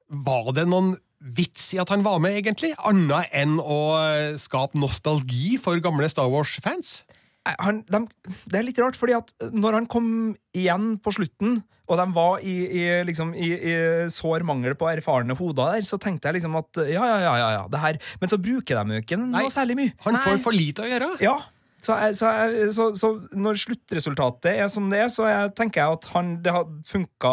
Var 0.10 0.48
det 0.58 0.66
noen 0.66 0.96
vits 1.20 1.68
i 1.76 1.80
at 1.82 1.92
han 1.94 2.02
var 2.02 2.18
med, 2.24 2.38
egentlig? 2.40 2.72
Annet 2.88 3.30
enn 3.36 3.60
å 3.62 3.80
eh, 4.00 4.38
skape 4.42 4.80
nostalgi 4.80 5.58
for 5.62 5.78
gamle 5.84 6.10
Star 6.10 6.30
Wars-fans? 6.32 7.04
Han, 7.58 7.84
de, 7.90 8.06
det 8.52 8.60
er 8.60 8.66
litt 8.68 8.80
rart, 8.82 8.98
fordi 9.00 9.18
at 9.18 9.34
når 9.54 9.82
han 9.82 9.90
kom 9.92 10.08
igjen 10.56 10.96
på 11.04 11.14
slutten, 11.16 11.60
og 11.90 11.98
de 11.98 12.06
var 12.14 12.44
i, 12.46 12.56
i, 12.70 12.82
liksom, 13.08 13.32
i, 13.34 13.50
i 13.50 13.76
sår 14.14 14.46
mangel 14.46 14.76
på 14.78 14.90
erfarne 14.92 15.34
hoder 15.38 15.74
der, 15.74 15.88
så 15.90 15.98
tenkte 16.02 16.30
jeg 16.30 16.38
liksom 16.38 16.60
at 16.60 16.84
ja, 16.86 17.02
ja, 17.02 17.16
ja, 17.24 17.32
ja, 17.42 17.48
ja 17.56 17.64
det 17.72 17.82
her 17.82 17.98
Men 18.22 18.30
så 18.30 18.38
bruker 18.38 18.78
de 18.78 19.00
jo 19.00 19.06
ikke 19.06 19.18
noe 19.18 19.50
særlig 19.54 19.80
mye. 19.80 19.96
Han 20.06 20.20
får 20.22 20.44
for 20.44 20.54
lite 20.54 20.86
å 20.86 20.90
gjøre. 20.92 21.10
Ja, 21.26 21.40
Så, 21.82 21.96
jeg, 21.96 22.16
så, 22.20 22.30
jeg, 22.36 22.72
så, 22.76 22.86
så 23.00 23.10
når 23.32 23.60
sluttresultatet 23.62 24.52
er 24.52 24.68
som 24.72 24.90
det 24.92 25.00
er, 25.06 25.12
så 25.14 25.28
jeg, 25.30 25.52
tenker 25.56 25.82
jeg 25.82 26.00
at 26.00 26.08
han, 26.14 26.32
det 26.44 26.52
har 26.52 26.66
funka 26.90 27.32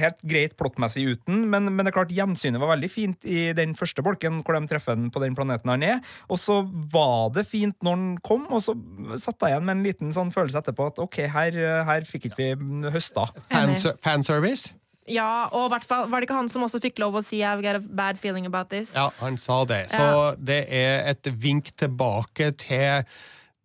helt 0.00 0.24
greit 0.26 0.56
plottmessig 0.58 1.04
uten, 1.14 1.44
men, 1.52 1.70
men 1.70 1.86
det 1.86 1.92
er 1.92 1.98
klart 2.00 2.14
gjensynet 2.14 2.62
var 2.62 2.72
veldig 2.74 2.90
fint 2.90 3.28
i 3.28 3.52
den 3.56 3.76
første 3.78 4.02
bolken 4.06 4.40
hvor 4.42 4.58
de 4.58 4.70
treffer 4.70 4.96
han 4.96 5.10
på 5.14 5.22
den 5.22 5.36
planeten 5.38 5.70
han 5.70 5.86
er. 5.86 6.00
Og 6.30 6.40
så 6.42 6.62
var 6.92 7.30
det 7.36 7.46
fint 7.50 7.76
når 7.86 7.94
han 8.00 8.08
kom, 8.26 8.48
og 8.50 8.64
så 8.66 8.74
satt 9.22 9.38
jeg 9.44 9.54
igjen 9.54 9.68
med 9.68 9.78
en 9.78 9.86
liten 9.86 10.16
sånn 10.16 10.34
følelse 10.34 10.64
etterpå 10.64 10.90
at 10.90 10.98
ok, 11.06 11.20
her, 11.36 11.60
her 11.86 12.08
fikk 12.08 12.30
ikke 12.30 12.42
vi 12.58 12.90
høsta. 12.94 13.28
Fanser 13.52 13.96
fanservice? 14.02 14.74
Ja, 15.06 15.46
og 15.54 15.70
hvert 15.70 15.86
fall, 15.86 16.08
Var 16.10 16.20
det 16.20 16.26
ikke 16.26 16.40
han 16.40 16.48
som 16.50 16.64
også 16.66 16.80
fikk 16.82 16.98
lov 16.98 17.14
å 17.14 17.22
si 17.22 17.38
'I've 17.38 17.62
got 17.62 17.76
a 17.78 17.80
bad 17.80 18.18
feeling 18.18 18.46
about 18.46 18.70
this'? 18.70 18.94
Ja, 18.94 19.10
han 19.20 19.38
sa 19.38 19.64
det. 19.64 19.90
Så 19.90 20.02
Ja. 20.02 20.34
det 20.34 20.66
er 20.68 21.10
et 21.10 21.22
vink 21.22 21.70
tilbake 21.76 22.56
til 22.58 23.04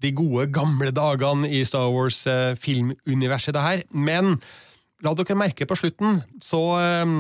de 0.01 0.11
gode, 0.15 0.47
gamle 0.53 0.91
dagene 0.95 1.49
i 1.51 1.61
Star 1.67 1.91
Wars-filmuniverset, 1.93 3.53
det 3.55 3.65
her. 3.65 3.83
Men 3.93 4.37
la 5.05 5.13
dere 5.17 5.37
merke 5.39 5.67
på 5.69 5.77
slutten, 5.79 6.21
så, 6.43 6.61
eh, 6.81 7.15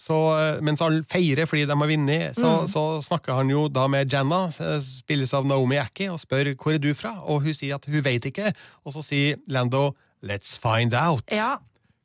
så 0.00 0.18
eh, 0.38 0.62
mens 0.64 0.82
han 0.84 1.02
feirer 1.08 1.48
fordi 1.50 1.66
de 1.70 1.76
har 1.80 1.90
vunnet, 1.90 2.38
så, 2.38 2.54
så 2.70 2.84
snakker 3.04 3.40
han 3.40 3.52
jo 3.52 3.66
da 3.72 3.86
med 3.90 4.10
Janna, 4.12 4.46
eh, 4.52 4.80
spilles 4.84 5.34
av 5.36 5.46
Naomi 5.48 5.78
Ackie, 5.82 6.10
og 6.12 6.22
spør 6.22 6.54
hvor 6.54 6.74
er 6.74 6.82
du 6.82 6.92
fra, 6.98 7.16
og 7.22 7.46
hun 7.46 7.56
sier 7.56 7.78
at 7.78 7.86
hun 7.90 8.02
vet 8.04 8.30
ikke, 8.30 8.54
og 8.84 8.96
så 8.96 9.04
sier 9.06 9.38
Lando 9.48 9.92
'let's 10.24 10.58
find 10.58 10.94
out'. 10.94 11.28
Ja. 11.30 11.58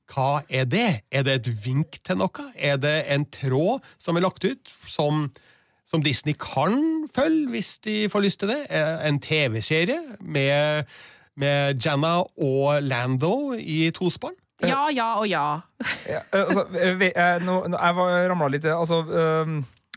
Hva 0.10 0.42
er 0.50 0.66
det? 0.66 1.02
Er 1.12 1.24
det 1.24 1.34
et 1.38 1.66
vink 1.66 2.00
til 2.04 2.18
noe? 2.18 2.46
Er 2.58 2.80
det 2.82 3.06
en 3.14 3.26
tråd 3.30 3.86
som 4.02 4.18
er 4.18 4.26
lagt 4.26 4.44
ut, 4.44 4.72
som, 4.90 5.28
som 5.90 6.04
Disney 6.06 6.36
kan 6.38 7.08
følge 7.16 7.50
hvis 7.56 7.72
de 7.86 7.96
får 8.14 8.22
lyst 8.28 8.40
til 8.44 8.52
det? 8.54 8.60
Eh, 8.70 9.08
En 9.10 9.18
TV-serie 9.24 9.98
med, 10.22 10.86
med 11.40 11.82
Janna 11.82 12.20
og 12.22 12.84
Lando 12.86 13.54
i 13.58 13.90
tospann? 13.96 14.38
ja, 14.62 14.90
ja 14.92 15.14
og 15.22 15.28
ja. 15.32 15.44
Ja, 16.06 16.20
eh, 16.34 16.46
altså, 16.46 16.66
eh, 16.76 16.94
vi, 17.00 17.10
nå, 17.46 17.56
nå, 17.72 17.78
jeg 17.80 17.96
var- 17.96 18.30
ramla 18.30 18.50
litt 18.52 18.66
Altså, 18.66 19.02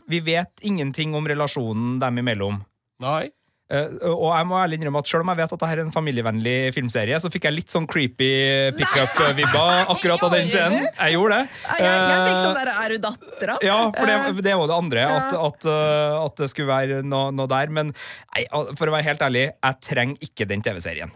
vi 0.07 0.19
vet 0.23 0.63
ingenting 0.63 1.13
om 1.15 1.27
relasjonen 1.27 1.99
dem 2.01 2.17
imellom. 2.23 2.61
Nei. 3.03 3.29
Eh, 3.73 3.95
og 4.11 4.27
jeg 4.29 4.47
må 4.49 4.57
ærlig 4.59 4.77
innrømme 4.77 5.01
at 5.01 5.09
selv 5.09 5.25
om 5.25 5.31
jeg 5.33 5.39
vet 5.41 5.53
at 5.55 5.61
dette 5.63 5.71
er 5.73 5.81
en 5.83 5.93
familievennlig 5.95 6.55
filmserie, 6.75 7.17
så 7.23 7.31
fikk 7.33 7.47
jeg 7.49 7.55
litt 7.57 7.73
sånn 7.73 7.87
creepy 7.89 8.29
pickup-vibber 8.77 9.89
akkurat 9.93 10.25
av 10.27 10.35
den 10.35 10.51
scenen. 10.53 10.85
Jeg 10.91 11.15
gjorde 11.15 11.39
det. 11.41 11.47
Jeg, 11.71 11.87
jeg 11.87 12.21
fikk 12.27 12.33
Eh, 12.33 12.43
sånn 12.43 12.57
der 12.59 12.71
Er 12.73 12.93
du 12.93 12.97
dattera? 13.07 13.57
Ja, 13.65 13.79
for 13.95 14.13
Eh, 14.13 14.29
det, 14.29 14.43
det 14.45 14.51
er 14.53 14.59
jo 14.59 14.69
det 14.69 14.77
andre, 14.77 15.07
at, 15.17 15.33
at, 15.33 15.67
at 16.21 16.43
det 16.43 16.49
skulle 16.51 16.69
være 16.69 17.01
noe, 17.07 17.31
noe 17.33 17.49
der. 17.49 17.73
Men 17.73 17.93
nei, 18.35 18.45
for 18.77 18.89
å 18.89 18.95
være 18.95 19.07
helt 19.09 19.25
ærlig, 19.25 19.47
jeg 19.55 19.81
trenger 19.89 20.27
ikke 20.29 20.49
den 20.49 20.61
TV-serien. 20.65 21.11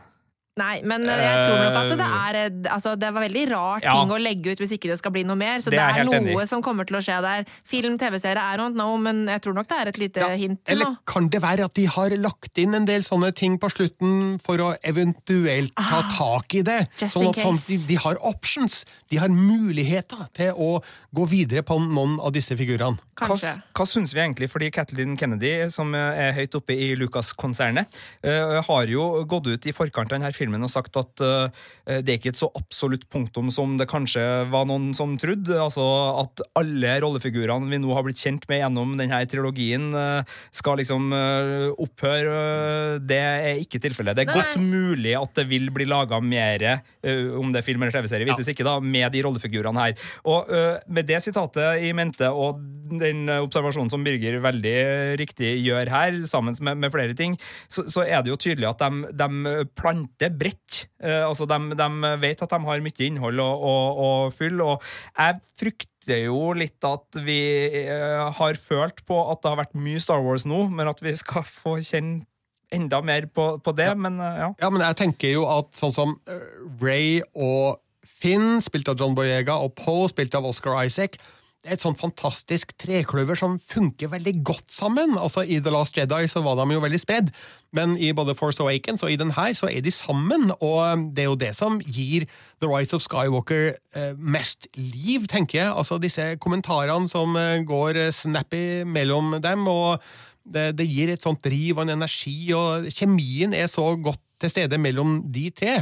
Nei, 0.58 0.82
men 0.90 1.04
eh, 1.06 1.20
jeg 1.22 1.42
tror 1.46 1.60
nok 1.62 1.76
at 1.78 1.92
det 2.00 2.06
er 2.08 2.38
eh, 2.40 2.74
Altså, 2.74 2.96
det 2.98 3.12
var 3.14 3.22
veldig 3.28 3.44
rar 3.52 3.84
Ja. 3.84 3.92
ting 3.94 4.10
å 4.10 4.18
legge 4.18 4.52
ut 4.56 4.62
hvis 4.64 4.72
ikke 4.74 4.90
det 4.90 4.98
skal 5.00 5.14
bli 5.14 5.24
noe 5.28 5.38
mer. 5.38 5.60
Så 5.62 5.70
Det 5.70 5.78
det 5.78 5.84
er 5.86 6.00
er, 6.02 6.24
noe 6.34 6.46
som 6.50 6.64
kommer 6.66 6.88
til 6.90 6.98
å 6.98 7.02
skje 7.06 7.18
der. 7.22 7.46
Film, 7.64 7.98
TV-serie, 8.02 8.42
I 8.42 8.58
don't 8.58 8.74
know, 8.74 8.96
men 8.98 9.26
jeg 9.30 9.42
tror 9.46 9.54
nok 9.54 9.68
det 9.70 9.78
er 9.78 9.88
et 9.94 9.98
lite 10.02 10.24
Ja, 10.26 10.30
hint. 10.36 10.60
Eller 10.68 10.86
nå. 10.96 10.98
kan 11.06 11.30
det 11.30 11.42
være 11.44 11.66
at 11.70 11.74
de 11.78 11.86
har 11.86 12.10
lagt 12.18 12.58
inn 12.58 12.74
en 12.74 12.86
del 12.90 13.06
sånne 13.06 13.30
ting 13.38 13.60
på 13.62 13.70
slutten 13.70 14.40
for 14.44 14.58
å 14.58 14.72
eventuelt 14.84 15.76
ta 15.78 16.02
tak 16.18 16.56
i 16.58 16.64
det? 16.66 16.80
Ah, 17.02 17.06
Sånn 17.08 17.30
at 17.30 17.38
sånn, 17.42 17.60
de, 17.68 17.78
de 17.88 17.96
har 18.02 18.18
options. 18.26 18.84
De 19.10 19.18
har 19.22 19.30
muligheter 19.30 20.26
til 20.34 20.54
å 20.58 20.82
gå 21.16 21.28
videre 21.30 21.62
på 21.64 21.78
noen 21.86 22.18
av 22.20 22.34
disse 22.36 22.58
figurene. 22.58 22.98
Hva, 23.18 23.34
Kanskje. 23.34 23.54
hva 23.74 23.88
syns 23.90 24.14
vi 24.14 24.22
egentlig? 24.24 24.50
Fordi 24.54 24.70
Kathleen 24.74 25.18
Kennedy, 25.20 25.54
som 25.74 25.94
er 25.98 26.36
høyt 26.38 26.56
oppe 26.60 26.76
i 26.78 26.92
Lucas-konsernet, 27.00 27.98
uh, 28.26 28.60
har 28.68 28.92
jo 28.92 29.24
gått 29.30 29.50
ut 29.50 29.68
i 29.70 29.74
forkant 29.76 30.12
av 30.12 30.20
denne 30.20 30.34
filmen 30.36 30.64
og 30.64 30.72
sagt 30.72 30.98
at 31.02 31.24
uh, 31.26 31.50
det 31.88 32.14
er 32.14 32.20
ikke 32.20 32.34
et 32.36 32.40
så 32.40 32.52
absolutt 32.58 33.08
punktum 33.10 33.50
som 33.54 33.78
det 33.80 33.90
kanskje 33.90 34.22
var 34.54 34.68
noen 34.70 34.92
som 34.98 35.16
trodde. 35.20 35.56
Altså 35.58 35.84
at 36.22 36.46
alle 36.60 36.98
rollefigurene 37.02 37.72
vi 37.72 37.82
nå 37.82 37.94
har 37.98 38.06
blitt 38.06 38.22
kjent 38.22 38.46
med 38.52 38.62
gjennom 38.62 38.94
denne 39.00 39.24
trilogien, 39.30 39.90
uh, 39.98 40.38
skal 40.56 40.80
liksom 40.82 41.12
eh, 41.16 41.68
opphøre. 41.84 43.00
Det 43.08 43.20
er 43.20 43.62
ikke 43.62 43.82
tilfellet. 43.84 44.18
Det 44.18 44.26
er 44.26 44.32
Nei. 44.32 44.38
godt 44.40 44.62
mulig 44.62 45.14
at 45.20 45.34
det 45.38 45.48
vil 45.50 45.70
bli 45.74 45.88
laga 45.90 46.20
mer, 46.24 46.66
eh, 46.68 47.24
om 47.38 47.52
det 47.54 47.62
er 47.62 47.68
film 47.68 47.84
eller 47.84 47.96
TV-serie, 47.96 48.28
vites 48.30 48.52
ikke, 48.52 48.66
da, 48.68 48.78
med 48.80 49.12
de 49.14 49.24
rollefigurene 49.26 49.86
her. 49.88 50.10
Og 50.28 50.52
eh, 50.54 50.80
med 50.88 51.10
det 51.10 51.22
sitatet 51.26 51.84
i 51.88 51.94
mente, 51.98 52.30
og 52.32 52.62
den 53.08 53.26
eh, 53.32 53.42
observasjonen 53.44 53.92
som 53.94 54.06
Birger 54.06 54.40
veldig 54.44 54.78
riktig 55.20 55.56
gjør 55.64 55.92
her, 55.94 56.22
sammen 56.30 56.58
med, 56.62 56.84
med 56.84 56.94
flere 56.94 57.18
ting, 57.18 57.38
så, 57.72 57.88
så 57.90 58.06
er 58.06 58.22
det 58.22 58.34
jo 58.34 58.40
tydelig 58.40 58.70
at 58.70 58.84
de, 58.84 59.12
de 59.18 59.66
planter 59.80 60.34
bredt. 60.38 60.86
Eh, 61.02 61.24
altså 61.26 61.48
de, 61.50 61.60
de 61.80 62.14
vet 62.22 62.44
at 62.44 62.54
de 62.54 62.62
har 62.70 62.86
mye 62.86 63.06
innhold 63.08 63.44
å, 63.44 63.50
å, 63.50 63.76
å 63.98 64.10
fylle, 64.36 64.76
og 64.76 64.86
jeg 65.18 65.42
frykter 65.58 66.24
jo 66.28 66.54
litt 66.56 66.84
at 66.88 67.20
vi 67.26 67.42
eh, 67.84 68.24
har 68.38 68.62
følt 68.62 69.04
på 69.08 69.20
at 69.32 69.44
det 69.44 69.54
har 69.54 69.62
vært 69.66 69.78
mye 69.78 70.02
Star 70.04 70.24
Wars 70.24 70.48
nå, 70.48 70.68
men 70.72 70.90
at 70.92 71.04
vi 71.04 71.16
skal 71.20 71.46
få 71.48 71.80
kjenne 71.82 72.26
enda 72.74 73.00
mer 73.02 73.28
på, 73.32 73.58
på 73.64 73.74
det, 73.78 73.90
men 74.00 74.20
eh, 74.20 74.40
ja. 74.44 74.54
Ja, 74.62 74.72
men 74.74 74.84
jeg 74.84 75.00
tenker 75.00 75.32
jo 75.32 75.46
at 75.52 75.72
sånn 75.78 75.96
som 75.96 76.16
eh, 76.30 76.48
Ray 76.84 77.22
og 77.34 77.80
Finn, 78.08 78.62
spilt 78.64 78.88
av 78.90 78.98
John 79.00 79.16
Boyega, 79.18 79.58
og 79.62 79.76
Poe, 79.78 80.08
spilt 80.10 80.36
av 80.38 80.48
Oscar 80.48 80.80
Isaac, 80.88 81.20
et 81.68 81.84
sånn 81.84 81.98
fantastisk 82.00 82.74
trekløver 82.80 83.38
som 83.40 83.58
funker 83.60 84.12
veldig 84.14 84.34
godt 84.48 84.72
sammen. 84.74 85.16
Altså 85.20 85.44
I 85.44 85.60
The 85.64 85.74
Last 85.74 85.98
Jedi 86.00 86.24
så 86.32 86.44
var 86.46 86.58
de 86.60 86.76
jo 86.76 86.84
veldig 86.84 87.00
spredd, 87.02 87.32
men 87.76 87.96
i 88.00 88.14
både 88.16 88.36
Force 88.38 88.64
Awakens 88.64 89.04
og 89.06 89.12
i 89.14 89.20
den 89.20 89.34
her 89.36 89.54
så 89.58 89.70
er 89.70 89.84
de 89.84 89.94
sammen, 89.94 90.52
og 90.58 90.80
eh, 90.86 91.04
det 91.16 91.26
er 91.26 91.30
jo 91.30 91.40
det 91.40 91.52
som 91.58 91.82
gir 91.84 92.28
The 92.64 92.70
Rise 92.72 92.96
of 92.98 93.04
Skywalker 93.06 93.74
eh, 93.74 94.14
mest 94.18 94.70
liv, 94.78 95.28
tenker 95.30 95.62
jeg. 95.62 95.74
Altså 95.74 96.00
disse 96.02 96.34
kommentarene 96.44 97.12
som 97.12 97.36
eh, 97.40 97.66
går 97.68 98.02
eh, 98.08 98.14
snappy 98.16 98.86
mellom 98.88 99.38
dem, 99.44 99.68
og 99.68 100.02
det, 100.48 100.72
det 100.80 100.88
gir 100.88 101.12
et 101.12 101.24
sånt 101.24 101.44
driv 101.44 101.78
og 101.78 101.86
en 101.86 101.98
energi, 101.98 102.40
og 102.56 102.88
kjemien 102.94 103.54
er 103.58 103.70
så 103.72 103.92
godt 104.00 104.24
til 104.42 104.54
stede 104.54 104.80
mellom 104.80 105.20
de 105.34 105.50
tre 105.52 105.82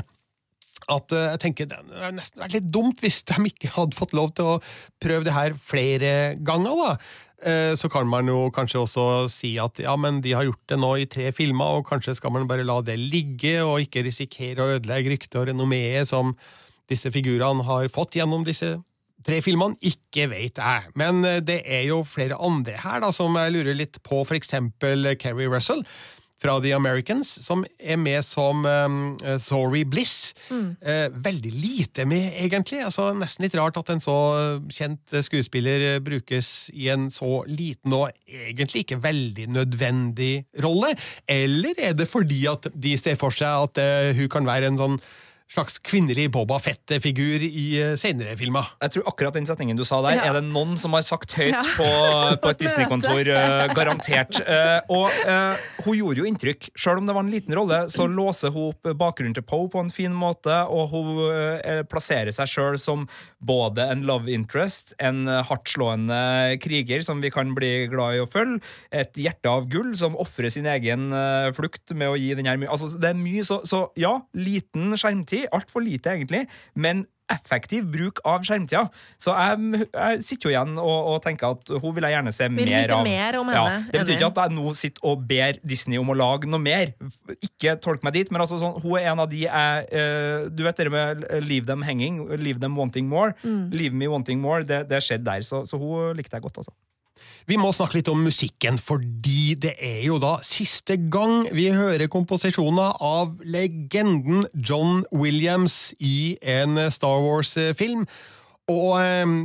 at 0.91 1.13
eh, 1.15 1.29
jeg 1.33 1.41
tenker 1.41 1.69
det 1.69 1.79
hadde 1.81 2.15
nesten 2.19 2.41
vært 2.43 2.57
litt 2.57 2.71
dumt 2.73 2.99
hvis 3.01 3.23
de 3.29 3.37
ikke 3.49 3.71
hadde 3.75 3.97
fått 3.97 4.15
lov 4.17 4.33
til 4.37 4.55
å 4.55 4.57
prøve 5.01 5.25
det 5.27 5.33
her 5.35 5.55
flere 5.57 6.11
ganger. 6.45 6.81
da. 6.81 6.91
Eh, 7.45 7.75
Så 7.75 7.89
kan 7.91 8.07
man 8.07 8.27
jo 8.29 8.49
kanskje 8.53 8.83
også 8.83 9.05
si 9.31 9.55
at 9.61 9.79
ja, 9.81 9.95
men 9.99 10.21
de 10.21 10.35
har 10.37 10.45
gjort 10.47 10.61
det 10.71 10.79
nå 10.81 10.91
i 11.01 11.07
tre 11.09 11.31
filmer, 11.35 11.79
og 11.79 11.87
kanskje 11.89 12.15
skal 12.19 12.31
man 12.35 12.47
bare 12.47 12.65
la 12.67 12.81
det 12.81 12.97
ligge, 13.01 13.57
og 13.65 13.81
ikke 13.83 14.05
risikere 14.05 14.61
å 14.63 14.75
ødelegge 14.77 15.15
ryktet 15.15 15.39
og 15.41 15.47
renommeet 15.51 16.07
som 16.11 16.35
disse 16.89 17.09
figurene 17.09 17.65
har 17.65 17.89
fått 17.89 18.19
gjennom 18.19 18.45
disse 18.45 18.75
tre 19.25 19.39
filmene. 19.41 19.73
Ikke 19.81 20.27
vet 20.29 20.61
jeg. 20.61 20.91
Men 20.95 21.25
eh, 21.25 21.41
det 21.41 21.63
er 21.65 21.87
jo 21.89 22.03
flere 22.05 22.37
andre 22.37 22.77
her 22.83 23.01
da, 23.01 23.09
som 23.15 23.33
jeg 23.41 23.55
lurer 23.57 23.77
litt 23.77 23.97
på, 24.05 24.21
for 24.21 24.37
eksempel 24.37 25.15
Kerry 25.17 25.49
Russell 25.49 25.81
fra 26.41 26.57
The 26.61 26.73
Americans, 26.75 27.29
som 27.45 27.63
er 27.79 27.97
med 27.99 28.21
som 28.25 28.65
um, 28.65 28.97
Sorry 29.41 29.83
Bliss. 29.87 30.33
Eh, 30.51 31.07
veldig 31.09 31.51
lite 31.51 32.05
med, 32.05 32.33
egentlig. 32.43 32.81
Altså, 32.85 33.09
nesten 33.17 33.47
litt 33.47 33.55
rart 33.57 33.79
at 33.79 33.91
en 33.93 34.03
så 34.03 34.17
kjent 34.71 35.15
skuespiller 35.25 35.87
eh, 35.93 35.99
brukes 36.03 36.69
i 36.75 36.89
en 36.93 37.07
så 37.13 37.39
liten 37.47 37.95
og 37.95 38.11
egentlig 38.27 38.85
ikke 38.85 39.01
veldig 39.03 39.47
nødvendig 39.55 40.33
rolle. 40.63 40.93
Eller 41.27 41.77
er 41.79 41.95
det 41.97 42.09
fordi 42.11 42.43
at 42.51 42.69
de 42.73 42.97
ser 42.99 43.19
for 43.19 43.35
seg 43.35 43.69
at 43.69 43.81
uh, 43.81 44.11
hun 44.17 44.31
kan 44.31 44.47
være 44.49 44.73
en 44.73 44.81
sånn 44.81 44.99
slags 45.51 45.77
kvinnelig 45.85 46.29
Boba 46.33 46.57
Fett-figur 46.59 47.43
i 47.45 47.65
uh, 47.83 47.93
senere 47.99 48.33
filmer? 48.39 48.65
Jeg 48.81 48.95
tror 48.95 49.09
akkurat 49.11 49.35
den 49.37 49.45
setningen 49.47 49.77
du 49.77 49.83
sa 49.87 49.99
der, 50.01 50.15
Ja. 50.17 50.29
er 50.31 50.39
det 50.39 50.43
noen 50.49 50.77
som 50.81 50.93
har 50.97 51.03
sagt 51.05 51.35
høyt 51.37 51.53
Ja. 51.53 51.61
på, 51.77 51.89
på 52.41 52.49
et 52.53 52.59
Disney-kontor. 52.65 53.21
Uh, 53.29 53.67
garantert. 53.77 54.39
Uh, 54.41 54.79
og 54.89 55.11
uh, 55.29 55.55
hun 55.85 55.99
gjorde 55.99 56.23
jo 56.23 56.25
inntrykk. 56.27 56.69
Selv 56.75 56.97
om 57.03 57.05
det 57.07 57.13
var 57.15 57.23
en 57.27 57.31
liten 57.33 57.53
rolle, 57.55 57.83
så 57.93 58.07
låser 58.09 58.49
hun 58.55 58.71
opp 58.73 58.89
bakgrunnen 58.97 59.35
til 59.37 59.45
Poe 59.45 59.69
på 59.69 59.79
en 59.83 59.91
fin 59.93 60.13
måte, 60.15 60.53
og 60.71 60.89
hun 60.93 61.09
eh, 61.29 61.81
plasserer 61.89 62.31
seg 62.33 62.49
sjøl 62.49 62.77
som 62.81 63.03
både 63.45 63.83
en 63.91 64.01
love 64.07 64.31
interest, 64.33 64.93
en 65.03 65.27
eh, 65.29 65.43
hardtslående 65.45 66.57
kriger 66.63 67.03
som 67.05 67.21
vi 67.21 67.29
kan 67.33 67.51
bli 67.57 67.85
glad 67.91 68.15
i 68.17 68.21
å 68.23 68.27
følge, 68.29 68.61
et 68.95 69.13
hjerte 69.19 69.51
av 69.51 69.67
gull 69.71 69.91
som 69.99 70.15
ofrer 70.21 70.49
sin 70.53 70.65
egen 70.71 71.11
eh, 71.13 71.49
flukt 71.57 71.93
med 71.97 72.13
å 72.13 72.17
gi 72.17 72.31
den 72.39 72.49
her 72.49 72.57
mye 72.61 72.71
Altså, 72.75 72.89
det 72.99 73.11
er 73.11 73.19
mye 73.19 73.43
så, 73.47 73.59
så 73.67 73.83
ja, 73.99 74.15
liten 74.33 74.95
skjermtid, 74.97 75.34
altfor 75.55 75.83
lite 75.85 76.15
egentlig, 76.15 76.45
men 76.73 77.05
effektiv 77.31 77.85
bruk 77.89 78.19
av 78.27 78.43
skjermtida. 78.45 78.83
Så 79.21 79.33
jeg, 79.33 79.81
jeg 79.87 80.21
sitter 80.25 80.49
jo 80.49 80.53
igjen 80.53 80.75
og, 80.81 81.09
og 81.13 81.17
tenker 81.23 81.55
at 81.55 81.71
hun 81.73 81.95
vil 81.95 82.07
jeg 82.07 82.15
gjerne 82.17 82.33
se 82.35 82.49
Vil 82.51 82.69
mer 82.69 82.93
av. 82.93 83.03
mer 83.07 83.37
om 83.39 83.51
Ja, 83.55 83.63
det 83.89 84.03
betyr 84.03 84.17
ikke 84.19 84.29
at 84.29 84.41
jeg 84.43 84.57
nå 84.59 84.75
sitter 84.77 85.09
og 85.09 85.25
ber 85.29 85.59
Disney 85.65 86.01
om 86.01 86.11
å 86.13 86.17
lage 86.17 86.49
noe 86.49 86.61
mer. 86.61 86.93
Ikke 87.39 87.75
tolk 87.81 88.05
meg 88.05 88.17
dit, 88.19 88.33
men 88.33 88.45
altså 88.45 88.59
sånn, 88.61 88.77
hun 88.83 88.99
er 88.99 89.09
en 89.13 89.23
av 89.25 89.29
de 89.31 89.45
jeg 89.45 89.87
uh, 89.89 90.47
Du 90.53 90.65
vet 90.67 90.77
det 90.77 90.91
med 90.93 91.25
'leave 91.41 91.65
them 91.65 91.85
hanging', 91.85 92.21
'leave 92.37 92.61
them 92.61 92.77
wanting 92.77 93.09
more'. 93.09 93.33
Mm. 93.43 93.71
'Leave 93.73 93.97
me 93.97 94.11
wanting 94.11 94.41
more', 94.41 94.63
det, 94.63 94.85
det 94.89 95.01
skjedde 95.01 95.25
der. 95.25 95.41
Så, 95.41 95.65
så 95.65 95.81
hun 95.81 96.13
likte 96.17 96.37
jeg 96.37 96.45
godt, 96.45 96.61
altså. 96.61 96.73
Vi 97.45 97.59
må 97.61 97.69
snakke 97.75 97.99
litt 97.99 98.09
om 98.09 98.23
musikken, 98.25 98.79
fordi 98.81 99.53
det 99.61 99.75
er 99.77 99.99
jo 100.07 100.15
da 100.21 100.39
siste 100.45 100.97
gang 101.13 101.45
vi 101.53 101.67
hører 101.69 102.09
komposisjoner 102.09 102.97
av 103.05 103.35
legenden 103.45 104.47
John 104.57 105.03
Williams 105.13 105.93
i 106.01 106.39
en 106.41 106.79
Star 106.89 107.21
Wars-film. 107.21 108.07
Og 108.73 108.95
eh, 108.97 109.35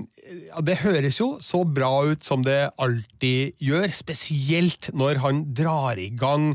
ja, 0.49 0.63
det 0.65 0.79
høres 0.81 1.21
jo 1.21 1.35
så 1.45 1.61
bra 1.69 1.93
ut 2.09 2.25
som 2.25 2.41
det 2.47 2.71
alltid 2.81 3.61
gjør, 3.61 3.93
spesielt 3.93 4.89
når 4.97 5.21
han 5.21 5.45
drar 5.53 6.01
i 6.01 6.09
gang 6.17 6.55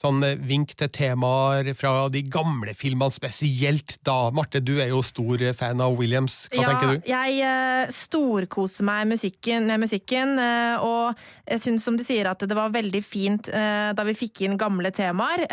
sånn 0.00 0.20
eh, 0.26 0.36
vink 0.36 0.74
til 0.76 0.90
temaer 0.92 1.70
fra 1.76 2.06
de 2.12 2.22
gamle 2.28 2.74
filmene, 2.76 3.12
spesielt 3.12 3.96
da. 4.06 4.30
Marte, 4.34 4.60
du 4.60 4.76
er 4.82 4.90
jo 4.92 5.00
stor 5.04 5.42
fan 5.56 5.80
av 5.80 5.96
Williams. 5.96 6.44
Hva 6.52 6.62
ja, 6.62 6.72
tenker 6.72 6.92
du? 6.92 7.08
Jeg 7.08 7.38
uh, 7.40 7.94
storkoser 7.94 8.86
meg 8.86 9.06
musikken, 9.08 9.66
med 9.70 9.82
musikken, 9.86 10.36
og 10.36 11.16
jeg 11.46 11.62
syns 11.62 11.84
som 11.86 11.96
du 11.96 12.02
sier 12.04 12.28
at 12.28 12.42
det 12.44 12.56
var 12.56 12.72
veldig 12.74 13.00
fint 13.04 13.48
da 13.48 14.04
vi 14.06 14.14
fikk 14.16 14.42
inn 14.46 14.56
gamle 14.58 14.90
temaer, 14.94 15.44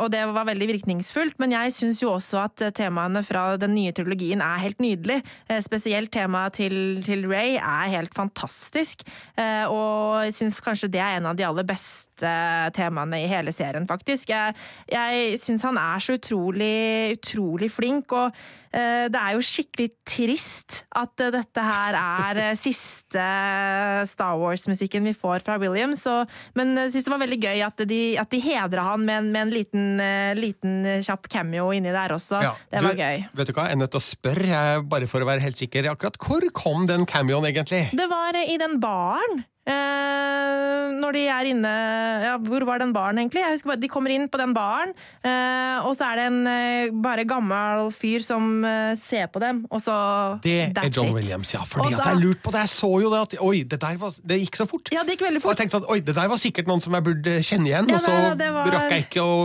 og 0.00 0.06
det 0.12 0.22
var 0.30 0.46
veldig 0.48 0.68
virkningsfullt, 0.70 1.36
men 1.42 1.54
jeg 1.54 1.74
syns 1.74 2.00
jo 2.02 2.12
også 2.14 2.40
at 2.44 2.64
temaene 2.76 3.22
fra 3.26 3.44
den 3.60 3.74
nye 3.76 3.94
trilogien 3.96 4.42
er 4.44 4.62
helt 4.62 4.80
nydelig. 4.82 5.18
spesielt 5.64 6.12
temaet 6.14 6.58
til, 6.60 6.76
til, 7.06 7.26
Ray 7.30 7.56
er 7.58 7.92
helt 7.96 8.14
fantastisk, 8.16 9.06
og 9.36 10.26
jeg 10.28 10.36
syns 10.38 10.62
kanskje 10.64 10.92
det 10.94 11.02
er 11.02 11.18
en 11.18 11.30
av 11.32 11.38
de 11.38 11.46
aller 11.48 11.66
beste 11.66 12.36
temaene 12.76 13.24
i 13.24 13.30
hele 13.30 13.54
serien 13.54 13.65
serien, 13.66 13.88
faktisk. 13.88 14.30
Jeg, 14.32 14.54
jeg 14.90 15.40
syns 15.42 15.66
han 15.66 15.80
er 15.80 16.02
så 16.02 16.16
utrolig, 16.16 17.16
utrolig 17.16 17.70
flink, 17.72 18.12
og 18.16 18.30
uh, 18.30 19.06
det 19.12 19.20
er 19.20 19.34
jo 19.36 19.44
skikkelig 19.44 19.88
trist 20.06 20.82
at 20.96 21.24
uh, 21.24 21.32
dette 21.34 21.66
her 21.66 21.98
er 22.00 22.42
uh, 22.44 22.58
siste 22.58 23.26
Star 24.10 24.36
Wars-musikken 24.40 25.06
vi 25.06 25.14
får 25.16 25.44
fra 25.46 25.58
Williams. 25.62 26.04
Og, 26.10 26.30
men 26.58 26.74
jeg 26.86 26.94
syns 26.94 27.08
det 27.08 27.14
var 27.14 27.24
veldig 27.24 27.40
gøy 27.42 27.64
at 27.66 27.84
de, 27.88 28.00
at 28.20 28.32
de 28.32 28.42
hedra 28.44 28.90
han 28.92 29.06
med 29.06 29.22
en, 29.22 29.32
med 29.34 29.46
en 29.46 29.54
liten, 29.54 29.86
liten, 30.38 30.78
kjapp 31.06 31.28
cameo 31.32 31.70
inni 31.74 31.92
der 31.94 32.16
også. 32.16 32.40
Ja, 32.44 32.54
det 32.72 32.84
var 32.84 32.96
du, 32.96 33.02
gøy. 33.02 33.26
Vet 33.40 33.50
du 33.50 33.56
hva, 33.56 33.68
jeg 33.68 33.78
er 33.78 33.82
nødt 33.82 33.94
til 33.94 34.02
å 34.02 34.06
spørre, 34.06 34.62
bare 34.86 35.10
for 35.10 35.24
å 35.24 35.28
være 35.28 35.44
helt 35.44 35.60
sikker. 35.60 35.90
Akkurat 35.92 36.18
hvor 36.22 36.46
kom 36.56 36.88
den 36.90 37.06
cameoen 37.08 37.48
egentlig? 37.48 37.86
Det 37.96 38.08
var 38.10 38.38
i 38.46 38.56
den 38.60 38.80
baren. 38.82 39.46
Eh, 39.66 40.92
når 40.94 41.16
de 41.16 41.22
er 41.26 41.48
inne 41.50 41.70
ja, 42.22 42.34
Hvor 42.38 42.62
var 42.68 42.78
den 42.78 42.92
baren, 42.94 43.18
egentlig? 43.18 43.42
Jeg 43.42 43.56
husker 43.56 43.72
bare, 43.72 43.80
De 43.82 43.90
kommer 43.90 44.14
inn 44.14 44.28
på 44.30 44.38
den 44.38 44.52
baren, 44.54 44.92
eh, 45.26 45.86
og 45.86 45.96
så 45.98 46.10
er 46.12 46.20
det 46.20 46.26
en 46.30 46.50
eh, 46.50 46.94
bare 47.02 47.24
gammel 47.28 47.90
fyr 47.94 48.22
som 48.22 48.64
eh, 48.66 48.92
ser 48.98 49.26
på 49.32 49.42
dem, 49.42 49.64
og 49.70 49.82
så 49.82 49.96
Det 50.44 50.56
er 50.70 50.90
John 50.90 51.10
it. 51.10 51.16
Williams, 51.18 51.52
ja. 51.54 51.64
Fordi 51.66 51.96
at 51.96 52.04
jeg 52.12 52.22
lurte 52.22 52.44
på 52.46 52.54
det. 52.54 52.62
Jeg 52.66 52.74
så 52.76 52.92
jo 53.02 53.10
det 53.12 53.22
at 53.24 53.36
Oi, 53.46 53.56
det 53.68 53.80
der 53.82 53.98
var, 54.00 54.14
det 54.22 54.38
gikk 54.44 54.60
så 54.60 54.68
fort. 54.70 54.90
Ja, 54.94 55.02
det 55.06 55.16
gikk 55.16 55.26
veldig 55.26 55.42
fort. 55.42 55.50
Og 55.50 55.56
jeg 55.56 55.62
tenkte 55.64 55.82
at 55.82 55.90
oi, 55.92 55.98
det 56.06 56.14
der 56.16 56.30
var 56.30 56.40
sikkert 56.40 56.70
noen 56.70 56.82
som 56.84 56.94
jeg 56.96 57.06
burde 57.10 57.36
kjenne 57.46 57.70
igjen, 57.72 57.90
ja, 57.90 57.98
og 57.98 58.06
så 58.06 58.14
det, 58.14 58.38
det 58.44 58.52
var... 58.54 58.72
rakk 58.76 58.94
jeg 58.94 59.06
ikke 59.08 59.26
å 59.26 59.36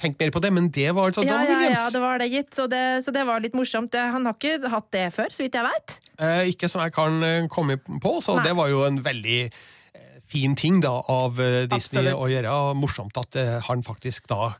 tenke 0.00 0.24
mer 0.24 0.34
på 0.34 0.44
det, 0.44 0.52
men 0.58 0.68
det 0.74 0.90
var 0.98 1.12
altså 1.12 1.24
ja, 1.26 1.38
John 1.38 1.54
Williams. 1.54 1.78
Ja, 1.78 1.86
det 1.94 2.04
var 2.04 2.22
det, 2.22 2.30
gitt. 2.34 2.52
Så 2.58 2.68
det, 2.70 2.84
så 3.06 3.14
det 3.14 3.24
var 3.28 3.42
litt 3.44 3.56
morsomt. 3.58 3.94
Han 3.94 4.28
har 4.28 4.38
ikke 4.38 4.72
hatt 4.74 4.90
det 4.94 5.08
før, 5.14 5.32
så 5.32 5.46
vidt 5.46 5.58
jeg 5.58 5.66
veit. 5.70 5.98
Eh, 6.18 6.50
ikke 6.52 6.70
som 6.70 6.82
jeg 6.82 6.94
kan 6.96 7.22
eh, 7.22 7.48
komme 7.52 7.78
på, 7.78 8.18
så 8.24 8.38
Nei. 8.38 8.48
det 8.48 8.56
var 8.58 8.70
jo 8.72 8.84
en 8.86 9.02
veldig 9.04 9.40
fin 10.28 10.56
ting 10.58 10.80
da 10.84 10.92
av 11.08 11.40
eh, 11.40 11.64
Disney 11.70 12.08
Absolutt. 12.08 12.20
å 12.20 12.30
gjøre. 12.32 12.54
Morsomt 12.78 13.20
at 13.20 13.38
eh, 13.40 13.56
han 13.68 13.84
faktisk 13.86 14.28
da 14.30 14.52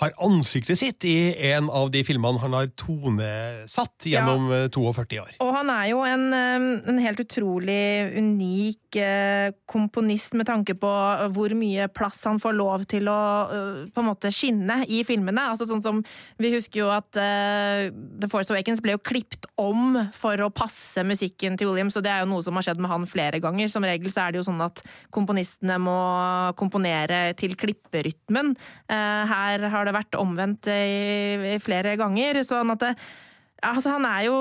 har 0.00 0.12
ansiktet 0.22 0.78
sitt 0.78 1.04
i 1.08 1.32
en 1.50 1.70
av 1.72 1.90
de 1.92 2.02
filmene 2.06 2.40
han 2.42 2.54
har 2.56 2.70
tonesatt 2.78 4.06
gjennom 4.10 4.50
ja. 4.52 4.66
42 4.72 5.16
eh, 5.16 5.22
år. 5.22 5.32
Og 5.44 5.52
han 5.56 5.72
er 5.72 5.86
jo 5.92 6.02
en, 6.06 6.26
en, 6.34 7.00
helt 7.00 7.22
utrolig 7.22 7.80
unik 8.18 8.98
eh, 9.00 9.52
komponist 9.70 10.36
med 10.36 10.48
tanke 10.50 10.76
på 10.78 10.90
hvor 11.34 11.54
mye 11.56 11.88
plass 11.94 12.24
han 12.28 12.40
får 12.42 12.56
lov 12.58 12.84
til 12.90 13.08
å 13.10 13.20
på 13.90 14.02
en 14.02 14.08
måte 14.08 14.32
skinne 14.34 14.82
i 14.90 15.02
filmene. 15.06 15.46
Altså 15.52 15.68
sånn 15.68 15.82
som 15.84 16.02
Vi 16.40 16.52
husker 16.54 16.82
jo 16.82 16.90
at 16.92 17.16
uh, 17.18 17.88
The 17.90 18.28
Force 18.30 18.52
Awakens 18.52 18.82
ble 18.84 18.94
jo 18.96 19.02
klippet 19.02 19.46
om 19.60 19.96
for 20.16 20.40
å 20.42 20.50
passe 20.52 21.02
musikken 21.06 21.56
til 21.58 21.70
Williams, 21.70 21.96
og 21.98 22.04
det 22.04 22.12
er 22.12 22.24
jo 22.24 22.30
noe 22.32 22.44
som 22.44 22.56
har 22.58 22.66
skjedd 22.66 22.80
med 22.82 22.92
han 22.92 23.06
flere 23.10 23.40
ganger. 23.42 23.70
Som 23.72 23.86
regel 23.86 24.12
så 24.12 24.24
er 24.24 24.34
det 24.34 24.40
jo 24.40 24.46
sånn 24.48 24.62
at 24.64 24.82
komponistene 25.14 25.78
må 25.82 25.98
komponere 26.60 27.22
til 27.40 27.56
klipperytmen. 27.60 28.54
Uh, 28.90 29.22
her 29.30 29.69
har 29.72 29.86
det 29.86 29.96
vært 29.96 30.18
omvendt 30.18 30.68
i, 30.72 31.56
flere 31.62 31.96
ganger. 32.00 32.42
Sånn 32.46 32.74
at 32.74 32.84
det, 32.84 32.92
altså, 33.62 33.96
han 33.96 34.06
er 34.08 34.26
jo 34.28 34.38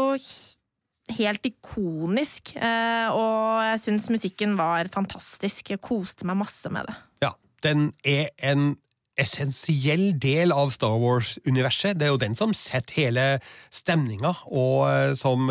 helt 1.09 1.47
ikonisk, 1.49 2.53
eh, 2.57 3.07
og 3.09 3.63
jeg 3.65 3.79
syns 3.85 4.11
musikken 4.13 4.53
var 4.59 4.91
fantastisk. 4.93 5.73
Jeg 5.73 5.81
koste 5.81 6.27
meg 6.29 6.37
masse 6.43 6.69
med 6.73 6.89
det. 6.89 6.99
Ja, 7.25 7.33
den 7.65 7.89
er 8.05 8.29
en 8.45 8.75
essensiell 9.19 10.13
del 10.21 10.53
av 10.55 10.69
Star 10.71 10.95
Wars-universet. 11.01 11.97
Det 11.99 12.07
er 12.07 12.13
jo 12.13 12.21
den 12.21 12.37
som 12.39 12.53
setter 12.55 13.01
hele 13.01 13.25
stemninga, 13.73 14.31
og 14.47 14.85
eh, 14.91 15.15
som 15.19 15.49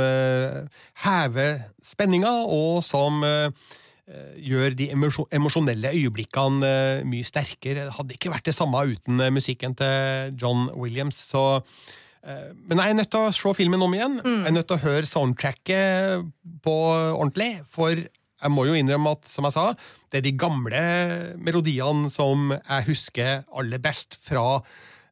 hever 1.04 1.58
spenninga, 1.84 2.32
og 2.48 2.80
som 2.86 3.20
Eh, 3.26 3.50
gjør 4.40 4.74
de 4.78 4.88
emosjonelle 5.36 5.92
øyeblikkene 5.92 6.68
eh, 6.68 7.06
mye 7.08 7.26
sterkere. 7.26 7.86
Det 7.88 7.96
hadde 7.98 8.16
ikke 8.16 8.32
vært 8.32 8.48
det 8.48 8.56
samme 8.56 8.80
uten 8.88 9.20
eh, 9.20 9.32
musikken 9.34 9.76
til 9.76 10.36
John 10.40 10.68
Williams. 10.76 11.18
Så, 11.28 11.62
men 12.24 12.80
jeg 12.80 12.92
er 12.92 12.98
nødt 12.98 13.10
til 13.12 13.28
å 13.28 13.34
se 13.34 13.54
filmen 13.56 13.82
om 13.84 13.94
igjen. 13.94 14.18
Mm. 14.24 14.40
Jeg 14.40 14.50
er 14.50 14.56
nødt 14.56 14.68
til 14.70 14.78
å 14.78 14.84
høre 14.86 15.08
soundtracket 15.08 16.28
på 16.64 16.76
ordentlig. 16.88 17.50
For 17.72 17.94
jeg 17.96 18.54
må 18.54 18.66
jo 18.68 18.76
innrømme 18.78 19.14
at, 19.16 19.28
som 19.28 19.48
jeg 19.48 19.56
sa, 19.56 19.70
det 20.10 20.20
er 20.20 20.26
de 20.26 20.36
gamle 20.40 20.82
melodiene 21.40 22.10
som 22.12 22.52
jeg 22.56 22.88
husker 22.88 23.42
aller 23.48 23.82
best 23.82 24.18
fra 24.24 24.60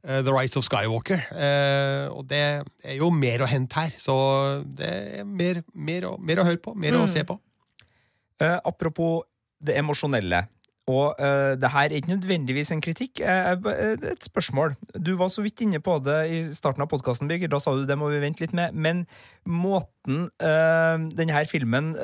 The 0.06 0.30
Rights 0.30 0.56
of 0.56 0.62
Skywalker. 0.62 1.24
og 2.14 2.28
det 2.30 2.42
er 2.62 2.94
jo 2.94 3.08
mer 3.10 3.42
å 3.42 3.48
hente 3.50 3.80
her. 3.80 3.96
Så 3.98 4.14
det 4.78 4.92
er 5.20 5.26
mer, 5.26 5.64
mer, 5.74 6.06
å, 6.12 6.14
mer 6.20 6.42
å 6.42 6.46
høre 6.46 6.62
på, 6.62 6.76
mer 6.78 6.94
mm. 6.94 7.02
å 7.02 7.10
se 7.10 7.24
på. 7.26 7.38
Uh, 8.42 8.58
apropos 8.64 9.24
det 9.64 9.78
emosjonelle. 9.78 10.44
Og 10.86 11.16
uh, 11.18 11.56
det 11.58 11.70
her 11.72 11.88
er 11.88 11.96
ikke 11.98 12.12
nødvendigvis 12.12 12.70
en 12.70 12.82
kritikk, 12.84 13.20
uh, 13.24 13.72
et 14.12 14.28
spørsmål. 14.28 14.76
Du 15.06 15.16
var 15.16 15.32
så 15.32 15.42
vidt 15.42 15.60
inne 15.64 15.80
på 15.80 15.98
det 16.04 16.18
i 16.30 16.42
starten 16.54 16.84
av 16.84 16.90
podkasten, 16.92 17.28
Birger. 17.28 17.50
Da 17.50 17.58
sa 17.62 17.74
du 17.74 17.86
det 17.88 17.98
må 17.98 18.10
vi 18.12 18.22
vente 18.22 18.44
litt 18.44 18.54
med. 18.54 18.76
Men 18.76 19.06
måten 19.46 20.28
uh, 20.44 20.96
denne 21.16 21.44
filmen 21.50 21.94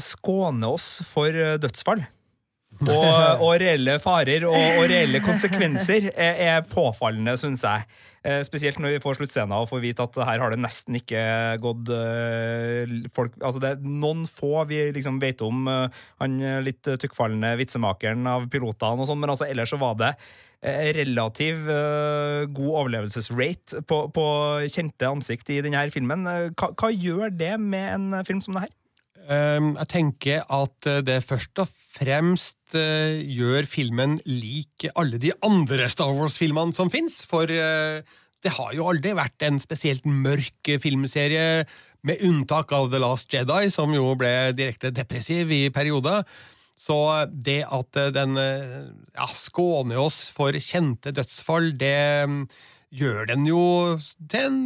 skåner 0.00 0.78
oss 0.78 1.02
for 1.08 1.58
dødsfall 1.60 2.06
og, 2.90 3.42
og, 3.42 3.52
reelle 3.62 3.98
farer 4.02 4.46
og, 4.48 4.56
og 4.56 4.86
reelle 4.90 5.20
konsekvenser 5.24 6.10
er, 6.12 6.40
er 6.48 6.66
påfallende, 6.70 7.36
syns 7.40 7.64
jeg. 7.66 7.86
Eh, 8.22 8.38
spesielt 8.46 8.78
når 8.78 8.94
vi 8.94 9.02
får 9.02 9.16
sluttscenen 9.18 9.54
og 9.56 9.66
får 9.66 9.80
vite 9.82 10.04
at 10.04 10.18
her 10.28 10.42
har 10.44 10.52
det 10.52 10.60
nesten 10.62 10.94
ikke 10.94 11.22
gått 11.58 11.88
uh, 11.90 12.92
folk 13.16 13.34
Altså, 13.42 13.58
det 13.58 13.72
er 13.72 13.80
noen 13.82 14.28
få 14.30 14.62
vi 14.70 14.78
liksom 14.94 15.18
vet 15.22 15.42
om. 15.42 15.66
Uh, 15.66 16.04
han 16.22 16.38
litt 16.62 16.86
tykkfallende 16.86 17.56
vitsemakeren 17.58 18.28
av 18.30 18.46
pilotene 18.52 19.02
og 19.02 19.10
sånn, 19.10 19.18
men 19.22 19.34
altså 19.34 19.48
ellers 19.50 19.74
så 19.74 19.80
var 19.82 19.98
det 20.00 20.14
relativ 20.94 21.64
god 21.66 22.68
overlevelsesrate 22.68 23.80
på, 23.82 23.96
på, 24.14 24.26
kjente 24.70 25.08
ansikt 25.08 25.50
i 25.50 25.56
denne 25.64 25.80
filmen. 25.90 26.22
Hva, 26.54 26.68
hva 26.78 26.90
gjør 26.94 27.34
det 27.34 27.56
med 27.58 27.88
en 27.96 28.20
film 28.28 28.38
som 28.44 28.54
det 28.54 28.68
her? 28.68 28.74
Um, 29.22 29.74
jeg 29.76 29.88
tenker 29.92 30.42
at 30.50 30.88
det 31.06 31.20
først 31.22 31.60
og 31.62 31.70
fremst 31.92 32.74
uh, 32.74 33.20
gjør 33.22 33.68
filmen 33.70 34.16
lik 34.26 34.88
alle 34.96 35.20
de 35.22 35.30
andre 35.46 35.86
Star 35.92 36.10
Wars-filmene 36.16 36.74
som 36.74 36.90
fins. 36.90 37.20
For 37.30 37.46
uh, 37.46 38.02
det 38.42 38.54
har 38.56 38.72
jo 38.74 38.88
aldri 38.90 39.14
vært 39.14 39.46
en 39.46 39.60
spesielt 39.62 40.06
mørk 40.08 40.74
filmserie, 40.82 41.64
med 42.02 42.18
unntak 42.26 42.72
av 42.74 42.88
The 42.90 42.98
Last 42.98 43.30
Jedi, 43.30 43.68
som 43.70 43.92
jo 43.94 44.08
ble 44.18 44.50
direkte 44.58 44.90
depressiv 44.90 45.52
i 45.54 45.68
perioder. 45.70 46.24
Så 46.74 46.96
det 47.30 47.60
at 47.62 47.94
den 48.10 48.34
ja, 48.34 49.28
skåner 49.30 50.00
oss 50.02 50.24
for 50.34 50.50
kjente 50.58 51.12
dødsfall, 51.14 51.68
det 51.78 52.26
um, 52.26 52.40
gjør 52.90 53.30
den 53.30 53.46
jo 53.46 53.62
til 54.26 54.48
en 54.48 54.58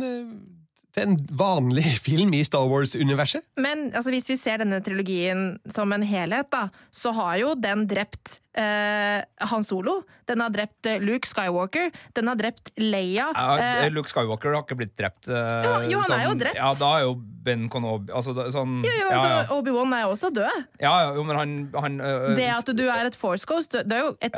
er 0.97 1.11
en 1.11 1.17
vanlig 1.37 1.87
film 2.07 2.35
i 2.37 2.43
Star 2.47 2.67
Wars-universet. 2.71 3.45
Men 3.61 3.91
altså, 3.93 4.13
hvis 4.15 4.29
vi 4.33 4.39
ser 4.41 4.63
denne 4.63 4.81
trilogien 4.85 5.59
som 5.73 5.93
en 5.93 6.05
helhet, 6.07 6.49
da, 6.53 6.69
så 6.95 7.13
har 7.17 7.37
jo 7.43 7.55
den 7.61 7.87
drept 7.91 8.39
eh, 8.57 9.21
Han 9.53 9.67
Solo. 9.67 10.01
Den 10.29 10.43
har 10.45 10.53
drept 10.55 10.89
eh, 10.89 11.03
Luke 11.05 11.29
Skywalker. 11.29 11.93
Den 12.17 12.33
har 12.33 12.41
drept 12.41 12.73
Leia. 12.81 13.29
Ja, 13.37 13.47
eh, 13.85 13.89
Luke 13.93 14.11
Skywalker 14.11 14.57
har 14.57 14.65
ikke 14.65 14.81
blitt 14.81 14.97
drept. 14.99 15.29
Eh, 15.29 15.37
jo, 15.37 15.77
jo, 15.93 16.03
han 16.03 16.11
sånn, 16.11 16.19
er 16.19 16.29
jo 16.31 16.37
drept. 16.45 16.61
Ja, 16.61 16.73
da 16.81 16.93
er 16.99 17.07
jo 17.07 17.17
Ben 17.47 17.69
Konobi 17.71 18.11
altså, 18.11 18.35
sånn, 18.51 18.81
Jo, 18.83 18.91
jo, 18.91 19.09
altså, 19.11 19.27
ja, 19.29 19.41
ja. 19.43 19.49
Obi-Wan 19.55 19.93
er 19.95 20.07
jo 20.07 20.15
også 20.17 20.33
død. 20.35 20.63
Ja, 20.83 20.95
jo, 21.15 21.27
men 21.29 21.39
han, 21.39 21.59
han 21.77 22.01
øh, 22.01 22.31
Det 22.39 22.49
at 22.57 22.73
du 22.77 22.87
er 22.89 23.11
et 23.11 23.19
force 23.19 23.47
ghost, 23.49 23.77
det 23.77 24.01
er 24.01 24.09
jo 24.09 24.15
et 24.25 24.35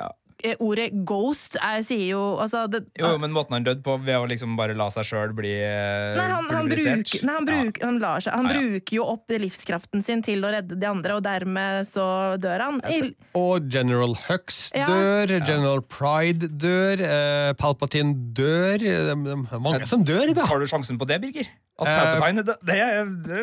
ordet 0.63 0.91
ghost 1.09 1.57
er, 1.59 1.81
sier 1.83 2.13
jo 2.13 2.21
altså, 2.39 2.67
det, 2.71 2.85
Jo, 2.99 3.11
men 3.19 3.33
måten 3.35 3.57
han 3.57 3.65
døde 3.67 3.83
på 3.83 3.97
ved 4.05 4.15
å 4.21 4.27
liksom 4.31 4.53
bare 4.59 4.77
la 4.79 4.87
seg 4.95 5.07
sjøl 5.09 5.33
bli 5.35 5.51
eh, 5.51 6.15
Nei, 6.19 6.27
han, 6.31 6.47
bruker, 6.47 7.25
nei, 7.27 7.35
han, 7.35 7.49
bruk, 7.49 7.81
han, 7.83 7.99
seg, 8.23 8.33
han 8.33 8.47
Ja, 8.47 8.55
ja. 8.55 8.61
bruker 8.69 8.97
jo 9.01 9.07
opp 9.15 9.35
livskraften 9.43 10.05
sin 10.07 10.23
til 10.23 10.45
å 10.47 10.53
redde 10.55 10.79
de 10.79 10.87
andre, 10.89 11.17
og 11.19 11.25
dermed 11.27 11.89
så 11.91 12.07
dør 12.39 12.65
han. 12.69 12.79
I, 12.87 13.01
Og 13.39 13.67
General 13.73 14.15
Hux 14.29 14.71
Ja. 14.77 14.87
dør, 14.87 15.35
General 15.49 15.83
Pride 15.83 16.49
dør, 16.55 17.03
eh, 17.03 17.53
Palpatine 17.59 18.15
dør 18.39 18.85
eh, 18.87 19.15
Mange 19.59 19.87
som 19.91 20.05
dør, 20.07 20.31
da. 20.37 20.47
Tar 20.47 20.63
du 20.63 20.69
sjansen 20.71 20.99
på 21.01 21.07
det, 21.11 21.21
Birger? 21.25 21.51
At 21.79 21.87
Eh, 21.89 21.99
Palpatine 21.99 22.43
dør? 22.47 22.63
Det, 22.63 22.79
Det, 22.79 23.43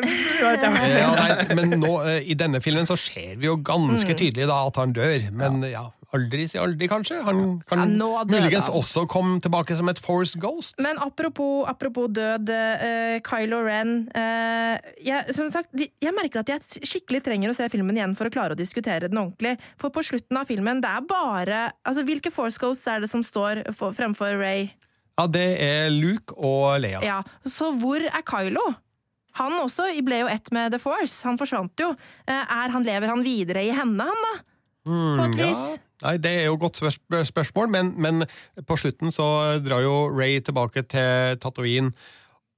det. 0.64 0.72
Ja, 0.96 1.12
nei, 1.16 1.54
men 1.56 1.76
nå, 1.80 1.92
eh, 2.08 2.22
i 2.30 2.34
denne 2.38 2.60
filmen 2.64 2.88
så 2.88 2.96
ser 3.00 3.36
vi 3.36 3.46
jo 3.50 3.56
ganske 3.60 4.12
Mm. 4.12 4.18
tydelig 4.20 4.46
da 4.48 4.58
at 4.66 4.76
han 4.80 4.92
dør. 4.96 5.30
Men 5.32 5.62
ja, 5.68 5.86
aldri 6.16 6.46
si 6.50 6.58
aldri, 6.60 6.88
kanskje. 6.90 7.20
Han 7.26 7.60
kan 7.68 7.94
Ja, 7.96 8.24
muligens 8.28 8.70
også 8.72 9.06
komme 9.10 9.38
tilbake 9.44 9.76
som 9.78 9.88
et 9.92 10.00
Force 10.02 10.38
Ghost. 10.40 10.76
Men 10.82 10.98
apropos, 11.02 11.66
apropos 11.68 12.08
død, 12.08 12.50
uh, 12.50 13.18
Kylo 13.26 13.62
Ren 13.66 13.94
uh, 14.10 14.76
jeg, 15.02 15.34
Som 15.36 15.50
sagt, 15.54 15.70
jeg 15.76 16.14
merker 16.16 16.42
at 16.42 16.52
jeg 16.54 16.86
skikkelig 16.86 17.22
trenger 17.26 17.52
å 17.52 17.56
se 17.56 17.68
filmen 17.72 17.96
igjen 17.98 18.16
for 18.18 18.28
å 18.28 18.34
klare 18.34 18.56
å 18.56 18.58
diskutere 18.58 19.10
den 19.10 19.20
ordentlig. 19.20 19.56
For 19.80 19.94
på 19.94 20.04
slutten 20.06 20.40
av 20.40 20.48
filmen, 20.50 20.82
det 20.84 20.90
er 20.90 21.06
bare 21.06 21.60
altså, 21.86 22.04
Hvilke 22.06 22.32
Force 22.34 22.60
Ghosts 22.60 22.88
er 22.90 23.04
det 23.04 23.12
som 23.12 23.24
står 23.26 23.64
for, 23.76 23.94
fremfor 23.96 24.36
Ray? 24.40 24.70
Ja, 25.16 25.26
det 25.32 25.46
er 25.64 25.86
Luke 25.94 26.36
og 26.36 26.82
Leia. 26.84 27.00
Ja, 27.04 27.22
Så 27.48 27.72
hvor 27.80 28.02
er 28.04 28.26
Kylo? 28.26 28.66
Han 29.36 29.52
også 29.60 29.88
ble 30.04 30.22
jo 30.22 30.28
ett 30.32 30.48
med 30.54 30.72
The 30.72 30.80
Force. 30.80 31.20
Han 31.28 31.36
forsvant 31.40 31.76
jo. 31.80 31.90
Er 32.28 32.72
han, 32.72 32.84
lever 32.84 33.10
han 33.12 33.24
videre 33.24 33.64
i 33.66 33.72
henne, 33.74 34.06
han 34.08 34.22
da? 34.24 34.34
På 34.86 35.26
et 35.26 35.36
vis? 35.38 35.66
ja. 35.66 35.82
Nei, 36.04 36.16
Det 36.20 36.30
er 36.30 36.44
jo 36.50 36.54
et 36.58 36.60
godt 36.60 36.80
spørsmål, 37.26 37.70
men, 37.72 37.94
men 37.96 38.26
på 38.68 38.76
slutten 38.76 39.12
så 39.14 39.26
drar 39.64 39.80
jo 39.80 39.94
Ray 40.12 40.42
tilbake 40.44 40.82
til 40.92 41.38
Tatooine. 41.40 41.92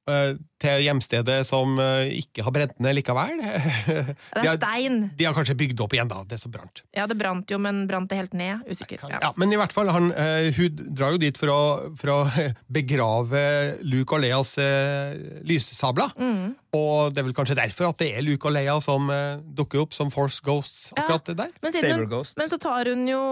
Eh, 0.08 0.36
Til 0.58 0.80
hjemstedet 0.82 1.36
som 1.46 1.76
eh, 1.78 2.08
ikke 2.18 2.42
har 2.42 2.50
brent 2.50 2.72
ned 2.82 2.96
likevel. 2.98 3.36
Det 4.34 4.42
er 4.42 4.56
stein. 4.56 4.96
de 5.14 5.26
har 5.28 5.36
kanskje 5.36 5.54
bygd 5.54 5.80
opp 5.84 5.92
igjen, 5.94 6.08
da, 6.10 6.24
det 6.26 6.40
som 6.42 6.50
brant. 6.50 6.82
Ja, 6.96 7.04
det 7.06 7.14
brant 7.20 7.46
jo, 7.52 7.60
men 7.62 7.84
brant 7.86 8.10
det 8.10 8.18
helt 8.18 8.34
ned? 8.34 8.64
Usikker. 8.66 8.98
Kan- 8.98 9.12
Ja. 9.14 9.20
Ja, 9.28 9.30
men 9.38 9.52
i 9.54 9.58
hvert 9.60 9.72
fall, 9.72 9.88
han, 9.94 10.10
eh, 10.12 10.48
hun 10.56 10.80
drar 10.98 11.14
jo 11.14 11.20
dit 11.22 11.38
for 11.38 11.52
å, 11.54 11.60
for 12.00 12.10
å 12.10 12.18
begrave 12.78 13.44
Luke 13.86 14.16
og 14.18 14.22
Leas 14.24 14.56
uh, 14.58 15.14
lyssabler. 15.46 16.10
Mm. 16.18 16.56
Og 16.76 17.14
det 17.14 17.22
er 17.22 17.28
vel 17.30 17.36
kanskje 17.38 17.56
derfor 17.58 17.88
at 17.92 18.02
det 18.02 18.10
er 18.18 18.26
Luke 18.26 18.48
og 18.50 18.54
Leia 18.56 18.74
som 18.84 19.06
uh, 19.12 19.38
dukker 19.56 19.84
opp 19.86 19.94
som 19.96 20.10
Force 20.14 20.42
Ghosts 20.44 20.90
Ja. 20.96 21.04
akkurat 21.06 21.30
der. 21.38 21.54
Men, 21.62 21.78
hun, 21.78 22.08
Ghost. 22.10 22.36
men 22.40 22.50
så 22.50 22.58
tar 22.60 22.90
hun 22.90 23.06
jo 23.08 23.22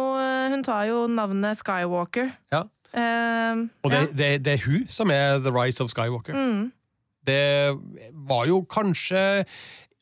Hun 0.53 0.63
tar 0.65 0.87
jo 0.89 1.03
navnet 1.11 1.59
Skywalker. 1.59 2.31
Ja. 2.55 2.63
Eh, 2.93 3.65
Og 3.85 3.91
det, 3.91 4.03
ja. 4.03 4.13
det, 4.21 4.31
det 4.45 4.53
er 4.57 4.65
hun 4.67 4.87
som 4.93 5.11
er 5.11 5.41
The 5.45 5.53
Rise 5.55 5.83
of 5.85 5.91
Skywalker. 5.91 6.37
Mm. 6.37 6.73
Det 7.27 7.43
var 8.29 8.47
jo 8.47 8.63
kanskje 8.71 9.45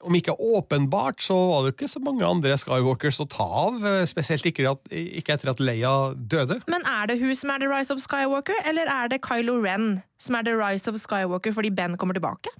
om 0.04 0.12
ikke 0.14 0.34
åpenbart, 0.36 1.22
så 1.24 1.32
var 1.48 1.62
det 1.64 1.70
jo 1.70 1.74
ikke 1.78 1.88
så 1.88 2.00
mange 2.04 2.26
andre 2.28 2.58
Skywalkers 2.60 3.22
å 3.24 3.26
ta 3.30 3.46
av. 3.62 3.78
Spesielt 4.10 4.44
ikke, 4.50 4.66
at, 4.74 4.90
ikke 4.92 5.32
etter 5.38 5.48
at 5.54 5.62
Leia 5.64 5.92
døde. 6.12 6.58
Men 6.68 6.84
er 6.84 7.08
det 7.08 7.16
hun 7.22 7.32
som 7.38 7.54
er 7.54 7.64
The 7.64 7.70
Rise 7.72 7.94
of 7.94 8.02
Skywalker, 8.04 8.58
eller 8.68 8.90
er 8.92 9.08
det 9.14 9.22
Kylo 9.24 9.56
Ren 9.64 10.02
som 10.20 10.36
er 10.36 10.44
The 10.44 10.58
Rise 10.60 10.92
of 10.92 11.00
Skywalker 11.00 11.56
fordi 11.56 11.72
Ben 11.72 11.96
kommer 12.00 12.16
tilbake? 12.18 12.52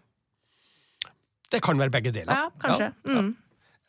Det 1.53 1.61
kan 1.63 1.79
være 1.79 1.93
begge 1.93 2.15
deler. 2.17 2.33
Ja, 2.33 2.49
kanskje. 2.65 2.89
Ja, 2.91 3.13
ja. 3.13 3.21
Mm. 3.21 3.35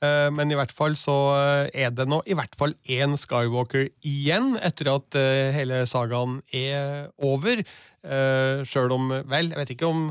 Eh, 0.05 0.29
Men 0.35 0.53
i 0.53 0.57
hvert 0.59 0.73
fall 0.75 0.95
så 0.99 1.17
eh, 1.35 1.83
er 1.85 1.91
det 1.95 2.07
nå 2.11 2.21
i 2.29 2.37
hvert 2.37 2.55
fall 2.59 2.77
én 2.85 3.17
Skywalker 3.19 3.89
igjen, 4.05 4.55
etter 4.61 4.93
at 4.95 5.19
eh, 5.19 5.51
hele 5.55 5.83
sagaen 5.89 6.39
er 6.53 7.11
over. 7.23 7.65
Sjøl 8.05 8.91
om 8.93 9.07
Vel, 9.25 9.47
jeg 9.49 9.57
vet 9.57 9.71
ikke 9.73 9.87
om 9.89 10.01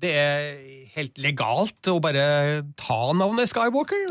det 0.00 0.10
er 0.16 0.44
helt 0.94 1.18
legalt 1.20 1.88
å 1.90 1.98
bare 2.02 2.22
ta 2.80 2.98
navnet 3.16 3.50
Skywalker. 3.50 4.06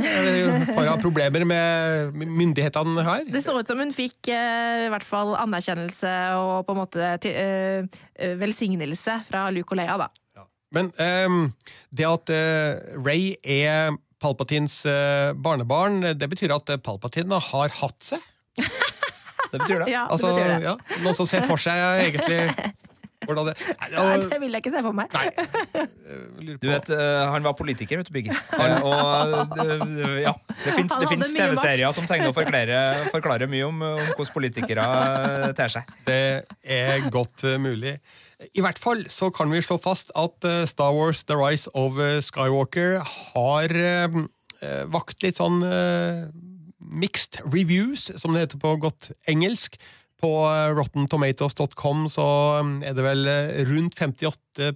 For 0.70 0.84
å 0.84 0.92
ha 0.92 0.98
problemer 1.02 1.46
med 1.50 2.20
myndighetene 2.20 3.06
her. 3.06 3.26
Det 3.30 3.42
så 3.46 3.56
ut 3.58 3.70
som 3.70 3.82
hun 3.82 3.94
fikk 3.96 4.30
eh, 4.34 4.86
i 4.86 4.92
hvert 4.94 5.08
fall 5.08 5.34
anerkjennelse 5.40 6.14
og 6.38 6.68
på 6.68 6.76
en 6.76 6.82
måte 6.84 7.14
til, 7.26 7.38
eh, 7.38 8.04
eh, 8.18 8.36
velsignelse 8.40 9.22
fra 9.30 9.48
Luke 9.54 9.74
og 9.74 9.82
Leia, 9.82 9.98
da. 10.06 10.46
Men 10.76 10.92
ehm, 11.02 11.48
det 11.90 12.06
at 12.06 12.30
eh, 12.30 12.94
Ray 13.02 13.34
er 13.42 13.96
Palpatins 14.20 14.82
eh, 14.90 15.32
barnebarn, 15.34 16.02
det 16.20 16.28
betyr 16.32 16.52
at 16.58 16.70
eh, 16.76 16.80
Palpatine 16.84 17.40
har 17.52 17.70
hatt 17.82 18.00
seg. 18.14 18.26
Det 18.60 19.58
betyr 19.64 19.86
det. 19.86 19.90
Ja, 19.96 20.06
det 20.06 20.12
Altså, 20.18 20.34
betyr 20.36 20.52
det. 20.52 20.60
ja, 20.68 20.76
Noen 21.06 21.16
som 21.18 21.28
ser 21.30 21.46
for 21.50 21.58
seg 21.62 21.80
egentlig 22.04 22.42
hvordan 23.30 23.50
det 23.50 23.56
Nei, 23.70 23.90
Nei, 23.94 24.30
det 24.32 24.40
vil 24.42 24.56
jeg 24.56 24.64
ikke 24.64 24.74
se 24.74 24.84
for 24.86 24.98
meg. 24.98 25.14
Nei. 25.16 25.88
Du 26.60 26.66
vet, 26.66 26.90
eh, 26.94 27.26
Han 27.30 27.46
var 27.46 27.54
politiker, 27.58 28.00
vet 28.00 28.10
du, 28.10 28.14
Birger. 28.16 28.40
Eh, 28.56 28.86
og 28.86 29.60
eh, 29.62 30.16
ja, 30.24 30.34
det 30.64 30.74
fins 30.76 30.96
TV-serier 30.98 31.94
som 31.96 32.08
tegner 32.10 32.32
og 32.32 32.38
forklarer, 32.38 33.06
forklarer 33.14 33.52
mye 33.52 33.68
om, 33.68 33.84
om 33.86 34.02
hvordan 34.16 34.34
politikere 34.34 34.88
ter 35.58 35.74
seg. 35.74 35.94
Det 36.08 36.20
er 36.64 37.06
godt 37.14 37.46
mulig. 37.62 37.98
I 38.56 38.64
hvert 38.64 38.80
fall 38.82 39.06
så 39.12 39.30
kan 39.36 39.52
vi 39.52 39.62
slå 39.64 39.78
fast 39.84 40.14
at 40.18 40.50
Star 40.72 40.96
Wars 40.96 41.26
The 41.28 41.38
Rise 41.38 41.72
of 41.78 42.00
Skywalker 42.26 43.00
har 43.04 43.76
vakt 44.92 45.26
litt 45.26 45.40
sånn 45.42 45.62
mixed 46.80 47.42
reviews, 47.46 48.08
som 48.18 48.34
det 48.34 48.48
heter 48.48 48.62
på 48.62 48.74
godt 48.82 49.12
engelsk. 49.30 49.78
På 50.20 50.32
eh, 50.50 50.70
rottentomatoes.com 50.76 52.08
så 52.12 52.28
eh, 52.60 52.72
er 52.90 52.98
det 52.98 53.06
vel 53.06 53.30
eh, 53.32 53.62
rundt 53.70 53.98
58 54.00 54.72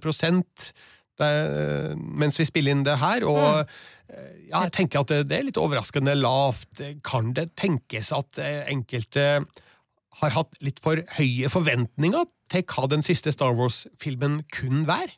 det, 1.14 1.28
eh, 1.28 1.90
mens 1.94 2.40
vi 2.40 2.48
spiller 2.48 2.74
inn 2.74 2.86
det 2.86 2.96
her, 2.98 3.26
og 3.28 3.60
mm. 3.60 3.74
ja, 4.50 4.64
jeg 4.64 4.72
tenker 4.74 5.04
at 5.04 5.12
det, 5.28 5.36
er 5.36 5.46
litt 5.46 5.60
overraskende 5.60 6.16
lavt. 6.18 6.82
Kan 7.06 7.34
det 7.36 7.52
tenkes 7.60 8.10
at 8.16 8.40
enkelte 8.42 9.44
har 10.20 10.34
hatt 10.34 10.58
litt 10.62 10.80
for 10.82 11.00
høye 11.18 11.50
forventninger 11.50 12.26
til 12.52 12.66
hva 12.70 12.88
den 12.90 13.02
siste 13.06 13.32
Star 13.34 13.54
Wars-filmen 13.58 14.42
kun 14.54 14.84
være? 14.90 15.14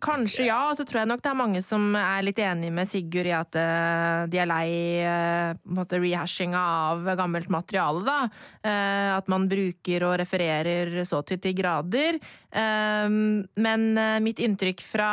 Kanskje 0.00 0.46
ja, 0.48 0.58
og 0.70 0.78
så 0.78 0.84
tror 0.88 1.02
jeg 1.02 1.10
nok 1.10 1.20
det 1.20 1.28
er 1.28 1.36
mange 1.36 1.60
som 1.64 1.90
er 1.98 2.24
litt 2.24 2.38
enig 2.40 2.70
med 2.72 2.88
Sigurd 2.88 3.28
i 3.28 3.34
at 3.36 3.56
eh, 3.60 4.22
de 4.32 4.40
er 4.40 4.48
lei 4.48 4.68
uh, 5.04 5.82
rehashinga 5.92 6.60
av 6.60 7.10
gammelt 7.20 7.50
materiale, 7.52 8.00
da. 8.06 8.18
Eh, 8.64 9.10
at 9.12 9.28
man 9.28 9.44
bruker 9.50 10.06
og 10.08 10.16
refererer 10.22 11.02
så 11.08 11.20
til 11.28 11.40
de 11.44 11.52
grader. 11.58 12.16
Eh, 12.48 13.08
men 13.10 13.86
eh, 14.00 14.16
mitt 14.24 14.40
inntrykk 14.40 14.80
fra 14.88 15.12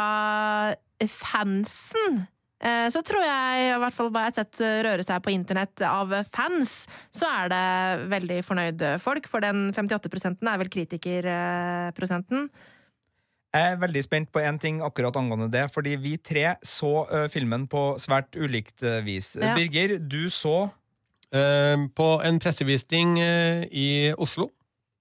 fansen 0.98 2.24
eh, 2.64 2.88
så 2.94 3.04
tror 3.06 3.26
jeg, 3.28 3.68
i 3.68 3.82
hvert 3.84 3.98
fall 3.98 4.10
hva 4.14 4.24
jeg 4.26 4.34
har 4.34 4.38
sett 4.40 4.64
eh, 4.64 4.80
røre 4.88 5.06
seg 5.06 5.20
på 5.26 5.36
internett 5.36 5.84
av 5.86 6.16
fans, 6.32 6.80
så 7.12 7.28
er 7.44 7.52
det 7.54 8.08
veldig 8.16 8.40
fornøyde 8.48 8.96
folk. 9.04 9.28
For 9.28 9.44
den 9.44 9.70
58 9.76 10.32
er 10.48 10.64
vel 10.64 10.74
kritikerprosenten. 10.74 12.48
Jeg 13.56 13.72
er 13.72 13.80
veldig 13.80 14.04
spent 14.04 14.32
på 14.34 14.42
én 14.44 14.60
ting 14.60 14.82
akkurat 14.84 15.16
angående 15.16 15.48
det, 15.52 15.68
fordi 15.74 15.96
vi 16.02 16.18
tre 16.18 16.58
så 16.66 17.06
uh, 17.08 17.26
filmen 17.32 17.66
på 17.72 17.96
svært 18.02 18.36
ulikt 18.36 18.84
uh, 18.84 19.00
vis. 19.06 19.36
Ja. 19.40 19.56
Birger, 19.56 19.98
du 19.98 20.30
så 20.30 20.68
uh, 20.68 21.88
på 21.96 22.10
en 22.28 22.40
pressevisning 22.44 23.18
i 23.72 24.14
Oslo. 24.18 24.52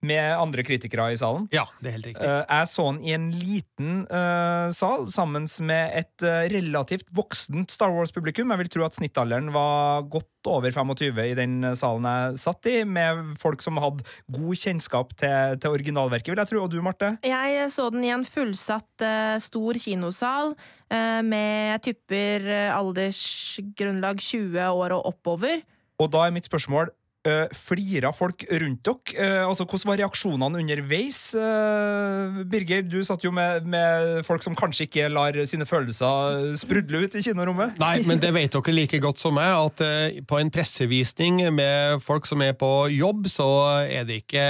Med 0.06 0.36
andre 0.36 0.64
kritikere 0.66 1.10
i 1.12 1.18
salen. 1.20 1.46
Ja, 1.54 1.66
det 1.80 1.90
er 1.90 1.96
helt 1.98 2.08
riktig. 2.10 2.26
Eh, 2.26 2.42
Jeg 2.46 2.70
så 2.70 2.86
den 2.90 3.02
i 3.04 3.12
en 3.16 3.26
liten 3.34 3.92
uh, 4.10 4.70
sal 4.74 5.06
sammen 5.12 5.46
med 5.66 5.92
et 6.00 6.24
eh, 6.26 6.46
relativt 6.52 7.08
voksent 7.14 7.72
Star 7.74 7.92
Wars-publikum. 7.94 8.52
Jeg 8.52 8.62
vil 8.62 8.72
tro 8.72 8.86
at 8.86 8.96
snittalderen 8.98 9.52
var 9.54 10.06
godt 10.12 10.50
over 10.50 10.70
25 10.70 11.18
i 11.24 11.34
den 11.38 11.58
salen 11.78 12.06
jeg 12.06 12.38
satt 12.38 12.68
i, 12.70 12.76
med 12.86 13.34
folk 13.42 13.64
som 13.64 13.80
hadde 13.82 14.06
god 14.32 14.60
kjennskap 14.62 15.14
til, 15.18 15.56
til 15.62 15.74
originalverket, 15.74 16.30
vil 16.32 16.42
jeg 16.42 16.52
tro. 16.52 16.64
Og 16.64 16.70
du, 16.72 16.78
Marte? 16.84 17.16
Jeg 17.26 17.70
så 17.74 17.88
den 17.94 18.06
i 18.06 18.12
en 18.14 18.26
fullsatt 18.26 19.06
uh, 19.06 19.36
stor 19.42 19.80
kinosal 19.82 20.54
eh, 20.90 21.22
med 21.26 21.72
jeg 21.76 21.82
tipper 21.90 22.46
aldersgrunnlag 22.76 24.22
20 24.22 24.60
år 24.70 24.94
og 24.96 25.10
oppover. 25.12 25.64
Og 26.02 26.10
da 26.12 26.26
er 26.26 26.34
mitt 26.34 26.48
spørsmål 26.48 26.92
uh, 27.26 27.44
Flira 27.52 28.12
folk 28.16 28.46
rundt 28.48 28.86
dere? 28.86 29.18
Uh, 29.18 29.48
altså, 29.50 29.66
Hvordan 29.66 29.90
var 29.92 30.00
reaksjonene 30.04 30.62
underveis? 30.62 31.20
Uh, 31.36 32.42
Birger, 32.48 32.86
du 32.86 33.00
satt 33.06 33.26
jo 33.26 33.34
med, 33.34 33.66
med 33.68 34.22
folk 34.26 34.44
som 34.46 34.56
kanskje 34.56 34.86
ikke 34.86 35.10
lar 35.12 35.36
sine 35.48 35.66
følelser 35.68 36.54
sprudle 36.60 37.04
ut 37.04 37.16
i 37.18 37.22
kinorommet. 37.24 37.76
Nei, 37.80 38.00
men 38.06 38.20
det 38.22 38.32
vet 38.36 38.54
dere 38.54 38.74
like 38.74 39.00
godt 39.02 39.20
som 39.22 39.36
meg, 39.36 39.52
at 39.68 39.82
eh, 39.84 40.20
på 40.26 40.38
en 40.40 40.50
pressevisning 40.52 41.40
med 41.54 42.02
folk 42.04 42.28
som 42.28 42.42
er 42.44 42.56
på 42.58 42.70
jobb, 42.92 43.28
så 43.32 43.48
er 43.84 44.06
det 44.08 44.22
ikke 44.22 44.46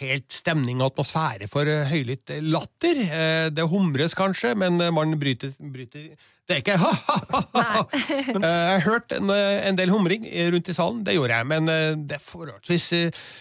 helt 0.00 0.28
stemning 0.32 0.80
og 0.80 0.92
atmosfære 0.92 1.48
for 1.52 1.68
eh, 1.68 1.86
høylytt 1.90 2.36
latter. 2.46 3.02
Eh, 3.06 3.48
Det 3.52 3.66
humres 3.68 4.16
kanskje, 4.18 4.54
men 4.58 4.80
man 4.94 5.16
bryter, 5.20 5.52
bryter 5.58 6.12
Det 6.52 6.58
er 6.58 6.64
ikke 6.64 6.76
ha-ha-ha! 6.82 7.84
Jeg 7.92 8.42
har 8.76 8.84
hørt 8.84 9.14
en, 9.16 9.32
en, 9.32 9.78
del 9.78 9.92
humring 9.92 10.26
rundt 10.52 10.68
i 10.68 10.76
salen, 10.76 11.00
det 11.06 11.16
gjorde 11.16 11.40
jeg, 11.40 11.48
men 11.48 11.72
det 12.04 12.18
er 12.18 12.22
forholdsvis 12.22 12.90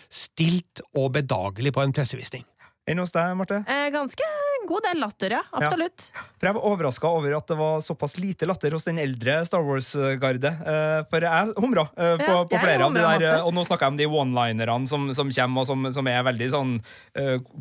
stilt 0.07 0.83
og 0.95 1.11
bedagelig 1.19 1.75
på 1.75 1.83
en 1.83 1.95
pressevisning. 1.95 2.47
Enn 2.89 3.01
hos 3.03 3.13
deg, 3.13 3.35
Marte? 3.37 3.61
Eh, 3.69 3.89
ganske 3.93 4.25
god 4.67 4.85
del 4.87 4.99
latter, 5.01 5.35
ja. 5.37 5.41
Absolutt. 5.51 6.11
Ja. 6.13 6.23
For 6.41 6.49
Jeg 6.49 6.57
var 6.57 6.67
overraska 6.71 7.09
over 7.13 7.35
at 7.37 7.51
det 7.51 7.55
var 7.59 7.81
såpass 7.85 8.15
lite 8.17 8.47
latter 8.49 8.73
hos 8.73 8.87
den 8.87 8.97
eldre 9.01 9.35
Star 9.45 9.61
Wars-garde. 9.65 10.49
Eh, 10.49 11.01
for 11.11 11.25
jeg 11.27 11.53
humra 11.61 11.83
eh, 11.93 12.15
på, 12.17 12.29
ja, 12.31 12.39
på 12.49 12.61
flere 12.61 12.87
av 12.87 12.95
de 12.95 13.01
der, 13.03 13.19
masse. 13.21 13.33
og 13.45 13.53
nå 13.53 13.65
snakker 13.67 13.85
jeg 13.85 13.93
om 13.93 13.99
de 13.99 14.07
one-linerne 14.21 14.89
som, 14.89 15.05
som, 15.13 15.29
kommer, 15.29 15.61
og 15.61 15.69
som, 15.69 15.85
som, 15.93 16.09
er 16.11 16.25
veldig 16.25 16.47
sånn 16.51 16.73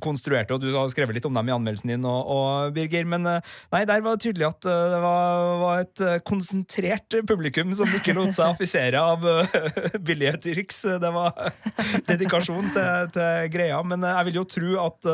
konstruerte, 0.02 0.56
og 0.56 0.62
du 0.62 0.70
har 0.72 0.88
skrevet 0.92 1.18
litt 1.18 1.26
om 1.28 1.36
dem 1.36 1.50
i 1.50 1.54
anmeldelsen 1.54 1.92
din, 1.92 2.06
og, 2.08 2.30
og 2.32 2.74
Birger. 2.76 3.04
Men 3.08 3.26
nei, 3.26 3.82
der 3.88 4.04
var 4.04 4.16
det 4.16 4.24
tydelig 4.24 4.48
at 4.48 4.64
det 4.64 5.00
var, 5.04 5.44
var, 5.60 5.84
et 5.84 6.24
konsentrert 6.26 7.18
publikum 7.28 7.74
som 7.76 7.90
ikke 7.98 8.14
lot 8.16 8.32
seg 8.36 8.54
affisere 8.54 9.02
av 9.02 9.26
billige 10.08 10.38
triks. 10.46 10.82
Det 11.02 11.12
var 11.14 11.52
dedikasjon 12.10 12.72
til, 12.72 13.12
til 13.14 13.52
greia. 13.52 13.82
Men 13.84 14.08
jeg 14.08 14.30
vil 14.30 14.40
jo 14.40 14.46
tro 14.56 14.72
at 14.86 15.12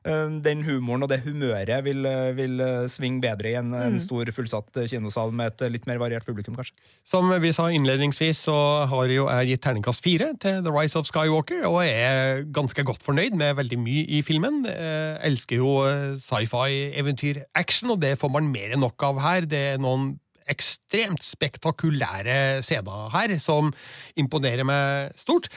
den 0.00 0.62
humoren 0.64 1.04
og 1.04 1.10
det 1.10 1.20
humøret 1.26 1.84
vil, 1.84 2.06
vil 2.36 2.62
svinge 2.88 3.20
bedre 3.20 3.50
i 3.50 3.56
en, 3.58 3.74
en, 3.76 3.96
mm. 3.98 4.00
stor, 4.00 4.30
fullsatt 4.32 4.80
kinosal 4.88 5.34
med 5.36 5.52
et 5.52 5.74
litt 5.74 5.88
mer 5.90 6.00
variert 6.00 6.24
publikum, 6.24 6.56
kanskje. 6.56 6.72
Som 7.04 7.28
vi 7.42 7.52
sa 7.52 7.68
innledningsvis, 7.68 8.46
så 8.48 8.56
har 8.88 9.12
jo 9.12 9.26
jeg 9.28 9.50
gitt 9.52 9.64
terningkast 9.66 10.04
fire 10.04 10.30
til 10.40 10.62
The 10.64 10.72
Rise 10.72 10.96
of 10.96 11.08
Skywalker, 11.10 11.66
og 11.68 11.82
er 11.84 12.46
ganske 12.48 12.84
godt 12.86 13.04
fornøyd 13.04 13.36
med 13.36 13.58
veldig 13.60 13.80
mye 13.82 14.06
i 14.08 14.22
filmen. 14.24 14.62
Jeg 14.70 15.20
elsker 15.28 15.60
jo 15.60 15.76
sci-fi, 16.22 16.96
eventyr, 17.00 17.44
action, 17.54 17.92
og 17.92 18.00
det 18.00 18.16
får 18.20 18.32
man 18.32 18.48
mer 18.52 18.72
enn 18.72 18.84
nok 18.84 19.04
av 19.10 19.20
her. 19.20 19.48
Det 19.48 19.64
er 19.74 19.84
noen 19.84 20.14
ekstremt 20.50 21.22
spektakulære 21.22 22.62
scener 22.66 23.10
her, 23.14 23.36
som 23.42 23.70
imponerer 24.18 24.66
meg 24.66 25.12
stort. 25.20 25.50